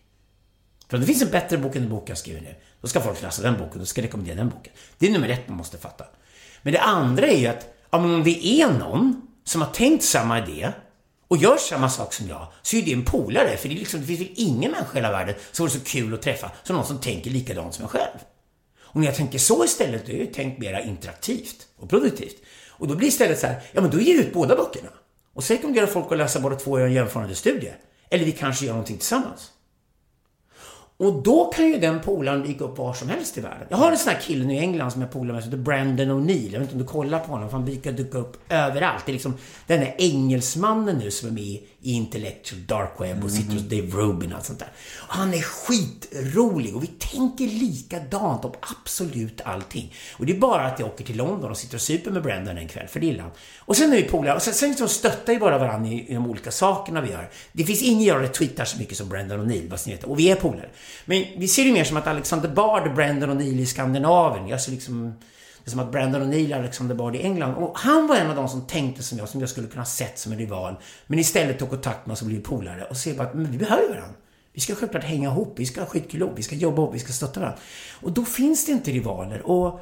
[0.87, 3.01] För om det finns en bättre bok än den bok jag skriver nu, då ska
[3.01, 4.73] folk läsa den boken, då ska jag rekommendera den boken.
[4.97, 6.05] Det är nummer ett man måste fatta.
[6.61, 10.71] Men det andra är ju att, om det är någon som har tänkt samma idé
[11.31, 13.57] och gör samma sak som jag, så är det en polare.
[13.57, 15.85] För det, är liksom, det finns väl ingen människa i hela världen som vore så
[15.85, 18.17] kul att träffa som någon som tänker likadant som jag själv.
[18.81, 22.35] Och när jag tänker så istället, då är jag tänkt mera interaktivt och produktivt.
[22.69, 24.89] Och då blir det istället så här, ja men då ger jag ut båda böckerna.
[25.33, 27.73] Och så rekommenderar folk att läsa båda två och göra en jämförande studie.
[28.09, 29.50] Eller vi kanske gör någonting tillsammans.
[31.01, 33.67] Och då kan ju den polaren dyka upp var som helst i världen.
[33.69, 35.63] Jag har en sån här kille nu i England som jag polar med som heter
[35.63, 36.49] Brandon O'Neill.
[36.51, 39.05] Jag vet inte om du kollar på honom, för han brukar dyka upp överallt.
[39.05, 39.33] Det är liksom
[39.67, 43.87] den där engelsmannen nu som är med i Intellectual Dark Web och sitter hos Dave
[43.87, 44.71] Rubin och allt sånt där.
[44.97, 48.53] Och han är skitrolig och vi tänker likadant om
[48.83, 49.93] absolut allting.
[50.17, 52.57] Och det är bara att jag åker till London och sitter och super med Brandon
[52.57, 53.31] en kväll, för det gillar han.
[53.59, 56.13] Och sen är vi polare, och sen, sen liksom stöttar vi bara varandra i, i
[56.13, 57.29] de olika sakerna vi gör.
[57.51, 60.03] Det finns ingen jag retweetar så mycket som Brandon O'Neill, bara så ni vet.
[60.03, 60.69] Och vi är polare.
[61.05, 64.47] Men vi ser det mer som att Alexander Bard och Brandon O'Neill i Skandinavien.
[64.47, 65.13] Jag ser liksom
[65.71, 67.55] som att Brandon O'Neill och Alexander Bard i England.
[67.55, 70.19] Och han var en av de som tänkte som jag, som jag skulle kunna sett
[70.19, 70.75] som en rival.
[71.07, 73.57] Men istället tog kontakt med oss och blev polare och ser bara att men vi
[73.57, 74.15] behöver varandra.
[74.53, 77.13] Vi ska självklart hänga ihop, vi ska ha skitkul vi ska jobba ihop, vi ska
[77.13, 77.59] stötta varandra.
[78.01, 79.41] Och då finns det inte rivaler.
[79.41, 79.79] Och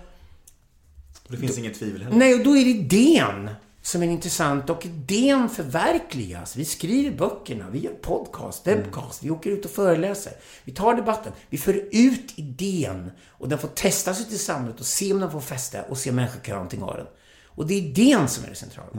[1.28, 2.18] Det finns inget tvivel heller.
[2.18, 3.50] Nej, och då är det idén
[3.82, 6.56] som är intressant och idén förverkligas.
[6.56, 10.34] Vi skriver böckerna, vi gör podcast, webcast, vi åker ut och föreläser.
[10.64, 14.86] Vi tar debatten, vi för ut idén och den får testas ute i samhället och
[14.86, 17.06] se om den får fäste och se om människor kan göra någonting av den.
[17.46, 18.90] Och det är idén som är det centrala.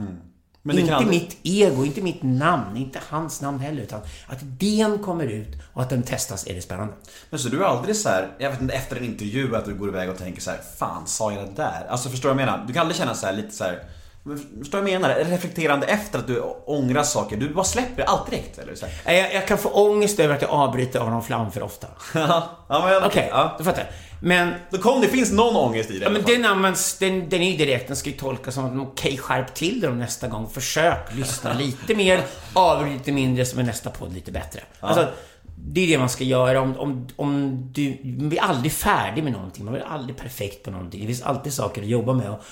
[0.63, 4.41] Men det inte aldrig- mitt ego, inte mitt namn, inte hans namn heller, utan att
[4.41, 6.93] idén kommer ut och att den testas är det spännande.
[7.29, 9.75] Men så du är aldrig så här, jag vet inte, efter en intervju att du
[9.75, 11.85] går iväg och tänker så här, fan sa jag det där?
[11.89, 12.65] Alltså förstår du vad jag menar?
[12.67, 13.83] Du kan aldrig känna så här lite så här,
[14.23, 15.15] förstår du vad jag menar?
[15.15, 17.37] Reflekterande efter att du ångrar saker.
[17.37, 18.75] Du bara släpper allt direkt eller?
[18.75, 19.13] Så här.
[19.13, 21.87] Jag, jag kan få ångest över att jag avbryter av någon flam för ofta.
[22.13, 23.55] ja, men Okej, ja.
[23.57, 23.89] du fattar.
[24.23, 26.05] Men Då kom det finns någon ångest i det.
[26.05, 28.87] Ja, men den används, den, den är ju direkt, den ska ju tolkas som att
[28.87, 30.49] okej, skärp till dig nästa gång.
[30.49, 34.61] Försök lyssna lite mer, avbryt lite mindre, så är nästa podd lite bättre.
[34.79, 35.07] Alltså,
[35.55, 37.97] det är det man ska göra om, om, om du...
[38.03, 41.01] Man blir aldrig färdig med någonting, man blir aldrig perfekt på någonting.
[41.01, 42.29] Det finns alltid saker att jobba med.
[42.29, 42.43] Och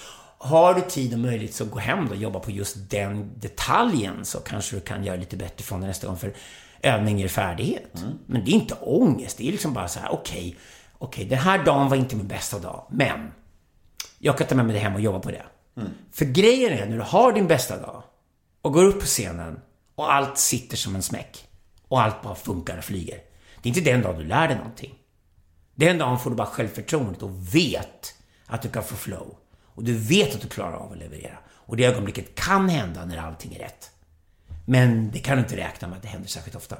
[0.41, 4.39] har du tid och möjlighet så gå hem och jobba på just den detaljen så
[4.39, 6.17] kanske du kan göra lite bättre från det nästa gång.
[6.17, 6.33] För
[6.81, 8.03] övning ger färdighet.
[8.25, 10.55] Men det är inte ångest, det är liksom bara så här, okej,
[10.97, 13.31] okej, den här dagen var inte min bästa dag, men
[14.19, 15.45] jag kan ta med mig det hem och jobba på det.
[16.11, 18.03] För grejen är, när du har din bästa dag
[18.61, 19.59] och går upp på scenen
[19.95, 21.47] och allt sitter som en smäck
[21.87, 23.17] och allt bara funkar och flyger.
[23.61, 24.95] Det är inte den dagen du lär dig någonting.
[25.75, 28.15] Den dagen får du bara självförtroendet och vet
[28.45, 29.35] att du kan få flow.
[29.79, 31.37] Och du vet att du klarar av att leverera.
[31.49, 33.91] Och det ögonblicket kan hända när allting är rätt.
[34.65, 36.77] Men det kan du inte räkna med att det händer särskilt ofta.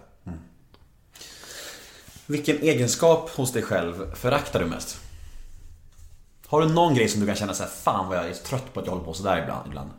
[2.26, 5.00] Vilken egenskap hos dig själv föraktar du mest?
[6.48, 8.74] Har du någon grej som du kan känna så här, fan vad jag är trött
[8.74, 9.68] på att jag håller på sådär ibland?
[9.68, 9.90] ibland?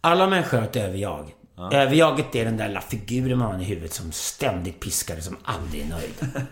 [0.00, 1.34] Alla människor har ett överjag.
[1.72, 5.36] Överjaget är den där lilla figuren man har i huvudet som ständigt piskar och som
[5.44, 6.14] aldrig är nöjd.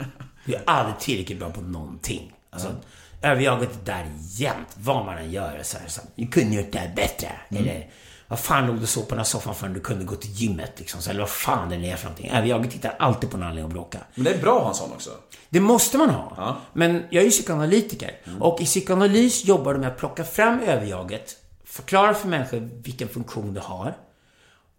[0.44, 2.32] Du är aldrig tillräckligt bra på någonting.
[2.50, 2.74] Alltså,
[3.22, 5.60] överjaget är där jämt, vad man än gör.
[5.62, 7.32] Så här, så här, du kunde gjort det här bättre.
[7.48, 7.90] Eller,
[8.28, 10.72] vad fan låg du så på den här soffan för du kunde gå till gymmet?
[10.76, 12.30] Liksom, så, eller vad fan det är för någonting.
[12.30, 13.98] Överjaget hittar alltid på en anledning att bråka.
[14.14, 15.10] Men det är bra att ha en sån också.
[15.48, 16.56] Det måste man ha.
[16.72, 18.20] Men jag är ju psykoanalytiker.
[18.40, 23.54] Och i psykoanalys jobbar du med att plocka fram överjaget, förklara för människor vilken funktion
[23.54, 23.96] det har.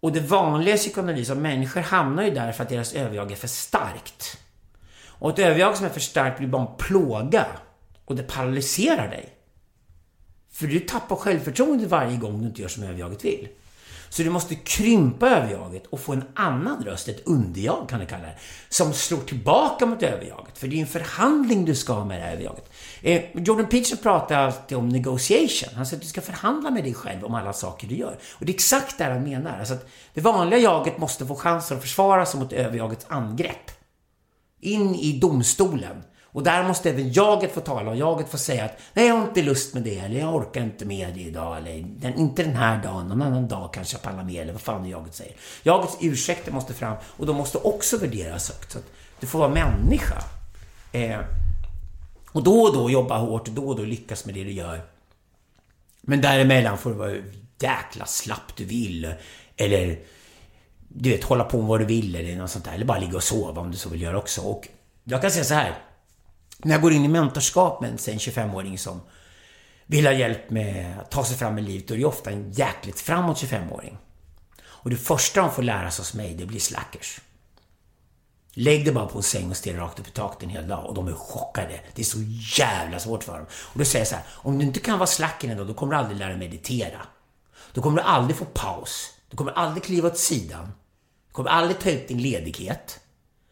[0.00, 3.36] Och det vanliga i psykoanalys, att människor hamnar ju där för att deras överjag är
[3.36, 4.38] för starkt.
[5.06, 7.46] Och ett överjag som är för starkt blir bara en plåga.
[8.10, 9.28] Och det paralyserar dig.
[10.52, 13.48] För du tappar självförtroende varje gång du inte gör som överjaget vill.
[14.08, 18.22] Så du måste krympa överjaget och få en annan röst, ett underjag kan du kalla
[18.22, 18.38] det,
[18.68, 20.58] som slår tillbaka mot överjaget.
[20.58, 22.72] För det är en förhandling du ska ha med det här överjaget.
[23.02, 25.74] Eh, Jordan Peterson pratar alltid om negotiation.
[25.74, 28.18] Han säger att du ska förhandla med dig själv om alla saker du gör.
[28.32, 29.58] Och det är exakt det han menar.
[29.58, 33.70] Alltså att det vanliga jaget måste få chansen att försvara sig mot överjagets angrepp.
[34.60, 36.02] In i domstolen.
[36.32, 39.22] Och där måste även jaget få tala och jaget få säga att nej, jag har
[39.22, 42.56] inte lust med det eller jag orkar inte med det idag eller den, inte den
[42.56, 45.34] här dagen, någon annan dag kanske jag pallar med eller vad fan jaget säger.
[45.62, 48.72] Jagets ursäkter måste fram och de måste också värderas högt.
[48.72, 48.84] Så att
[49.20, 50.22] du får vara människa.
[50.92, 51.20] Eh,
[52.32, 54.80] och då och då jobba hårt och då och då lyckas med det du gör.
[56.00, 57.16] Men däremellan får du vara
[57.58, 59.14] jäkla slapp du vill.
[59.56, 59.98] Eller
[60.88, 62.72] du vet, hålla på med vad du vill eller något sånt där.
[62.72, 64.40] Eller bara ligga och sova om du så vill göra också.
[64.40, 64.68] Och
[65.04, 65.89] jag kan säga så här.
[66.62, 69.00] När jag går in i mentorskap med en 25-åring som
[69.86, 72.52] vill ha hjälp med att ta sig fram i livet, då är det ofta en
[72.52, 73.98] jäkligt framåt 25-åring.
[74.62, 77.20] Och det första de får lära sig hos mig, det blir slackers.
[78.52, 80.86] Lägg dig bara på en säng och stirra rakt upp i taket en hel dag
[80.86, 81.80] och de är chockade.
[81.94, 82.18] Det är så
[82.58, 83.46] jävla svårt för dem.
[83.52, 85.74] Och då säger jag så här, om du inte kan vara slack en dag, då
[85.74, 87.00] kommer du aldrig lära dig meditera.
[87.72, 89.10] Då kommer du aldrig få paus.
[89.28, 90.72] Du kommer aldrig kliva åt sidan.
[91.28, 93.00] Du kommer aldrig ta ut din ledighet.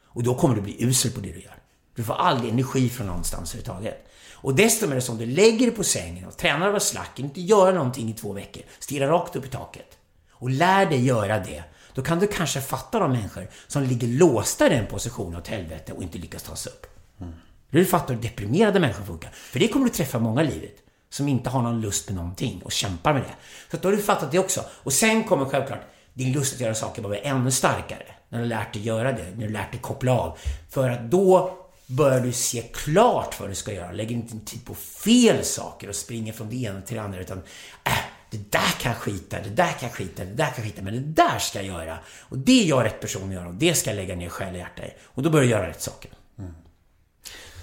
[0.04, 1.57] Och då kommer du bli usel på det du gör.
[1.98, 4.08] Du får aldrig energi från någonstans överhuvudtaget.
[4.32, 7.40] Och desto mer som du lägger dig på sängen och tränar att vara slack, inte
[7.40, 9.98] göra någonting i två veckor, stirra rakt upp i taket
[10.30, 11.62] och lär dig göra det,
[11.94, 15.92] då kan du kanske fatta de människor som ligger låsta i den positionen åt helvete
[15.92, 16.86] och inte lyckas ta sig upp.
[17.20, 17.32] Mm.
[17.70, 19.30] Du fattar hur deprimerade människor funkar.
[19.30, 20.76] För det kommer du träffa många i livet.
[21.10, 23.34] Som inte har någon lust med någonting och kämpar med det.
[23.70, 24.64] Så då har du fattat det också.
[24.70, 25.80] Och sen kommer självklart
[26.14, 28.06] din lust att göra saker bara bli ännu starkare.
[28.28, 30.38] När du har lärt dig göra det, när du har lärt dig koppla av.
[30.70, 31.57] För att då
[31.90, 33.92] börjar du se klart vad du ska göra.
[33.92, 37.20] Lägger inte din tid på fel saker och springer från det ena till det andra.
[37.20, 37.38] Utan,
[37.84, 37.92] äh,
[38.30, 40.82] det där kan jag skita det där kan jag skita det där kan jag skita
[40.82, 41.98] men det där ska jag göra.
[42.20, 44.52] Och det är jag rätt person att göra och det ska jag lägga ner själ
[44.52, 44.90] och hjärta i.
[45.04, 46.10] Och då börjar du göra rätt saker.
[46.38, 46.54] Mm.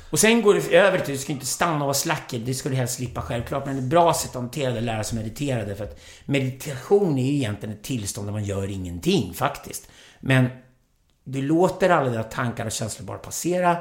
[0.10, 2.70] Och sen går det över till, du ska inte stanna och vara slacker, det ska
[2.70, 3.66] du helst slippa självklart.
[3.66, 5.76] Men det ett bra sätt att hantera det att lära sig meditera.
[5.76, 9.88] För att meditation är ju egentligen ett tillstånd där man gör ingenting faktiskt.
[10.20, 10.48] Men
[11.24, 13.78] du låter alla dina tankar och känslor bara passera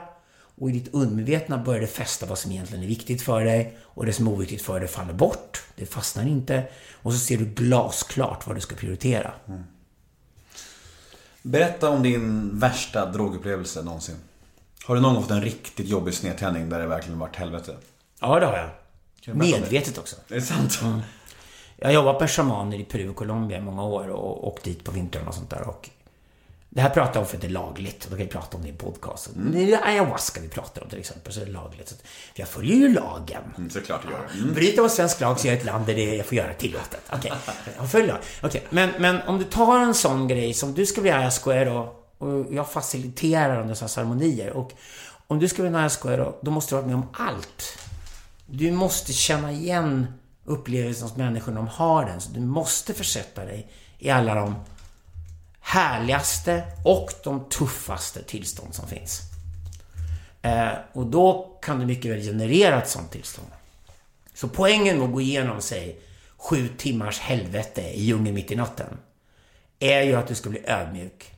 [0.60, 4.06] och i ditt undermedvetna börjar det fästa vad som egentligen är viktigt för dig och
[4.06, 5.62] det som är oviktigt för dig faller bort.
[5.76, 6.64] Det fastnar inte.
[7.02, 9.32] Och så ser du glasklart vad du ska prioritera.
[9.48, 9.64] Mm.
[11.43, 14.16] Berätta om din värsta drogupplevelse någonsin.
[14.85, 17.76] Har du någon gång fått en riktigt jobbig snedtändning där det verkligen varit helvete?
[18.20, 19.36] Ja, det har jag.
[19.36, 20.16] Medvetet också.
[20.28, 20.81] Är det sant?
[20.82, 21.01] Mm.
[21.76, 24.93] Jag jobbat med shamaner i Peru och Colombia i många år och åkt dit på
[24.93, 25.68] vintern och sånt där.
[25.68, 25.90] Och
[26.74, 28.06] det här pratar jag om för att det är lagligt.
[28.10, 29.34] Då kan vi prata om det i podcasten.
[29.34, 29.52] Mm.
[29.52, 31.88] Det är ayahuasca vi pratar om till exempel, så är det lagligt.
[31.88, 31.94] Så
[32.34, 33.42] jag följer ju lagen.
[33.56, 34.28] Mm, såklart du gör.
[34.34, 34.55] Mm.
[34.55, 37.01] Bryter mot svensk lag så är jag ett land där det jag får göra tillåtet.
[37.12, 37.55] Okej, okay.
[37.76, 38.20] jag följer.
[38.42, 38.60] Okay.
[38.70, 41.80] Men, men om du tar en sån grej som du ska bli ayahuasca
[42.18, 44.51] och jag faciliterar under sådana ceremonier.
[44.51, 44.72] Och
[45.26, 47.78] om du ska bli en ayahuasca då måste du vara med om allt.
[48.46, 50.06] Du måste känna igen
[50.44, 52.20] upplevelsen hos människor när de har den.
[52.20, 54.55] Så du måste försätta dig i alla de
[55.74, 59.20] härligaste och de tuffaste tillstånd som finns.
[60.42, 63.48] Eh, och då kan du mycket väl generera ett sånt tillstånd.
[64.34, 66.01] Så poängen med att gå igenom, säg,
[66.36, 68.98] sju timmars helvete i djungeln mitt i natten,
[69.78, 71.32] är ju att du ska bli ödmjuk.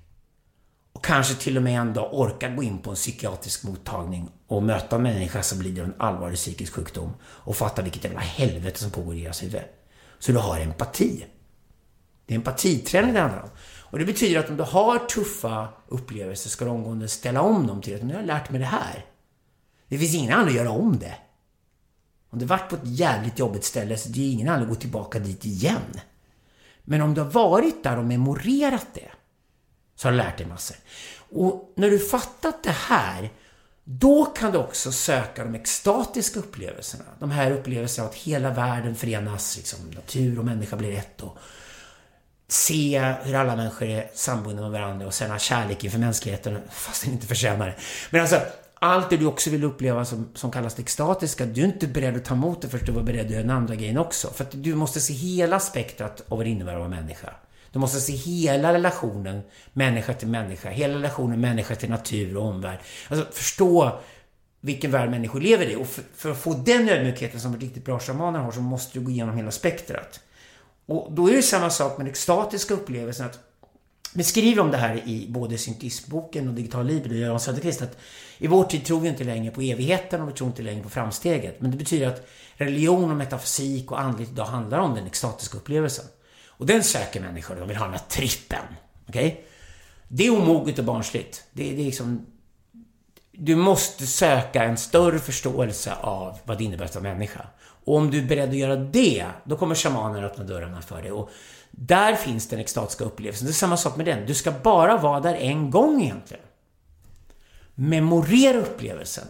[0.92, 4.62] Och kanske till och med en dag orka gå in på en psykiatrisk mottagning och
[4.62, 8.78] möta en människa som lider av en allvarlig psykisk sjukdom och fatta vilket jävla helvete
[8.78, 9.62] som pågår i deras huvud.
[10.18, 11.26] Så du har empati.
[12.26, 13.50] Det är empatiträning det handlar om.
[13.96, 17.82] Och det betyder att om du har tuffa upplevelser ska du omgående ställa om dem
[17.82, 19.04] till att nu har jag lärt mig det här.
[19.88, 21.14] Det finns ingen anledning att göra om det.
[22.30, 24.80] Om du varit på ett jävligt jobbigt ställe så det är ingen anledning att gå
[24.80, 26.00] tillbaka dit igen.
[26.82, 29.10] Men om du har varit där och memorerat det
[29.94, 30.76] så har du lärt dig massor.
[31.32, 33.32] Och när du fattat det här
[33.84, 37.04] då kan du också söka de extatiska upplevelserna.
[37.18, 41.38] De här upplevelserna av att hela världen förenas, liksom, natur och människa blir ett och
[42.48, 47.04] se hur alla människor är sambundna med varandra och sen ha kärlek inför mänskligheten fast
[47.04, 47.74] den inte förtjänar det.
[48.10, 48.40] Men alltså,
[48.74, 52.16] allt det du också vill uppleva som, som kallas det extatiska, du är inte beredd
[52.16, 54.30] att ta emot det förrän du var beredd att göra den andra grejen också.
[54.30, 57.30] För att du måste se hela spektrat av vad det innebär att vara människa.
[57.72, 59.42] Du måste se hela relationen
[59.72, 62.78] människa till människa, hela relationen människa till natur och omvärld.
[63.08, 64.00] Alltså förstå
[64.60, 65.76] vilken värld människor lever i.
[65.76, 69.04] Och för, för att få den ödmjukheten som riktigt bra shamaner har så måste du
[69.04, 70.20] gå igenom hela spektrat.
[70.86, 73.38] Och då är det samma sak med den extatiska upplevelsen att
[74.24, 77.98] skriver om det här i både syntismboken och Digital Liber och Göran Söderqvist att
[78.38, 80.88] i vår tid tror vi inte längre på evigheten och vi tror inte längre på
[80.88, 81.60] framsteget.
[81.60, 86.04] Men det betyder att religion och metafysik och andligt idag handlar om den extatiska upplevelsen.
[86.46, 88.64] Och den söker människor, de vill ha den här trippen.
[89.08, 89.26] Okej?
[89.26, 89.42] Okay?
[90.08, 91.44] Det är omoget och barnsligt.
[91.52, 92.26] Det, det är liksom...
[93.32, 97.46] Du måste söka en större förståelse av vad det innebär att vara människa.
[97.86, 101.12] Och om du är beredd att göra det, då kommer shamanen öppna dörrarna för dig.
[101.12, 101.30] Och
[101.70, 103.46] där finns den extatiska upplevelsen.
[103.46, 104.26] Det är samma sak med den.
[104.26, 106.44] Du ska bara vara där en gång egentligen.
[107.74, 109.24] Memorera upplevelsen.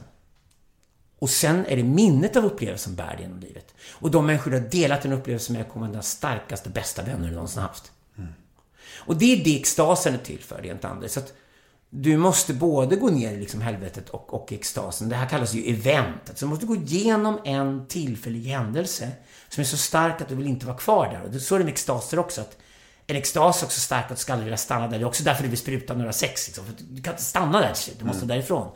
[1.18, 3.74] Och sen är det minnet av upplevelsen bär dig genom livet.
[3.92, 7.34] Och de människor du har delat en upplevelse med kommer dina starkaste, bästa vänner du
[7.34, 7.92] någonsin haft.
[8.18, 8.32] Mm.
[8.96, 11.12] Och det är det extasen är till för, rent andligt.
[11.12, 11.32] Så att
[11.98, 15.08] du måste både gå ner i liksom helvetet och, och extasen.
[15.08, 16.28] Det här kallas ju event.
[16.28, 19.10] Alltså du måste gå igenom en tillfällig händelse
[19.48, 21.22] som är så stark att du vill inte vara kvar där.
[21.22, 22.40] Och det, så är det med extaser också.
[22.40, 22.56] Att
[23.06, 24.98] en extas är också stark att du ska aldrig vilja stanna där.
[24.98, 26.46] Det är också därför du vill spruta några sex.
[26.46, 26.64] Liksom.
[26.78, 28.28] Du kan inte stanna där Du måste mm.
[28.28, 28.70] därifrån.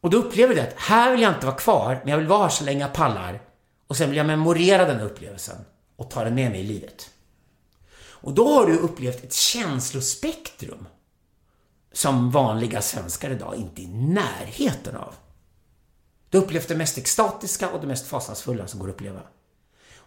[0.00, 2.42] Och då upplever du att här vill jag inte vara kvar, men jag vill vara
[2.42, 3.42] här så länge jag pallar.
[3.86, 5.56] Och sen vill jag memorera den upplevelsen
[5.96, 7.10] och ta den med mig i livet.
[8.04, 10.86] Och då har du upplevt ett känslospektrum
[11.92, 15.14] som vanliga svenskar idag inte i närheten av.
[16.30, 19.20] Du har upplevt det mest extatiska och det mest fasansfulla som går att uppleva.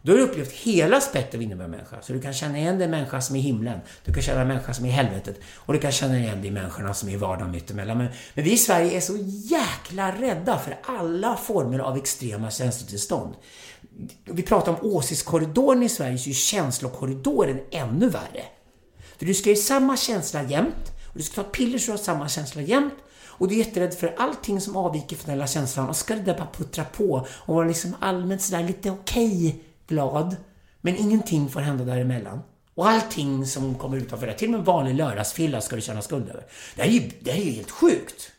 [0.05, 2.01] Då har du upplevt hela spektrat av en människa.
[2.01, 4.47] Så du kan känna igen den människa som är i himlen, du kan känna en
[4.47, 7.15] människa som är i helvetet och du kan känna igen de människorna som är i
[7.15, 7.97] vardagen mittemellan.
[7.97, 13.33] Men, men vi i Sverige är så jäkla rädda för alla former av extrema känslotillstånd.
[14.25, 18.43] Vi pratar om åsiktskorridoren i Sverige, så är känslokorridoren ännu värre.
[19.17, 21.97] För du ska ju samma känsla jämt och du ska ta piller så du har
[21.97, 22.93] samma känsla jämt
[23.37, 26.21] och du är jätterädd för allting som avviker från den lilla känslan och ska det
[26.21, 30.35] där bara puttra på och vara liksom allmänt sådär lite okej okay glad.
[30.81, 32.41] Men ingenting får hända däremellan.
[32.73, 36.01] Och allting som kommer utanför det, till och med en vanlig lördagsfylla ska du känna
[36.01, 36.45] skuld över.
[36.75, 38.31] Det här är ju, det här är ju helt sjukt.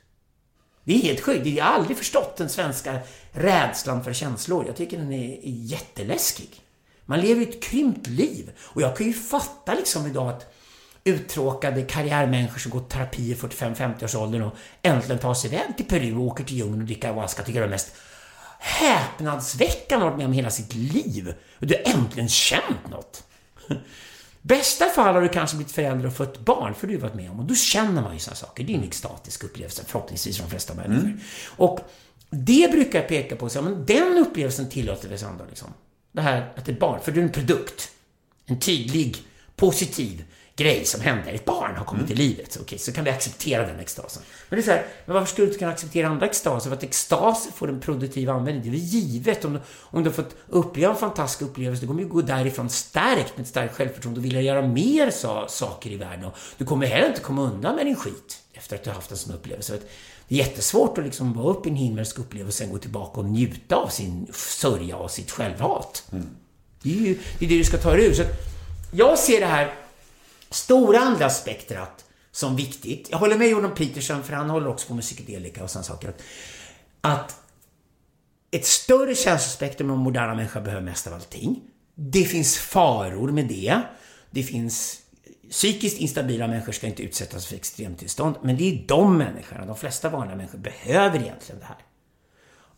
[0.85, 1.47] Det är helt sjukt.
[1.47, 2.99] Jag har aldrig förstått den svenska
[3.33, 4.67] rädslan för känslor.
[4.67, 6.63] Jag tycker den är jätteläskig.
[7.05, 8.51] Man lever ju ett krympt liv.
[8.59, 10.56] Och jag kan ju fatta liksom idag att
[11.07, 16.23] uttråkade karriärmänniskor som går terapi i 45-50-årsåldern och äntligen tar sig iväg till Peru och
[16.23, 17.97] åker till djungeln och dricker ayahuasca tycker det är mest
[18.59, 21.35] häpnadsväckande varit med om hela sitt liv.
[21.59, 23.23] Och du har äntligen känt något.
[24.43, 27.31] Bästa fall har du kanske blivit förälder och fött barn, för du har varit med
[27.31, 27.41] om.
[27.41, 28.65] Och då känner man ju sådana saker.
[28.65, 31.05] Det är en extatisk upplevelse, förhoppningsvis för de flesta människor.
[31.05, 31.21] Mm.
[31.57, 31.81] Och
[32.31, 35.69] det brukar jag peka på, så, men den upplevelsen tillåter vi andra liksom.
[36.13, 37.91] Det här att ett barn, för du är en produkt.
[38.47, 39.17] En tydlig,
[39.57, 40.25] positiv,
[40.57, 41.33] grej som händer.
[41.33, 42.07] Ett barn har kommit mm.
[42.07, 42.53] till livet.
[42.53, 44.23] Så, okay, så kan vi acceptera den extasen.
[44.49, 46.71] Men det är så här, men varför skulle du inte kunna acceptera andra extaser?
[46.71, 48.63] För att extas får en produktiv användning.
[48.63, 49.45] Det är väl givet.
[49.45, 52.71] Om du, om du har fått uppleva en fantastisk upplevelse, du kommer ju gå därifrån
[52.71, 56.25] stärkt med ett starkt självförtroende och vilja göra mer så, saker i världen.
[56.25, 59.11] Och du kommer heller inte komma undan med din skit efter att du har haft
[59.11, 59.79] en sån upplevelse.
[60.29, 63.21] Det är jättesvårt att liksom vara upp i en himmelsk upplevelse och sen gå tillbaka
[63.21, 66.05] och njuta av sin sörja och sitt självhat.
[66.13, 66.27] Mm.
[66.83, 68.15] Det är ju det, är det du ska ta dig ur.
[68.15, 68.23] Så
[68.93, 69.86] jag ser det här
[70.51, 73.09] stora andra spektrat som viktigt.
[73.11, 76.15] Jag håller med Jordan Peterson, för han håller också på med psykedelika och sådana saker.
[77.01, 77.37] Att
[78.51, 81.61] ett större känslospektrum än moderna människor behöver mest av allting.
[81.95, 83.81] Det finns faror med det.
[84.31, 85.03] Det finns
[85.51, 90.09] Psykiskt instabila människor ska inte utsättas för extremtillstånd, men det är de människorna, de flesta
[90.09, 91.77] vanliga människor, behöver egentligen det här.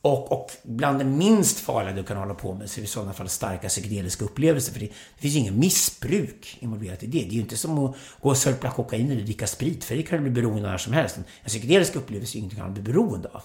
[0.02, 2.88] Och, och bland det minst farliga du kan hålla på med så är det i
[2.88, 4.72] sådana fall starka psykedeliska upplevelser.
[4.72, 7.18] För det, det finns ju ingen missbruk involverat i det.
[7.18, 9.84] Det är ju inte som att gå och sörpla kokain eller dricka sprit.
[9.84, 11.16] För det kan du bli beroende av när som helst.
[11.16, 13.42] En psykedelisk upplevelse är ju ingenting man blir beroende av.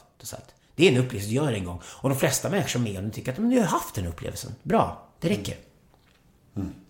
[0.76, 1.82] Det är en upplevelse du gör en gång.
[1.86, 4.56] Och de flesta människor som är med om tycker att men, har haft den upplevelsen.
[4.64, 5.58] Bra, det räcker.
[6.56, 6.68] Mm.
[6.68, 6.83] mm.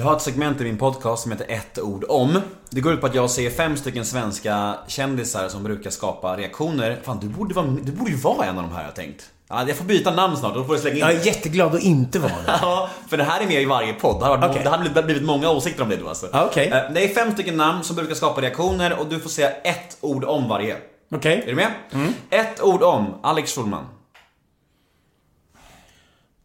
[0.00, 2.40] Jag har ett segment i min podcast som heter ett ord om.
[2.70, 6.98] Det går ut på att jag ser fem stycken svenska kändisar som brukar skapa reaktioner.
[7.02, 9.30] Fan, du borde, vara, du borde ju vara en av de här har jag tänkt.
[9.48, 11.82] Ja, jag får byta namn snart, då får du slänga in Jag är jätteglad att
[11.82, 12.42] inte vara det.
[12.62, 14.20] ja, för det här är med i varje podd.
[14.20, 14.62] Det har, okay.
[14.62, 16.26] det har blivit många åsikter om det då alltså.
[16.26, 16.66] Okay.
[16.66, 19.96] Eh, det är fem stycken namn som brukar skapa reaktioner och du får säga ett
[20.00, 20.76] ord om varje.
[21.14, 21.38] Okej.
[21.38, 21.42] Okay.
[21.42, 21.70] Är du med?
[21.92, 22.12] Mm.
[22.30, 23.86] Ett ord om Alex Schulman.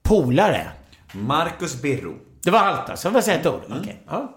[0.04, 0.68] Polare.
[1.14, 2.14] Marcus Birro.
[2.46, 3.08] Det var allt alltså?
[3.08, 3.62] Jag vill säga ett ord?
[3.66, 3.80] Mm.
[3.80, 4.02] Okej.
[4.06, 4.18] Okay.
[4.20, 4.36] Ja.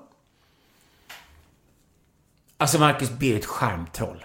[2.57, 4.25] Alltså Marcus Birro är ett charmtroll.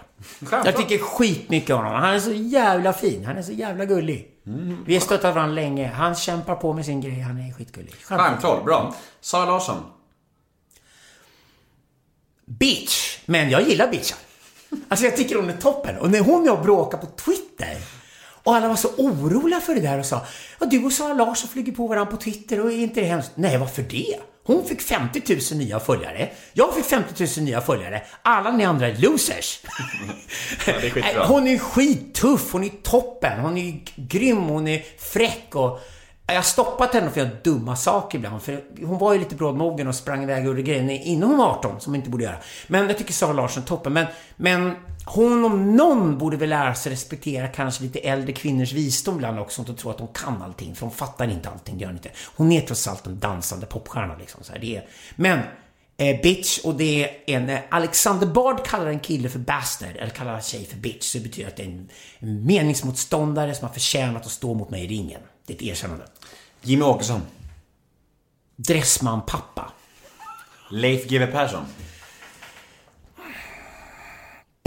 [0.50, 2.00] Jag tycker skitmycket om honom.
[2.02, 3.24] Han är så jävla fin.
[3.24, 4.30] Han är så jävla gullig.
[4.46, 4.84] Mm.
[4.86, 5.86] Vi har stöttat varandra länge.
[5.88, 7.20] Han kämpar på med sin grej.
[7.20, 7.94] Han är skitgullig.
[7.94, 8.94] Charmtroll, bra.
[9.20, 9.82] Sara Larsson.
[12.44, 13.18] Bitch.
[13.26, 14.18] Men jag gillar bitchar.
[14.88, 15.98] Alltså jag tycker hon är toppen.
[15.98, 17.33] Och när hon och jag bråkade på Twitter
[18.44, 20.26] och alla var så oroliga för det där och sa
[20.60, 23.32] Ja, du och Sara Larsson flyger på varandra på Twitter och är inte det hemskt?
[23.34, 24.16] Nej, varför det?
[24.46, 25.22] Hon fick 50
[25.52, 26.30] 000 nya följare.
[26.52, 28.02] Jag fick 50 000 nya följare.
[28.22, 29.60] Alla ni andra är losers.
[30.66, 35.80] det är hon är skittuff, hon är toppen, hon är grym, hon är fräck och
[36.26, 38.42] jag har stoppat henne för att göra dumma saker ibland.
[38.42, 41.46] För hon var ju lite brådmogen och sprang iväg och gjorde grejer innan hon var
[41.46, 42.36] 18, som hon inte borde göra.
[42.66, 43.92] Men jag tycker Sara Larsson är toppen.
[43.92, 44.06] Men,
[44.36, 49.38] men hon om någon borde väl lära sig respektera kanske lite äldre kvinnors visdom ibland
[49.38, 49.60] också.
[49.60, 51.78] Inte tro att de kan allting, för de fattar inte allting.
[51.78, 52.10] Det gör inte.
[52.36, 54.44] Hon är trots allt en dansande popstjärna liksom.
[54.44, 54.88] Så här, det är.
[55.16, 55.38] Men
[55.96, 57.48] eh, bitch och det är en...
[57.48, 61.04] Eh, Alexander Bard kallar en kille för bastard, eller kallar en tjej för bitch.
[61.04, 64.70] Så det betyder att det är en, en meningsmotståndare som har förtjänat att stå mot
[64.70, 65.20] mig i ringen.
[65.46, 66.04] Det är ett erkännande.
[66.62, 67.22] Jimmy Åkesson.
[68.56, 69.72] Dressman pappa.
[70.70, 71.64] Leif GW Persson.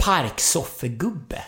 [0.04, 1.42] Parksoffegubbe.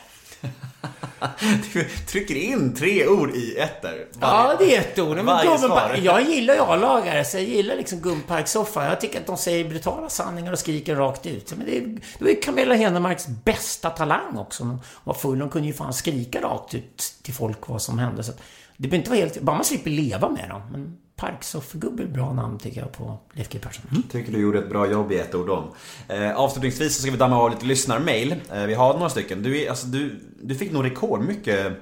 [1.73, 4.07] Du trycker in tre ord i ett där.
[4.21, 5.17] Ja, det är ett ord.
[5.17, 5.99] Men svar.
[6.03, 8.85] jag gillar ju A-lagare, så jag gillar liksom gubbparksoffa.
[8.89, 11.53] Jag tycker att de säger brutala sanningar och skriker rakt ut.
[11.57, 11.87] Men det, är-
[12.19, 14.65] det var ju Camilla Henemarks bästa talang också.
[14.65, 15.41] Hon var full.
[15.41, 18.23] Hon kunde ju fan skrika rakt ut till folk vad som hände.
[18.25, 18.33] Så
[18.77, 19.41] det behöver inte vara helt...
[19.41, 20.63] Bara man slipper leva med dem.
[20.73, 20.97] Men
[21.29, 23.85] ett bra namn tycker jag på Leif G Persson.
[23.91, 24.03] Mm.
[24.03, 25.65] Tycker du gjorde ett bra jobb i ett ord om.
[26.09, 28.35] Eh, avslutningsvis så ska vi damma av lite lyssnarmail.
[28.53, 29.43] Eh, vi har några stycken.
[29.43, 31.73] Du, är, alltså, du, du fick nog rekordmycket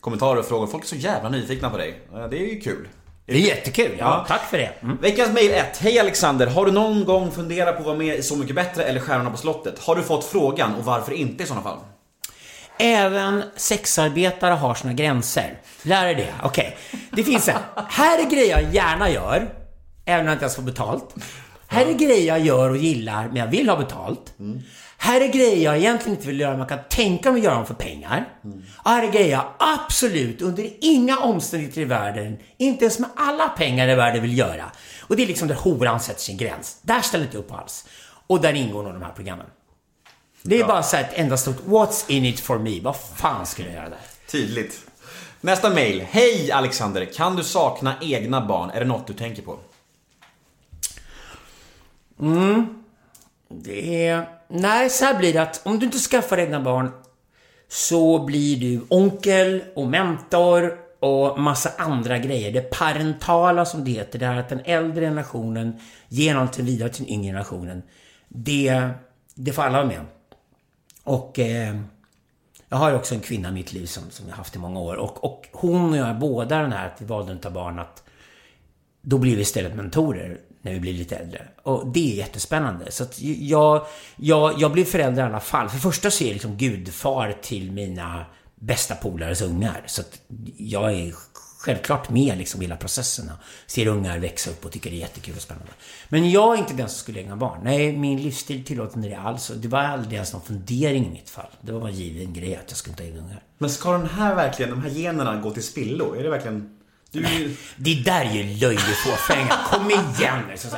[0.00, 0.66] kommentarer och frågor.
[0.66, 2.00] Folk är så jävla nyfikna på dig.
[2.14, 2.88] Eh, det är ju kul.
[3.26, 3.90] Det är jättekul.
[3.98, 4.24] Ja, Ja.
[4.28, 4.70] tack för det.
[4.82, 4.96] Mm.
[5.00, 5.76] Veckans mail 1.
[5.78, 6.46] Hej Alexander!
[6.46, 9.30] Har du någon gång funderat på att vara med i Så Mycket Bättre eller Stjärnorna
[9.30, 9.78] på Slottet?
[9.78, 11.78] Har du fått frågan och varför inte i sådana fall?
[12.78, 15.60] Även sexarbetare har sina gränser.
[15.82, 16.34] Lär er det.
[16.42, 16.76] Okej.
[17.12, 17.58] Det finns en.
[17.88, 19.48] Här är grejer jag gärna gör,
[20.04, 21.14] även om jag inte ens får betalt.
[21.68, 24.34] Här är grejer jag gör och gillar, men jag vill ha betalt.
[24.98, 27.54] Här är grejer jag egentligen inte vill göra, men jag kan tänka mig att göra
[27.54, 28.28] dem för pengar.
[28.84, 33.48] Och här är grejer jag absolut, under inga omständigheter i världen, inte ens med alla
[33.48, 34.70] pengar i världen vill göra.
[35.00, 36.78] Och det är liksom där horan sätter sin gräns.
[36.82, 37.84] Där ställer jag inte upp alls.
[38.26, 39.46] Och där ingår nog de här programmen.
[40.48, 42.80] Det är bara så ett enda stort What's in it for me?
[42.80, 43.98] Vad fan ska jag göra där?
[44.30, 44.80] Tydligt.
[45.40, 46.06] Nästa mail.
[46.10, 47.04] Hej Alexander!
[47.04, 48.70] Kan du sakna egna barn?
[48.70, 49.58] Är det något du tänker på?
[53.48, 54.28] Det är...
[54.48, 56.90] Nej, så här blir det att om du inte skaffar egna barn
[57.68, 62.52] så blir du onkel och mentor och massa andra grejer.
[62.52, 67.04] Det parentala som det heter, det är att den äldre generationen ger någonting vidare till
[67.04, 67.82] den yngre generationen.
[68.28, 68.88] Det,
[69.34, 70.06] det får alla vara med om.
[71.06, 71.76] Och eh,
[72.68, 74.80] jag har ju också en kvinna i mitt liv som, som jag haft i många
[74.80, 74.94] år.
[74.94, 78.02] Och, och hon och jag båda den här att vi valde att ta barn att
[79.02, 81.48] då blir vi istället mentorer när vi blir lite äldre.
[81.62, 82.90] Och det är jättespännande.
[82.90, 85.68] Så att jag, jag, jag blir förälder i alla fall.
[85.68, 88.24] För det första så är jag liksom gudfar till mina
[88.54, 89.82] bästa polares ungar.
[89.86, 90.20] Så att
[90.56, 91.14] jag är
[91.66, 93.30] självklart med liksom hela processen.
[93.30, 95.72] och Ser ungar växa upp och tycker det är jättekul och spännande.
[96.08, 97.60] Men jag är inte den som skulle egna barn.
[97.64, 99.52] Nej, min livsstil tillåter inte det alls.
[99.56, 101.46] Det var aldrig ens någon fundering i mitt fall.
[101.60, 103.42] Det var bara en given grej att jag skulle inte ha egna ungar.
[103.58, 106.14] Men ska den här verkligen, de här generna gå till spillo?
[106.14, 106.72] Är det verkligen...
[107.10, 107.56] Du...
[107.76, 109.54] Det där är ju löjlig fåfänga.
[109.70, 110.40] Kom igen.
[110.56, 110.76] Så, så.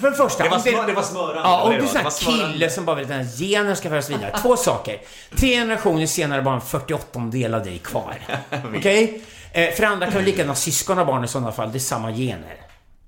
[0.00, 0.42] För det första.
[0.44, 1.40] Det var smör- det var smörande.
[1.40, 3.88] Ja, om du är var- sån kille som bara vill att den här genen ska
[3.88, 4.38] föras vidare.
[4.42, 5.00] Två saker.
[5.36, 8.14] Tre generationer senare bara en 48 del av dig kvar.
[8.76, 9.14] Okej?
[9.14, 9.20] Eh,
[9.56, 11.72] för det andra kan vi lika gärna ha syskon och barn i sådana fall.
[11.72, 12.60] Det är samma gener.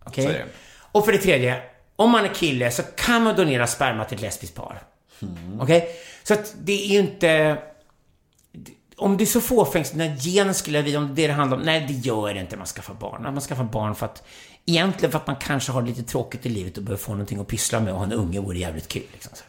[0.05, 0.27] Okej?
[0.27, 0.45] Det.
[0.93, 1.63] Och för det tredje.
[1.97, 4.83] Om man är kille så kan man donera sperma till ett lesbiskt par.
[5.23, 5.61] Mm.
[5.61, 5.89] Okej?
[6.23, 7.59] Så att det är ju inte...
[8.97, 11.63] Om det är så fåfängt, när genen skulle vidare, om det det handlar om.
[11.63, 13.23] Nej, det gör det inte man skaffar barn.
[13.23, 14.23] Man skaffar barn för att...
[14.67, 17.47] Egentligen för att man kanske har lite tråkigt i livet och behöver få någonting att
[17.49, 19.03] pyssla med och ha en unge vore jävligt kul.
[19.13, 19.45] Liksom, så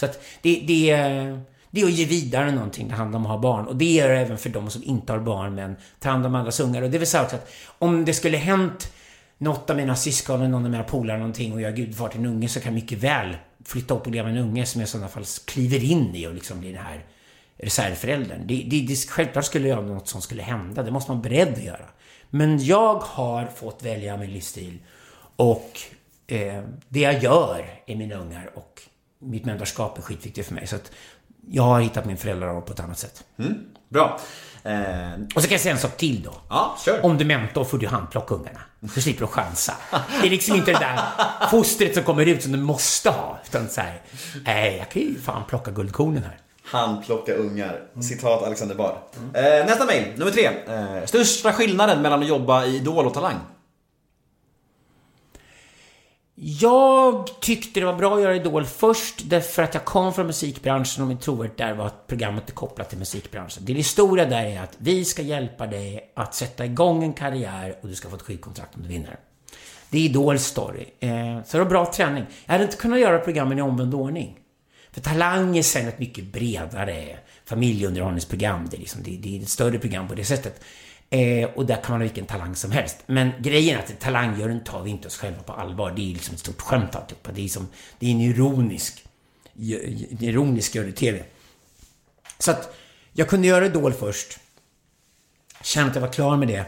[0.00, 1.40] så att det, det, är,
[1.70, 3.66] det är att ge vidare någonting det handlar om att ha barn.
[3.66, 6.34] Och det gör det även för de som inte har barn men tar hand om
[6.34, 6.82] andras ungar.
[6.82, 8.92] Och det vill säga också att om det skulle hänt
[9.38, 12.20] något av mina syskon eller någon av mina polare någonting och jag är gudfar till
[12.20, 14.80] en unge så kan jag mycket väl flytta upp och leva med en unge som
[14.80, 17.04] jag i sådana fall kliver in i och liksom blir den här
[17.56, 18.46] reservföräldern.
[18.46, 20.82] Det, det, det, självklart skulle jag något som skulle hända.
[20.82, 21.86] Det måste man vara beredd att göra.
[22.30, 24.78] Men jag har fått välja min livsstil
[25.36, 25.80] och
[26.26, 28.82] eh, det jag gör är mina ungar och
[29.18, 30.66] mitt mentorskap är skitviktigt för mig.
[30.66, 30.92] Så att
[31.48, 33.24] jag har hittat min föräldraroll på ett annat sätt.
[33.88, 34.20] Bra.
[34.64, 34.72] Eh,
[35.34, 36.32] Och så kan jag säga en sak till då.
[36.48, 37.04] ja, kör.
[37.04, 38.60] Om du mentor får du handplocka ungarna.
[38.80, 39.74] Du slipper du chansa.
[40.20, 41.00] Det är liksom inte det där
[41.50, 43.38] fostret som kommer ut som du måste ha.
[43.46, 44.02] Utan så här,
[44.44, 46.38] nej, jag kan ju fan plocka guldkornen här.
[46.64, 47.80] Handplocka ungar.
[48.02, 48.94] Citat Alexander Bard.
[49.34, 50.44] Eh, nästa mail, nummer tre.
[50.68, 53.36] Eh, största skillnaden mellan att jobba i Idol och Talang?
[56.42, 61.02] Jag tyckte det var bra att göra Idol först därför att jag kom från musikbranschen
[61.02, 63.64] och min trovärdighet där var att programmet är kopplat till musikbranschen.
[63.64, 67.88] Det stora där är att vi ska hjälpa dig att sätta igång en karriär och
[67.88, 69.18] du ska få ett skivkontrakt om du vinner.
[69.90, 70.84] Det är Idols story.
[71.00, 72.26] Eh, så det var bra träning.
[72.44, 74.38] Jag hade inte kunnat göra programmen i omvänd ordning.
[74.92, 78.68] För Talang är sen ett mycket bredare familjeunderhållningsprogram.
[78.70, 80.60] Det är, liksom, det, det är ett större program på det sättet.
[81.10, 82.96] Eh, och där kan man ha vilken talang som helst.
[83.06, 85.92] Men grejen är att talangjuryn tar vi inte oss själva på allvar.
[85.96, 87.32] Det är liksom ett stort skämt alltihopa.
[87.32, 87.68] Det är, som,
[87.98, 89.04] det är en ironisk,
[89.54, 91.22] en ironisk jury-TV.
[92.38, 92.74] Så att
[93.12, 94.38] jag kunde göra Idol först.
[95.62, 96.64] Kände att jag var klar med det.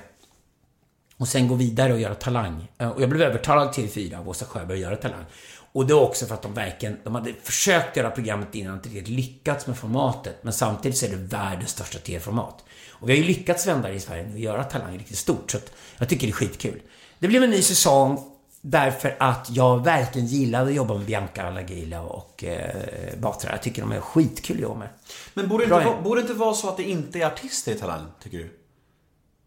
[1.17, 2.69] Och sen gå vidare och göra Talang.
[2.79, 5.25] Eh, och jag blev övertalad till TV4 av Åsa Sjöberg att göra Talang.
[5.73, 8.89] Och det var också för att de verkligen, de hade försökt göra programmet innan, inte
[8.89, 10.45] riktigt lyckats med formatet.
[10.45, 12.65] Men samtidigt så är det världens största TV-format.
[13.03, 15.51] Och vi har ju lyckats vända det i Sverige och göra Talang riktigt stort.
[15.51, 16.81] Så att jag tycker det är skitkul.
[17.19, 18.25] Det blev en ny säsong
[18.61, 23.51] därför att jag verkligen gillade att jobba med Bianca Lagila och eh, Batra.
[23.51, 24.89] Jag tycker de är skitkul att jobba med.
[25.35, 27.73] Men borde det, inte, vara- borde det inte vara så att det inte är artister
[27.73, 28.59] i Talang, tycker du?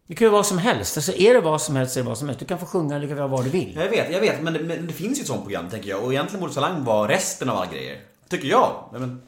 [0.08, 0.96] Det kan ju vara vad som helst.
[0.96, 2.40] Alltså är det vad som helst så är det vad som helst.
[2.40, 3.72] Du kan få sjunga du kan vara vad du vill.
[3.76, 4.42] Ja, Jag vet, jag vet.
[4.42, 6.02] Men, men det finns ju ett sånt program, tänker jag.
[6.04, 8.00] Och egentligen borde Talang vara resten av alla grejer.
[8.28, 8.88] Tycker jag.
[8.92, 9.22] Ja, Men,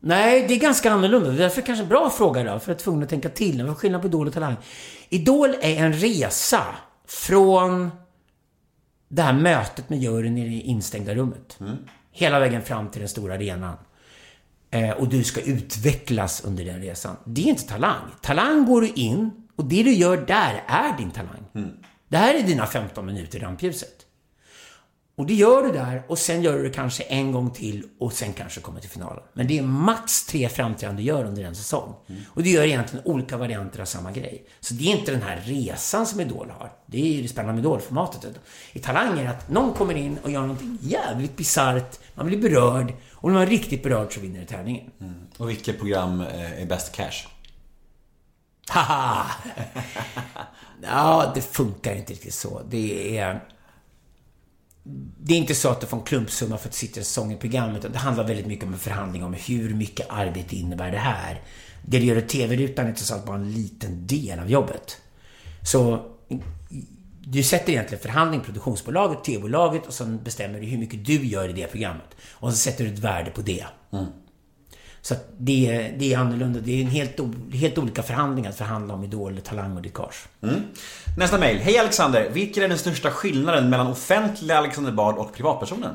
[0.00, 1.30] Nej, det är ganska annorlunda.
[1.30, 3.62] Därför kanske en bra fråga då, för att tvungen att tänka till.
[3.62, 4.56] Vad är skillnaden på Idol och Talang?
[5.08, 6.64] Idol är en resa
[7.06, 7.90] från
[9.08, 11.58] det här mötet med juryn i det instängda rummet.
[12.12, 13.76] Hela vägen fram till den stora arenan.
[14.70, 17.16] Eh, och du ska utvecklas under den resan.
[17.24, 18.02] Det är inte talang.
[18.20, 21.44] Talang går du in och det du gör där är din talang.
[22.08, 24.06] Det här är dina 15 minuter i rampljuset.
[25.20, 28.12] Och det gör du där och sen gör du det kanske en gång till och
[28.12, 29.22] sen kanske kommer till finalen.
[29.32, 31.94] Men det är max tre framträdanden du gör under en säsong.
[32.28, 34.44] Och du gör egentligen olika varianter av samma grej.
[34.60, 36.72] Så det är inte den här resan som Idol har.
[36.86, 38.26] Det är ju det spännande med Idol-formatet.
[38.72, 41.98] I Talang är det att någon kommer in och gör någonting jävligt bisarrt.
[42.14, 42.92] Man blir berörd.
[43.12, 44.90] Och när man är riktigt berörd så vinner du tävlingen.
[45.36, 47.26] och vilket program eh, är bäst cash?
[48.68, 49.26] Haha!
[50.82, 52.62] ja, det funkar inte riktigt så.
[52.70, 53.40] Det är...
[55.18, 57.36] Det är inte så att du får en klumpsumma för att sitta i säsong i
[57.36, 57.78] programmet.
[57.78, 61.40] utan Det handlar väldigt mycket om en förhandling om hur mycket arbete innebär det här.
[61.82, 64.96] Det du gör i TV-rutan är trots allt bara en liten del av jobbet.
[65.62, 66.06] Så
[67.20, 71.52] du sätter egentligen förhandling, produktionsbolaget, TV-bolaget och sen bestämmer du hur mycket du gör i
[71.52, 72.16] det programmet.
[72.32, 73.64] Och så sätter du ett värde på det.
[73.92, 74.06] Mm.
[75.02, 76.60] Så att det, är- det är annorlunda.
[76.60, 77.16] Det är en helt,
[77.52, 80.28] helt olika förhandlingar att förhandla om Idol, Talang och Dikage.
[81.18, 81.58] Nästa mejl.
[81.58, 82.30] Hej Alexander!
[82.30, 85.94] Vilken är den största skillnaden mellan offentliga Alexander Bard och privatpersonen?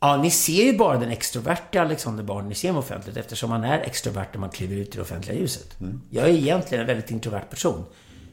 [0.00, 3.64] Ja, ni ser ju bara den extroverta Alexander Bard ni ser honom offentligt eftersom han
[3.64, 5.76] är extrovert när man kliver ut i det offentliga ljuset.
[6.10, 7.84] Jag är egentligen en väldigt introvert person.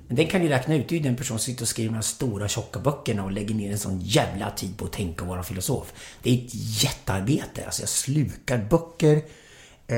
[0.07, 0.89] Men den kan ni räkna ut.
[0.89, 3.31] Det är ju den person som sitter och skriver de här stora tjocka böckerna och
[3.31, 5.93] lägger ner en sån jävla tid på att tänka och vara filosof.
[6.23, 6.51] Det är ett
[6.83, 7.65] jättearbete.
[7.65, 9.21] Alltså jag slukar böcker.
[9.87, 9.97] Eh,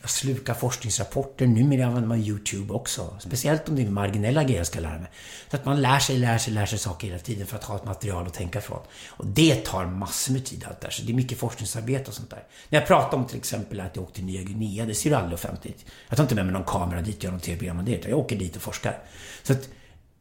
[0.00, 1.46] jag slukar forskningsrapporter.
[1.46, 3.16] Numera använder man YouTube också.
[3.20, 5.10] Speciellt om det är marginella grejer jag ska lära mig.
[5.50, 7.76] Så att man lär sig, lär sig, lär sig saker hela tiden för att ha
[7.76, 8.78] ett material att tänka från.
[9.08, 10.90] Och det tar massor med tid allt där.
[10.90, 12.44] Så det är mycket forskningsarbete och sånt där.
[12.68, 15.16] När jag pratar om till exempel att jag åkte till Nya Guinea, det ser du
[15.16, 15.84] aldrig offentligt.
[16.08, 17.94] Jag tar inte med mig någon kamera dit och gör något tv-program om det.
[17.94, 18.98] utan Jag åker dit och forskar.
[19.42, 19.68] Så att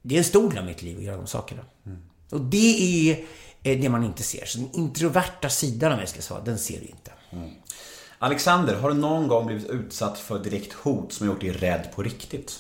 [0.02, 1.62] det är en stor del av mitt liv att göra de sakerna.
[2.30, 3.26] Och det är
[3.64, 4.46] eh, det man inte ser.
[4.46, 7.12] Så den introverta sidan av mig, ska jag säga, den ser du inte.
[8.24, 11.88] Alexander, har du någon gång blivit utsatt för direkt hot som har gjort dig rädd
[11.96, 12.60] på riktigt?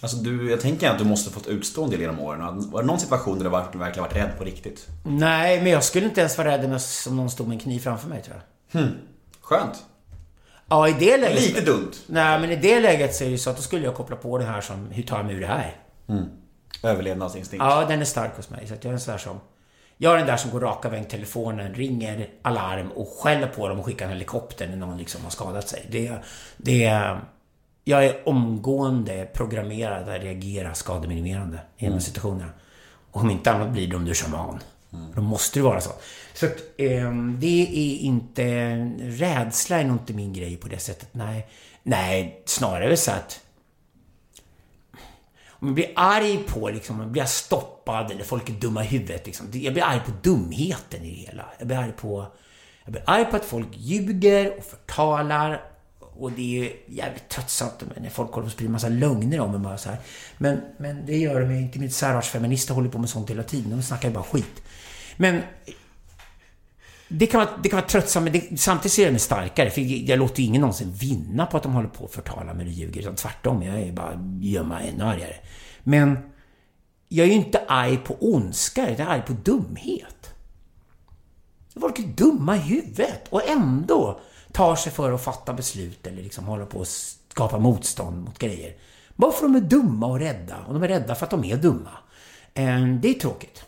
[0.00, 2.70] Alltså du, jag tänker att du måste fått utstå en del genom åren.
[2.70, 4.86] Var det någon situation där du verkligen varit rädd på riktigt?
[5.04, 8.08] Nej, men jag skulle inte ens vara rädd om någon stod med en kniv framför
[8.08, 8.42] mig, tror
[8.72, 8.88] jag.
[9.40, 9.84] Skönt.
[10.68, 11.42] Ja, i det läget...
[11.42, 11.92] Lite dumt.
[12.06, 14.38] Nej, men i det läget så är det så att då skulle jag koppla på
[14.38, 15.76] det här som, hur tar jag mig ur det här?
[16.82, 17.64] Överlevnadsinstinkt.
[17.64, 18.66] Ja, den är stark hos mig.
[18.68, 19.40] Så att jag är en sån där som...
[19.96, 23.68] Jag är den där som går raka vägen till telefonen, ringer alarm och skäller på
[23.68, 25.86] dem och skickar en helikopter när någon liksom har skadat sig.
[25.90, 26.12] Det,
[26.56, 27.16] det.
[27.84, 32.50] Jag är omgående programmerad att reagera skademinimerande i de här situationerna.
[33.10, 34.60] Och om inte annat blir det om du är shaman.
[35.14, 35.90] Då måste det vara så.
[36.34, 38.44] Så att, ehm, det är inte...
[39.00, 41.08] Rädsla är nog inte min grej på det sättet.
[41.12, 41.46] Nej,
[41.82, 43.40] nej snarare så att
[45.48, 48.86] om jag blir arg på liksom, om jag blir stoppad eller folk är dumma i
[48.86, 49.46] huvudet liksom.
[49.52, 51.44] Jag blir arg på dumheten i det hela.
[51.58, 52.26] Jag blir arg på...
[52.84, 55.62] Jag blir arg på att folk ljuger och förtalar.
[55.98, 59.66] Och det är ju jävligt tröttsamt när folk håller på och sprider massa lögner om
[59.66, 59.98] en så här.
[60.38, 61.78] Men, men det gör de ju inte.
[61.78, 63.70] Mitt särartsfeminister håller på med sånt hela tiden.
[63.70, 64.62] De snackar ju bara skit.
[65.16, 65.42] Men
[67.08, 69.70] det kan, vara, det kan vara tröttsamt, men det, samtidigt så är den starkare.
[69.70, 72.54] För jag, jag låter ju ingen någonsin vinna på att de håller på och förtalar
[72.54, 73.00] mig och ljuger.
[73.00, 75.36] Utan tvärtom, jag är bara gömma ännu argare.
[75.82, 76.18] Men
[77.14, 80.34] jag är ju inte arg på ondska, jag är arg på dumhet.
[81.80, 84.20] Folk är dumma i huvudet och ändå
[84.52, 86.88] tar sig för att fatta beslut eller liksom håller på att
[87.28, 88.76] skapa motstånd mot grejer.
[89.16, 90.56] Bara för att de är dumma och rädda.
[90.66, 91.90] Och de är rädda för att de är dumma.
[92.54, 93.64] Ehm, det är tråkigt.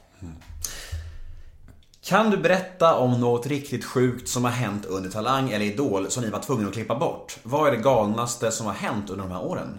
[2.00, 6.22] Kan du berätta om något riktigt sjukt som har hänt under Talang eller Idol som
[6.22, 7.38] ni var tvungna att klippa bort?
[7.42, 9.78] Vad är det galnaste som har hänt under de här åren?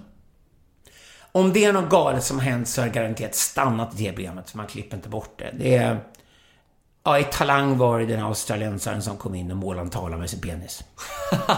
[1.32, 4.50] Om det är något galet som har hänt så har det garanterat stannat i tv-programmet,
[4.50, 5.52] för man klipper inte bort det.
[5.54, 6.00] Det är...
[7.04, 10.42] Ja, i Talang var det den australiensaren som kom in och målade en med sin
[10.42, 10.84] penis.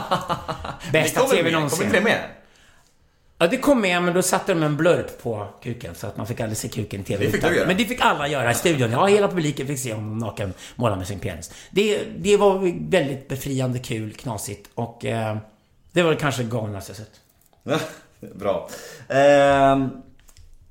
[0.91, 1.77] Bästa TV någonsin.
[1.77, 2.29] Kommer inte det med?
[3.41, 6.27] Ja, det kom med, men då satte de en blurp på kuken så att man
[6.27, 7.25] fick aldrig se kuken i TV.
[7.25, 7.67] Det fick du göra.
[7.67, 8.91] Men det fick alla göra i studion.
[8.91, 11.51] Ja, hela publiken fick se honom naken måla med sin penis.
[11.71, 15.37] Det, det var väldigt befriande, kul, knasigt och eh,
[15.91, 17.81] det var kanske det galnaste jag sett.
[18.35, 18.69] Bra.
[19.09, 19.89] Ehm,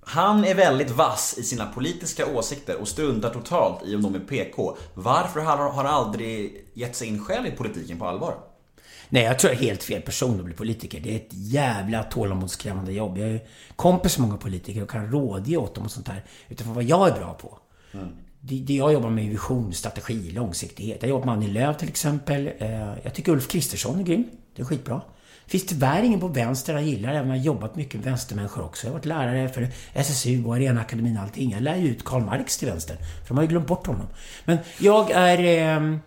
[0.01, 4.19] han är väldigt vass i sina politiska åsikter och struntar totalt i om de är
[4.21, 4.77] PK.
[4.95, 8.35] Varför har han aldrig gett sig in själv i politiken på allvar?
[9.09, 11.01] Nej, jag tror jag är helt fel person att bli politiker.
[11.01, 13.19] Det är ett jävla tålamodskrävande jobb.
[13.19, 13.41] Jag är
[13.77, 16.25] kompis med många politiker och kan rådge åt dem och sånt där.
[16.49, 17.59] Utifrån vad jag är bra på.
[18.41, 20.99] Det, det jag jobbar med är vision, strategi, långsiktighet.
[21.03, 22.51] Jag jobbar med Annie Lööf till exempel.
[22.59, 24.25] Eh, Jag tycker Ulf Kristersson är grym.
[24.57, 25.01] Det är skitbra.
[25.49, 28.05] Det finns tyvärr ingen på vänster jag gillar, även om jag har jobbat mycket med
[28.05, 28.87] vänstermänniskor också.
[28.87, 31.51] Jag har varit lärare för SSU och Arenaakademin och allting.
[31.51, 32.97] Jag lär ju ut Karl Marx till vänster.
[32.97, 34.07] För de har ju glömt bort honom.
[34.45, 35.39] Men jag är...
[35.39, 35.99] Eh,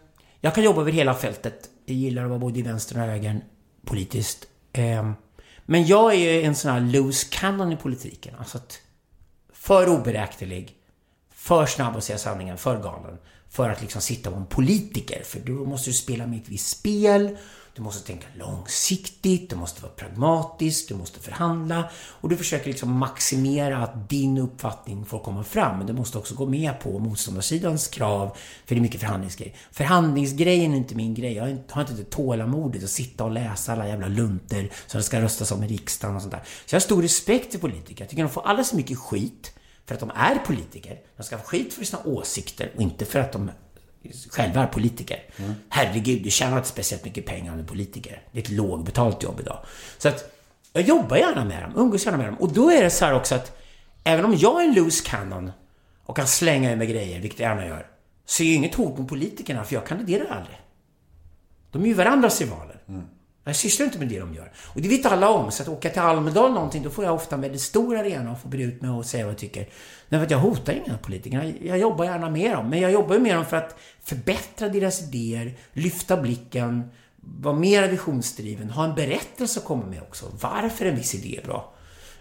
[0.42, 1.70] jag kan jobba över hela fältet.
[1.86, 3.42] Jag gillar att vara både i vänster och högern
[3.86, 4.46] politiskt.
[4.74, 5.12] Eh,
[5.66, 8.36] men jag är ju en sån här loose cannon i politiken.
[8.40, 8.80] Alltså att
[9.54, 10.76] för oberäknelig,
[11.34, 13.18] för snabb att säga sanningen, för galen.
[13.50, 15.24] För att liksom sitta på en politiker.
[15.24, 17.38] För då måste du spela med ett visst spel.
[17.82, 21.90] Du måste tänka långsiktigt, du måste vara pragmatisk, du måste förhandla.
[21.94, 25.78] Och du försöker liksom maximera att din uppfattning får komma fram.
[25.78, 28.38] Men du måste också gå med på motståndarsidans krav.
[28.66, 29.56] För det är mycket förhandlingsgrejer.
[29.72, 31.34] Förhandlingsgrejen är inte min grej.
[31.34, 35.22] Jag har inte, det tålamodet att sitta och läsa alla jävla lunter som det ska
[35.22, 36.44] röstas om i riksdagen och sånt där.
[36.66, 38.04] Så jag har stor respekt för politiker.
[38.04, 39.54] Jag tycker de får alldeles för mycket skit
[39.86, 41.00] för att de är politiker.
[41.18, 43.52] De ska få skit för sina åsikter och inte för att de
[44.30, 45.20] själva är politiker.
[45.70, 48.22] Herregud, du tjänar inte speciellt mycket pengar om du är politiker.
[48.32, 49.60] Det är ett lågbetalt jobb idag.
[49.98, 50.34] Så att
[50.74, 52.36] jag jobbar gärna med dem, umgås gärna med dem.
[52.36, 53.58] Och då är det så här också att
[54.04, 55.52] även om jag är en loose cannon
[56.06, 57.88] och kan slänga ur mig grejer, vilket jag gärna gör,
[58.26, 60.58] så är jag inget hot mot politikerna, för jag kandiderar aldrig.
[61.72, 62.81] De är ju varandras rivaler.
[63.44, 64.52] Jag sysslar inte med det de gör.
[64.58, 65.52] Och det vet alla om.
[65.52, 68.42] Så att åka till Almedal någonting, då får jag ofta en väldigt stor arena och
[68.42, 69.68] får bry ut mig och säga vad jag tycker.
[70.10, 71.44] Därför att jag hotar inga politiker.
[71.44, 72.70] Jag, jag jobbar gärna med dem.
[72.70, 77.88] Men jag jobbar ju med dem för att förbättra deras idéer, lyfta blicken, vara mer
[77.88, 80.26] visionsdriven, ha en berättelse att komma med också.
[80.42, 81.74] Varför en viss idé är bra.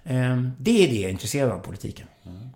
[0.04, 2.06] Ehm, det är det jag är intresserad av politiken.
[2.26, 2.48] Mm.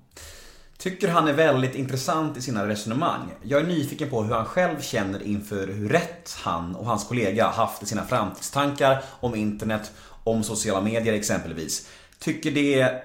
[0.85, 3.33] Tycker han är väldigt intressant i sina resonemang.
[3.43, 7.47] Jag är nyfiken på hur han själv känner inför hur rätt han och hans kollega
[7.47, 9.93] haft i sina framtidstankar om internet,
[10.25, 11.89] om sociala medier exempelvis.
[12.19, 13.03] Tycker det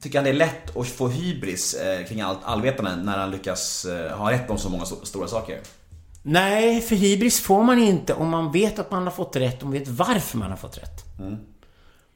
[0.00, 3.84] Tycker han det är lätt att få hybris eh, kring allt allvetande när han lyckas
[3.84, 5.60] eh, ha rätt om så många sto- stora saker?
[6.22, 9.74] Nej, för hybris får man inte om man vet att man har fått rätt och
[9.74, 11.04] vet varför man har fått rätt.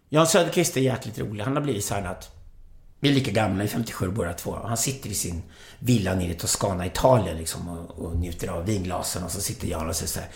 [0.08, 1.44] Jan Söderqvist är jäkligt rolig.
[1.44, 2.35] Han har blivit så här att
[3.00, 4.58] vi är lika gamla, i 57 båda två.
[4.64, 5.42] Han sitter i sin
[5.78, 9.88] villa nere i Toscana, Italien liksom och, och njuter av vinglasen och så sitter Jan
[9.88, 10.28] och säger så här.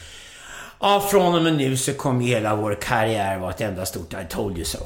[0.80, 4.26] Ja, från och med nu så kommer hela vår karriär vara ett enda stort I
[4.28, 4.78] told you so.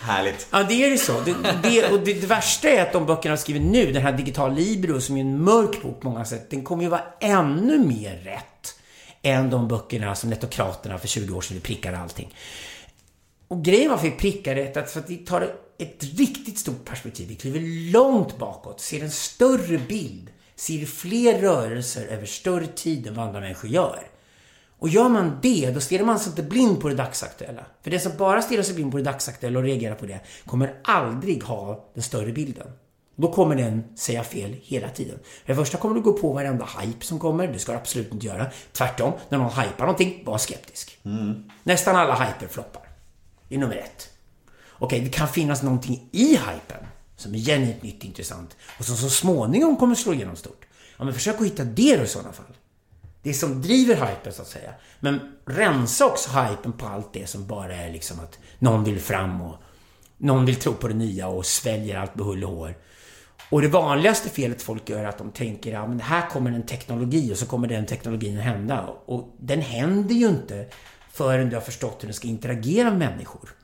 [0.00, 0.46] Härligt.
[0.50, 1.20] Ja, det är det så.
[1.20, 4.12] Det, det, och det, det värsta är att de böckerna jag skriver nu, den här
[4.12, 7.78] Digital Libro, som är en mörk bok på många sätt, den kommer ju vara ännu
[7.78, 8.74] mer rätt
[9.22, 12.34] än de böckerna som Netokraterna för 20 år sedan prickade allting.
[13.48, 17.28] Och grejen varför vi prickar rätt, att för att vi tar ett riktigt stort perspektiv.
[17.28, 23.14] Vi kliver långt bakåt, ser en större bild, ser fler rörelser över större tid än
[23.14, 24.10] vad andra människor gör.
[24.78, 27.66] Och gör man det, då stirrar man sig inte blind på det dagsaktuella.
[27.82, 30.74] För den som bara stirrar sig blind på det dagsaktuella och reagerar på det kommer
[30.84, 32.66] aldrig ha den större bilden.
[33.16, 35.18] Då kommer den säga fel hela tiden.
[35.22, 37.48] För det första kommer du gå på varenda hype som kommer.
[37.48, 38.46] Det ska du absolut inte göra.
[38.72, 40.98] Tvärtom, när någon hypar någonting, var skeptisk.
[41.62, 42.82] Nästan alla hyper floppar.
[43.48, 44.13] Det är nummer ett.
[44.84, 46.86] Okej, det kan finnas någonting i hypen
[47.16, 50.64] som är genuint nytt och intressant och som så småningom kommer slå igenom stort.
[50.96, 52.56] Ja, men försök att hitta det då i sådana fall.
[53.22, 54.74] Det som driver hypen så att säga.
[55.00, 59.42] Men rensa också hypen på allt det som bara är liksom att någon vill fram
[59.42, 59.56] och
[60.18, 62.74] någon vill tro på det nya och sväljer allt med hull och hår.
[63.50, 66.66] Och det vanligaste felet folk gör är att de tänker ja men här kommer en
[66.66, 68.86] teknologi och så kommer den teknologin att hända.
[69.06, 70.66] Och den händer ju inte
[71.12, 73.54] förrän du har förstått hur den ska interagera med människor.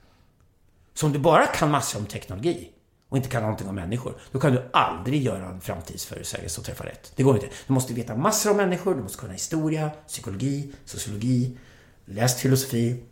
[0.94, 2.70] Så om du bara kan massor om teknologi
[3.08, 6.86] och inte kan någonting om människor, då kan du aldrig göra en framtidsförutsägelse och träffa
[6.86, 7.12] rätt.
[7.16, 7.48] Det går inte.
[7.66, 11.56] Du måste veta massor om människor, du måste kunna historia, psykologi, sociologi,
[12.04, 13.02] läst filosofi,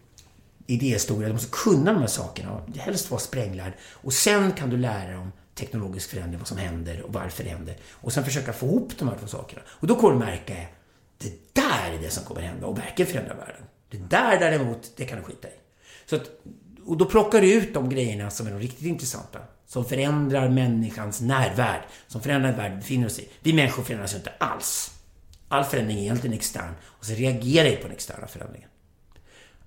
[0.66, 1.28] idéhistoria.
[1.28, 3.72] Du måste kunna de här sakerna och helst vara spränglärd.
[3.92, 7.50] Och sen kan du lära dig om teknologisk förändring, vad som händer och varför det
[7.50, 7.76] händer.
[7.92, 9.62] Och sen försöka få ihop de här två sakerna.
[9.68, 10.54] Och då kommer du märka,
[11.18, 13.62] det där är det som kommer hända och verkligen förändra världen.
[13.90, 15.52] Det där däremot, det kan du skita i.
[16.06, 16.30] Så att,
[16.88, 19.38] och då plockar du ut de grejerna som är de riktigt intressanta.
[19.66, 21.82] Som förändrar människans närvärld.
[22.06, 23.28] Som förändrar den värld vi befinner oss i.
[23.40, 24.90] Vi människor förändras ju inte alls.
[25.48, 26.74] All förändring är egentligen extern.
[26.84, 28.68] Och så reagerar vi på den externa förändringen.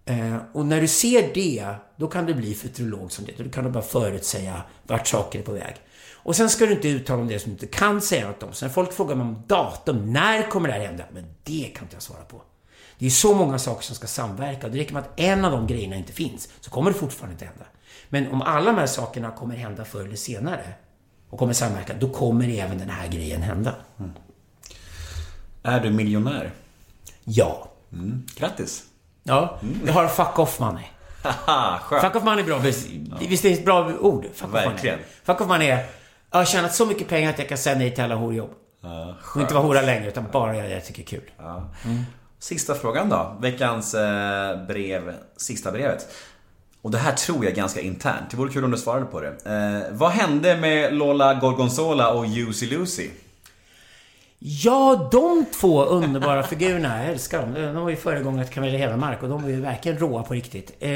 [0.06, 3.44] Eh, och när du ser det, då kan du bli futurolog som det.
[3.44, 5.76] Då kan du bara förutsäga vart saker är på väg.
[6.14, 8.54] Och sen ska du inte uttala om det som du inte kan säga något om.
[8.54, 11.04] Så när folk frågar mig om datum, när kommer det här hända?
[11.14, 12.42] Men det kan inte jag svara på.
[12.98, 14.68] Det är så många saker som ska samverka.
[14.70, 17.46] Det räcker med att en av de grejerna inte finns, så kommer det fortfarande inte
[17.46, 17.66] hända.
[18.10, 20.64] Men om alla de här sakerna kommer hända förr eller senare
[21.30, 23.76] och kommer samverka, då kommer även den här grejen hända.
[25.64, 26.52] Är du miljonär?
[27.24, 27.68] Ja.
[27.94, 28.26] Mm.
[28.36, 28.84] Grattis!
[29.24, 30.84] Ja, jag har fuck off money.
[31.24, 32.02] Haha, skönt.
[32.04, 32.58] Fuck off money är bra.
[32.58, 32.88] Visst,
[33.20, 34.26] visst är det ett bra ord?
[34.34, 34.96] Fuck off Verkligen.
[34.96, 35.10] money.
[35.24, 35.86] Fuck off money är,
[36.32, 38.52] jag har tjänat så mycket pengar att jag kan säga nej till alla horjobb.
[38.82, 41.32] Ja, Och inte vara hora längre, utan bara göra det jag tycker är kul.
[41.38, 41.70] Ja.
[42.42, 43.38] Sista frågan då.
[43.42, 46.08] Veckans eh, brev, sista brevet.
[46.82, 48.32] Och det här tror jag är ganska internt.
[48.32, 49.28] Det vore kul om du svarade på det.
[49.46, 53.10] Eh, vad hände med Lola Gorgonzola och Juicy Lucy?
[54.40, 57.54] Ja, de två underbara figurerna, jag älskar dem.
[57.54, 60.72] De var ju föregångare till Camilla Hedemark och de var ju verkligen råa på riktigt.
[60.80, 60.90] Eh,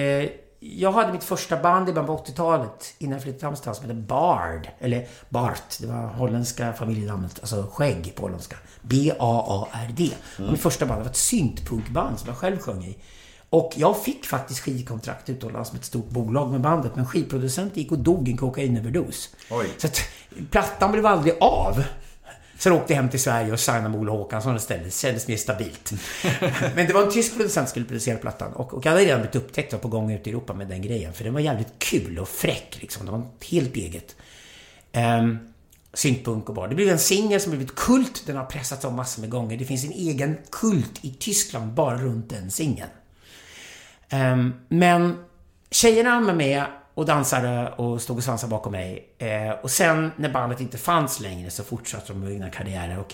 [0.74, 3.86] jag hade mitt första band i början på 80-talet innan jag flyttade till Amsterdam som
[3.86, 4.70] hette Bard.
[4.80, 5.80] Eller Bart.
[5.80, 7.40] Det var holländska familjenamnet.
[7.42, 8.56] Alltså skägg på holländska.
[8.82, 10.12] B-A-A-R-D.
[10.38, 10.52] Mm.
[10.52, 12.98] Mitt första band det var ett syntpunkband som jag själv sjöng i.
[13.50, 16.96] Och jag fick faktiskt skivkontrakt utomlands med ett stort bolag med bandet.
[16.96, 19.30] Men skivproducenten gick och dog i en kokainöverdos.
[19.78, 20.02] Så att
[20.52, 21.84] plattan blev aldrig av.
[22.66, 24.84] Sen åkte jag hem till Sverige och signade med Ola Håkansson istället.
[24.84, 25.92] Det kändes mer stabilt.
[26.76, 28.54] Men det var en tysk producent som skulle producera plattan.
[28.54, 30.82] Och, och jag hade redan blivit upptäckt och på gång ut i Europa med den
[30.82, 31.14] grejen.
[31.14, 33.06] För den var jävligt kul och fräck liksom.
[33.06, 34.16] Det var helt eget.
[34.92, 35.40] Ehm, um,
[35.94, 38.24] syntpunk och bara Det blev en singel som blivit kult.
[38.26, 39.58] Den har pressats om massor med gånger.
[39.58, 42.90] Det finns en egen kult i Tyskland bara runt den singeln.
[44.12, 45.18] Um, men
[45.72, 49.10] tjejerna var med och dansade och stod och svansade bakom mig.
[49.18, 53.00] Eh, och sen när bandet inte fanns längre så fortsatte de med egna karriärer.
[53.00, 53.14] Och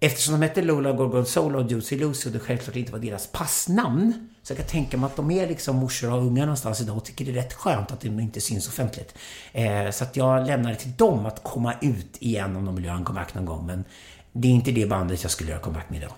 [0.00, 4.28] eftersom de hette Lola Gorgonzola och Juicy Lucy och det självklart inte var deras passnamn.
[4.42, 7.04] Så jag kan tänka mig att de är liksom morsor och ungar någonstans idag och
[7.04, 9.14] tycker det är rätt skönt att de inte syns offentligt.
[9.52, 12.84] Eh, så att jag lämnar det till dem att komma ut igen om de vill
[12.84, 13.66] göra en comeback någon gång.
[13.66, 13.84] Men
[14.32, 16.12] det är inte det bandet jag skulle göra comeback med idag.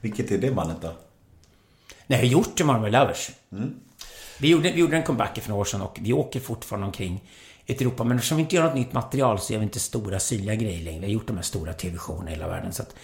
[0.00, 0.88] Vilket är det bandet då?
[2.06, 3.30] Nej, jag har gjort det med Marvel Lovers.
[4.38, 7.24] Vi, gjorde, vi gjorde en comeback för några år sedan och vi åker fortfarande omkring
[7.66, 8.04] i Europa.
[8.04, 10.84] Men eftersom vi inte gör något nytt material så gör vi inte stora synliga grejer
[10.84, 11.00] längre.
[11.00, 12.72] Vi har gjort de här stora TV-showerna i hela världen.
[12.72, 12.94] Så att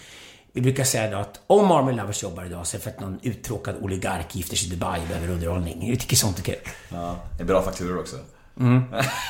[0.51, 2.99] vi brukar säga då att om Marvel Lovers jobbar idag så är det för att
[2.99, 5.91] någon uttråkad oligark gifter sig i Dubai och behöver underhållning.
[5.91, 6.55] Vi tycker sånt är kul.
[6.89, 8.15] Ja, det är bra fakturor också.
[8.59, 8.83] Mm.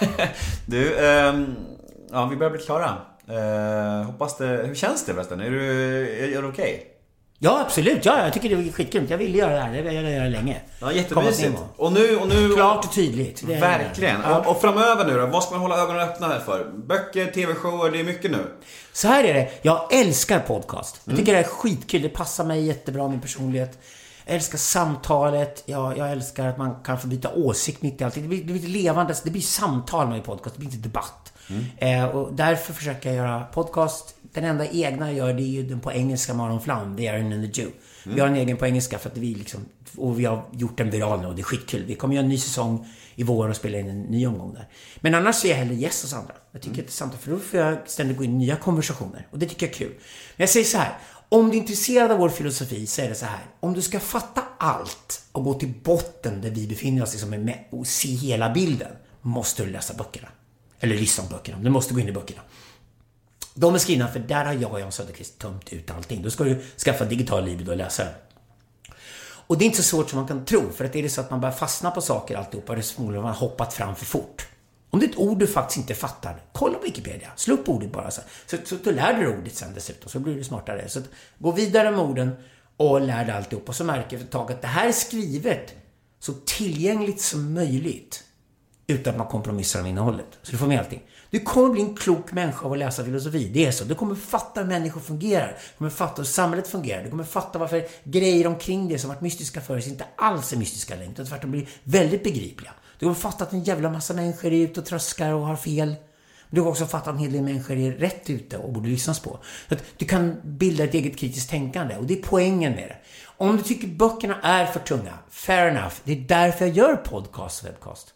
[0.66, 1.56] du, ehm,
[2.12, 2.98] ja vi börjar bli klara.
[3.28, 4.48] Eh, hoppas det...
[4.48, 5.40] Hur känns det förresten?
[5.40, 5.72] Är du,
[6.24, 6.93] är, är det okej?
[7.44, 8.06] Ja, absolut.
[8.06, 9.06] Ja, jag tycker det är skitkul.
[9.10, 9.74] Jag ville göra det här.
[9.74, 10.62] Jag göra länge.
[10.80, 11.58] Ja, jättemysigt.
[11.78, 12.54] Och nu, och nu...
[12.54, 13.48] Klart och tydligt.
[13.48, 14.22] Det Verkligen.
[14.24, 14.40] Ja.
[14.40, 15.26] Och, och framöver nu då?
[15.26, 16.72] Vad ska man hålla ögonen öppna här för?
[16.88, 18.46] Böcker, TV-shower, det är mycket nu.
[18.94, 19.50] Så här är det.
[19.62, 21.02] Jag älskar podcast.
[21.06, 22.02] Jag tycker det är skitkul.
[22.02, 23.80] Det passar mig jättebra, min personlighet.
[24.26, 25.64] Jag älskar samtalet.
[25.66, 28.16] Jag, jag älskar att man kan få byta åsikt mitt i allt.
[28.16, 29.16] Det blir, det blir levande.
[29.24, 30.56] Det blir samtal med podcast.
[30.56, 31.34] Det blir inte debatt.
[31.78, 34.16] Eh, och därför försöker jag göra podcast.
[34.34, 36.98] Den enda egna jag gör, det är ju den på engelska Maron Flam.
[36.98, 37.78] The Iron and the Jew.
[38.06, 39.66] Vi har en egen på engelska för att vi liksom...
[39.98, 41.84] Och vi har gjort den viral nu och det är skitkul.
[41.86, 44.68] Vi kommer göra en ny säsong i vår och spela in en ny omgång där.
[45.02, 46.34] Men annars är jag hellre gäst hos andra.
[46.52, 49.28] Jag tycker det är samtal för då får jag ständigt gå in i nya konversationer.
[49.32, 49.92] Och det tycker jag är kul.
[50.36, 50.98] Men jag säger så här.
[51.30, 53.40] Om du är intresserad av vår filosofi så är det så här.
[53.60, 57.88] Om du ska fatta allt och gå till botten där vi befinner oss liksom och
[57.88, 58.92] se hela bilden.
[59.22, 60.28] Måste du läsa böckerna.
[60.80, 61.58] Eller lyssna på böckerna.
[61.58, 62.42] Du måste gå in i böckerna.
[63.54, 66.22] De är skrivna för där har jag och Jan Söderqvist tömt ut allting.
[66.22, 68.14] Då ska du skaffa digital libido och läsa den.
[69.48, 70.70] Och det är inte så svårt som man kan tro.
[70.72, 73.24] För att är det så att man börjar fastna på saker alltihopa, det är förmodligen
[73.24, 74.48] man har hoppat fram för fort.
[74.90, 77.32] Om det är ett ord du faktiskt inte fattar, kolla på Wikipedia.
[77.36, 78.12] Slå upp ordet bara.
[78.12, 80.90] Så, så, så, du lär du dig ordet sen dessutom, så blir du smartare.
[80.90, 81.06] Så att,
[81.38, 82.32] gå vidare med orden
[82.78, 83.70] och lär dig alltihop.
[83.70, 85.74] Och så märker du ett tag att det här är skrivet
[86.20, 88.24] så tillgängligt som möjligt.
[88.88, 90.28] Utan att man kompromissar om innehållet.
[90.42, 91.04] Så du får med allting.
[91.34, 93.50] Du kommer bli en klok människa av att läsa filosofi.
[93.54, 93.84] Det är så.
[93.84, 95.48] Du kommer fatta hur människor fungerar.
[95.48, 97.04] Du kommer fatta hur samhället fungerar.
[97.04, 100.96] Du kommer fatta varför grejer omkring det som varit mystiska förut inte alls är mystiska
[100.96, 101.12] längre.
[101.12, 102.72] Utan tvärtom blir väldigt begripliga.
[103.00, 105.96] Du kommer fatta att en jävla massa människor är ute och tröskar och har fel.
[106.50, 109.20] Du kommer också fatta att en hel del människor är rätt ute och borde lyssnas
[109.20, 109.40] på.
[109.70, 112.98] Så att du kan bilda ett eget kritiskt tänkande och det är poängen med det.
[113.26, 115.96] Om du tycker böckerna är för tunga, fair enough.
[116.04, 118.14] Det är därför jag gör podcast och webcast.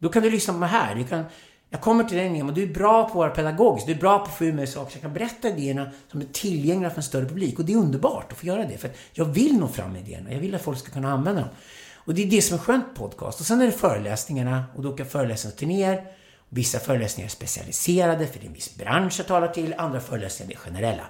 [0.00, 0.94] Då kan du lyssna på mig här.
[0.94, 1.24] Du kan
[1.70, 3.86] jag kommer till dig Nemo, du är bra på att vara pedagogisk.
[3.86, 4.90] Du är bra på att få ur mig saker.
[4.90, 7.58] Så jag kan berätta idéerna som är tillgängliga för en större publik.
[7.58, 8.78] Och det är underbart att få göra det.
[8.78, 10.32] För jag vill nå fram med idéerna.
[10.32, 11.50] Jag vill att folk ska kunna använda dem.
[11.94, 13.40] Och det är det som är skönt på podcast.
[13.40, 14.64] Och sen är det föreläsningarna.
[14.76, 16.04] Och då åker jag föreläsningsturnéer.
[16.48, 19.74] Vissa föreläsningar är specialiserade för det är en viss bransch jag talar till.
[19.78, 21.04] Andra föreläsningar är generella.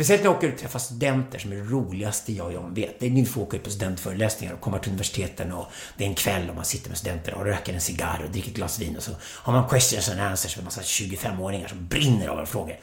[0.00, 2.74] Speciellt när jag åker ut och träffar studenter som är det roligaste jag och John
[2.74, 3.00] vet.
[3.00, 5.66] Det är nu får åka ut på studentföreläsningar och komma till universiteten och
[5.96, 8.50] det är en kväll och man sitter med studenter och röker en cigarr och dricker
[8.50, 11.86] ett glas vin och så har man questions and answers med en massa 25-åringar som
[11.86, 12.76] brinner av frågor.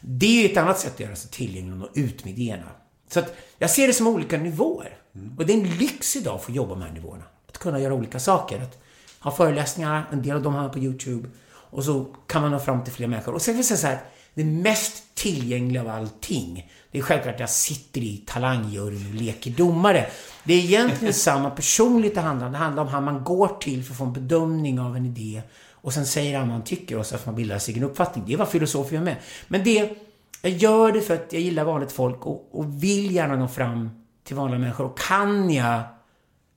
[0.00, 2.68] Det är ju ett annat sätt att göra sig tillgänglig och nå ut med idéerna.
[3.08, 4.96] Så att jag ser det som olika nivåer.
[5.38, 7.24] Och det är en lyx idag att få jobba med de här nivåerna.
[7.48, 8.62] Att kunna göra olika saker.
[8.62, 8.78] Att
[9.20, 11.28] ha föreläsningar, en del av dem har jag på YouTube.
[11.46, 13.34] Och så kan man nå fram till fler människor.
[13.34, 14.00] Och sen vill jag säga så här,
[14.34, 19.50] det mest tillgängliga av allting, det är självklart att jag sitter i talangjuryn och leker
[19.50, 20.06] domare.
[20.44, 22.52] Det är egentligen samma personligt det handlar om.
[22.52, 25.42] Det handlar om han man går till för att få en bedömning av en idé.
[25.70, 28.24] Och sen säger han vad han tycker och så får man bilda sig en uppfattning.
[28.26, 29.16] Det är vad filosofer gör med.
[29.48, 29.96] Men det,
[30.42, 33.90] jag gör det för att jag gillar vanligt folk och, och vill gärna nå fram
[34.24, 34.84] till vanliga människor.
[34.84, 35.82] Och kan jag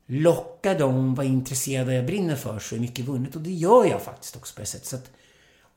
[0.08, 3.36] locka dem, vara intresserade, jag brinner för, så är mycket vunnet.
[3.36, 4.88] Och det gör jag faktiskt också på det sättet.
[4.88, 5.12] Så att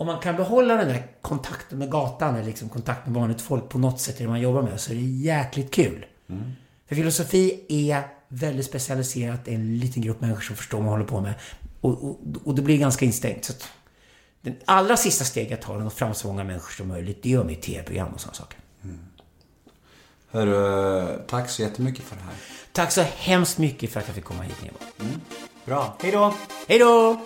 [0.00, 3.68] om man kan behålla den där kontakten med gatan, eller liksom kontakt med vanligt folk
[3.68, 6.06] på något sätt i det man jobbar med, så är det jäkligt kul.
[6.88, 9.44] För filosofi är väldigt specialiserat.
[9.44, 11.34] Det är en liten grupp människor som förstår vad man håller på med.
[11.80, 13.44] Och, och, och det blir ganska instängt.
[13.44, 13.52] Så
[14.40, 17.22] den allra sista steget är att fram så många människor som möjligt.
[17.22, 18.58] Det gör mitt tv-program och sådana saker.
[20.30, 22.34] Hörru, tack så jättemycket för det här.
[22.72, 24.78] Tack så hemskt mycket för att jag fick komma hit, Nemo.
[25.64, 25.96] Bra.
[26.02, 26.34] Hej då!
[26.68, 27.20] Hej då!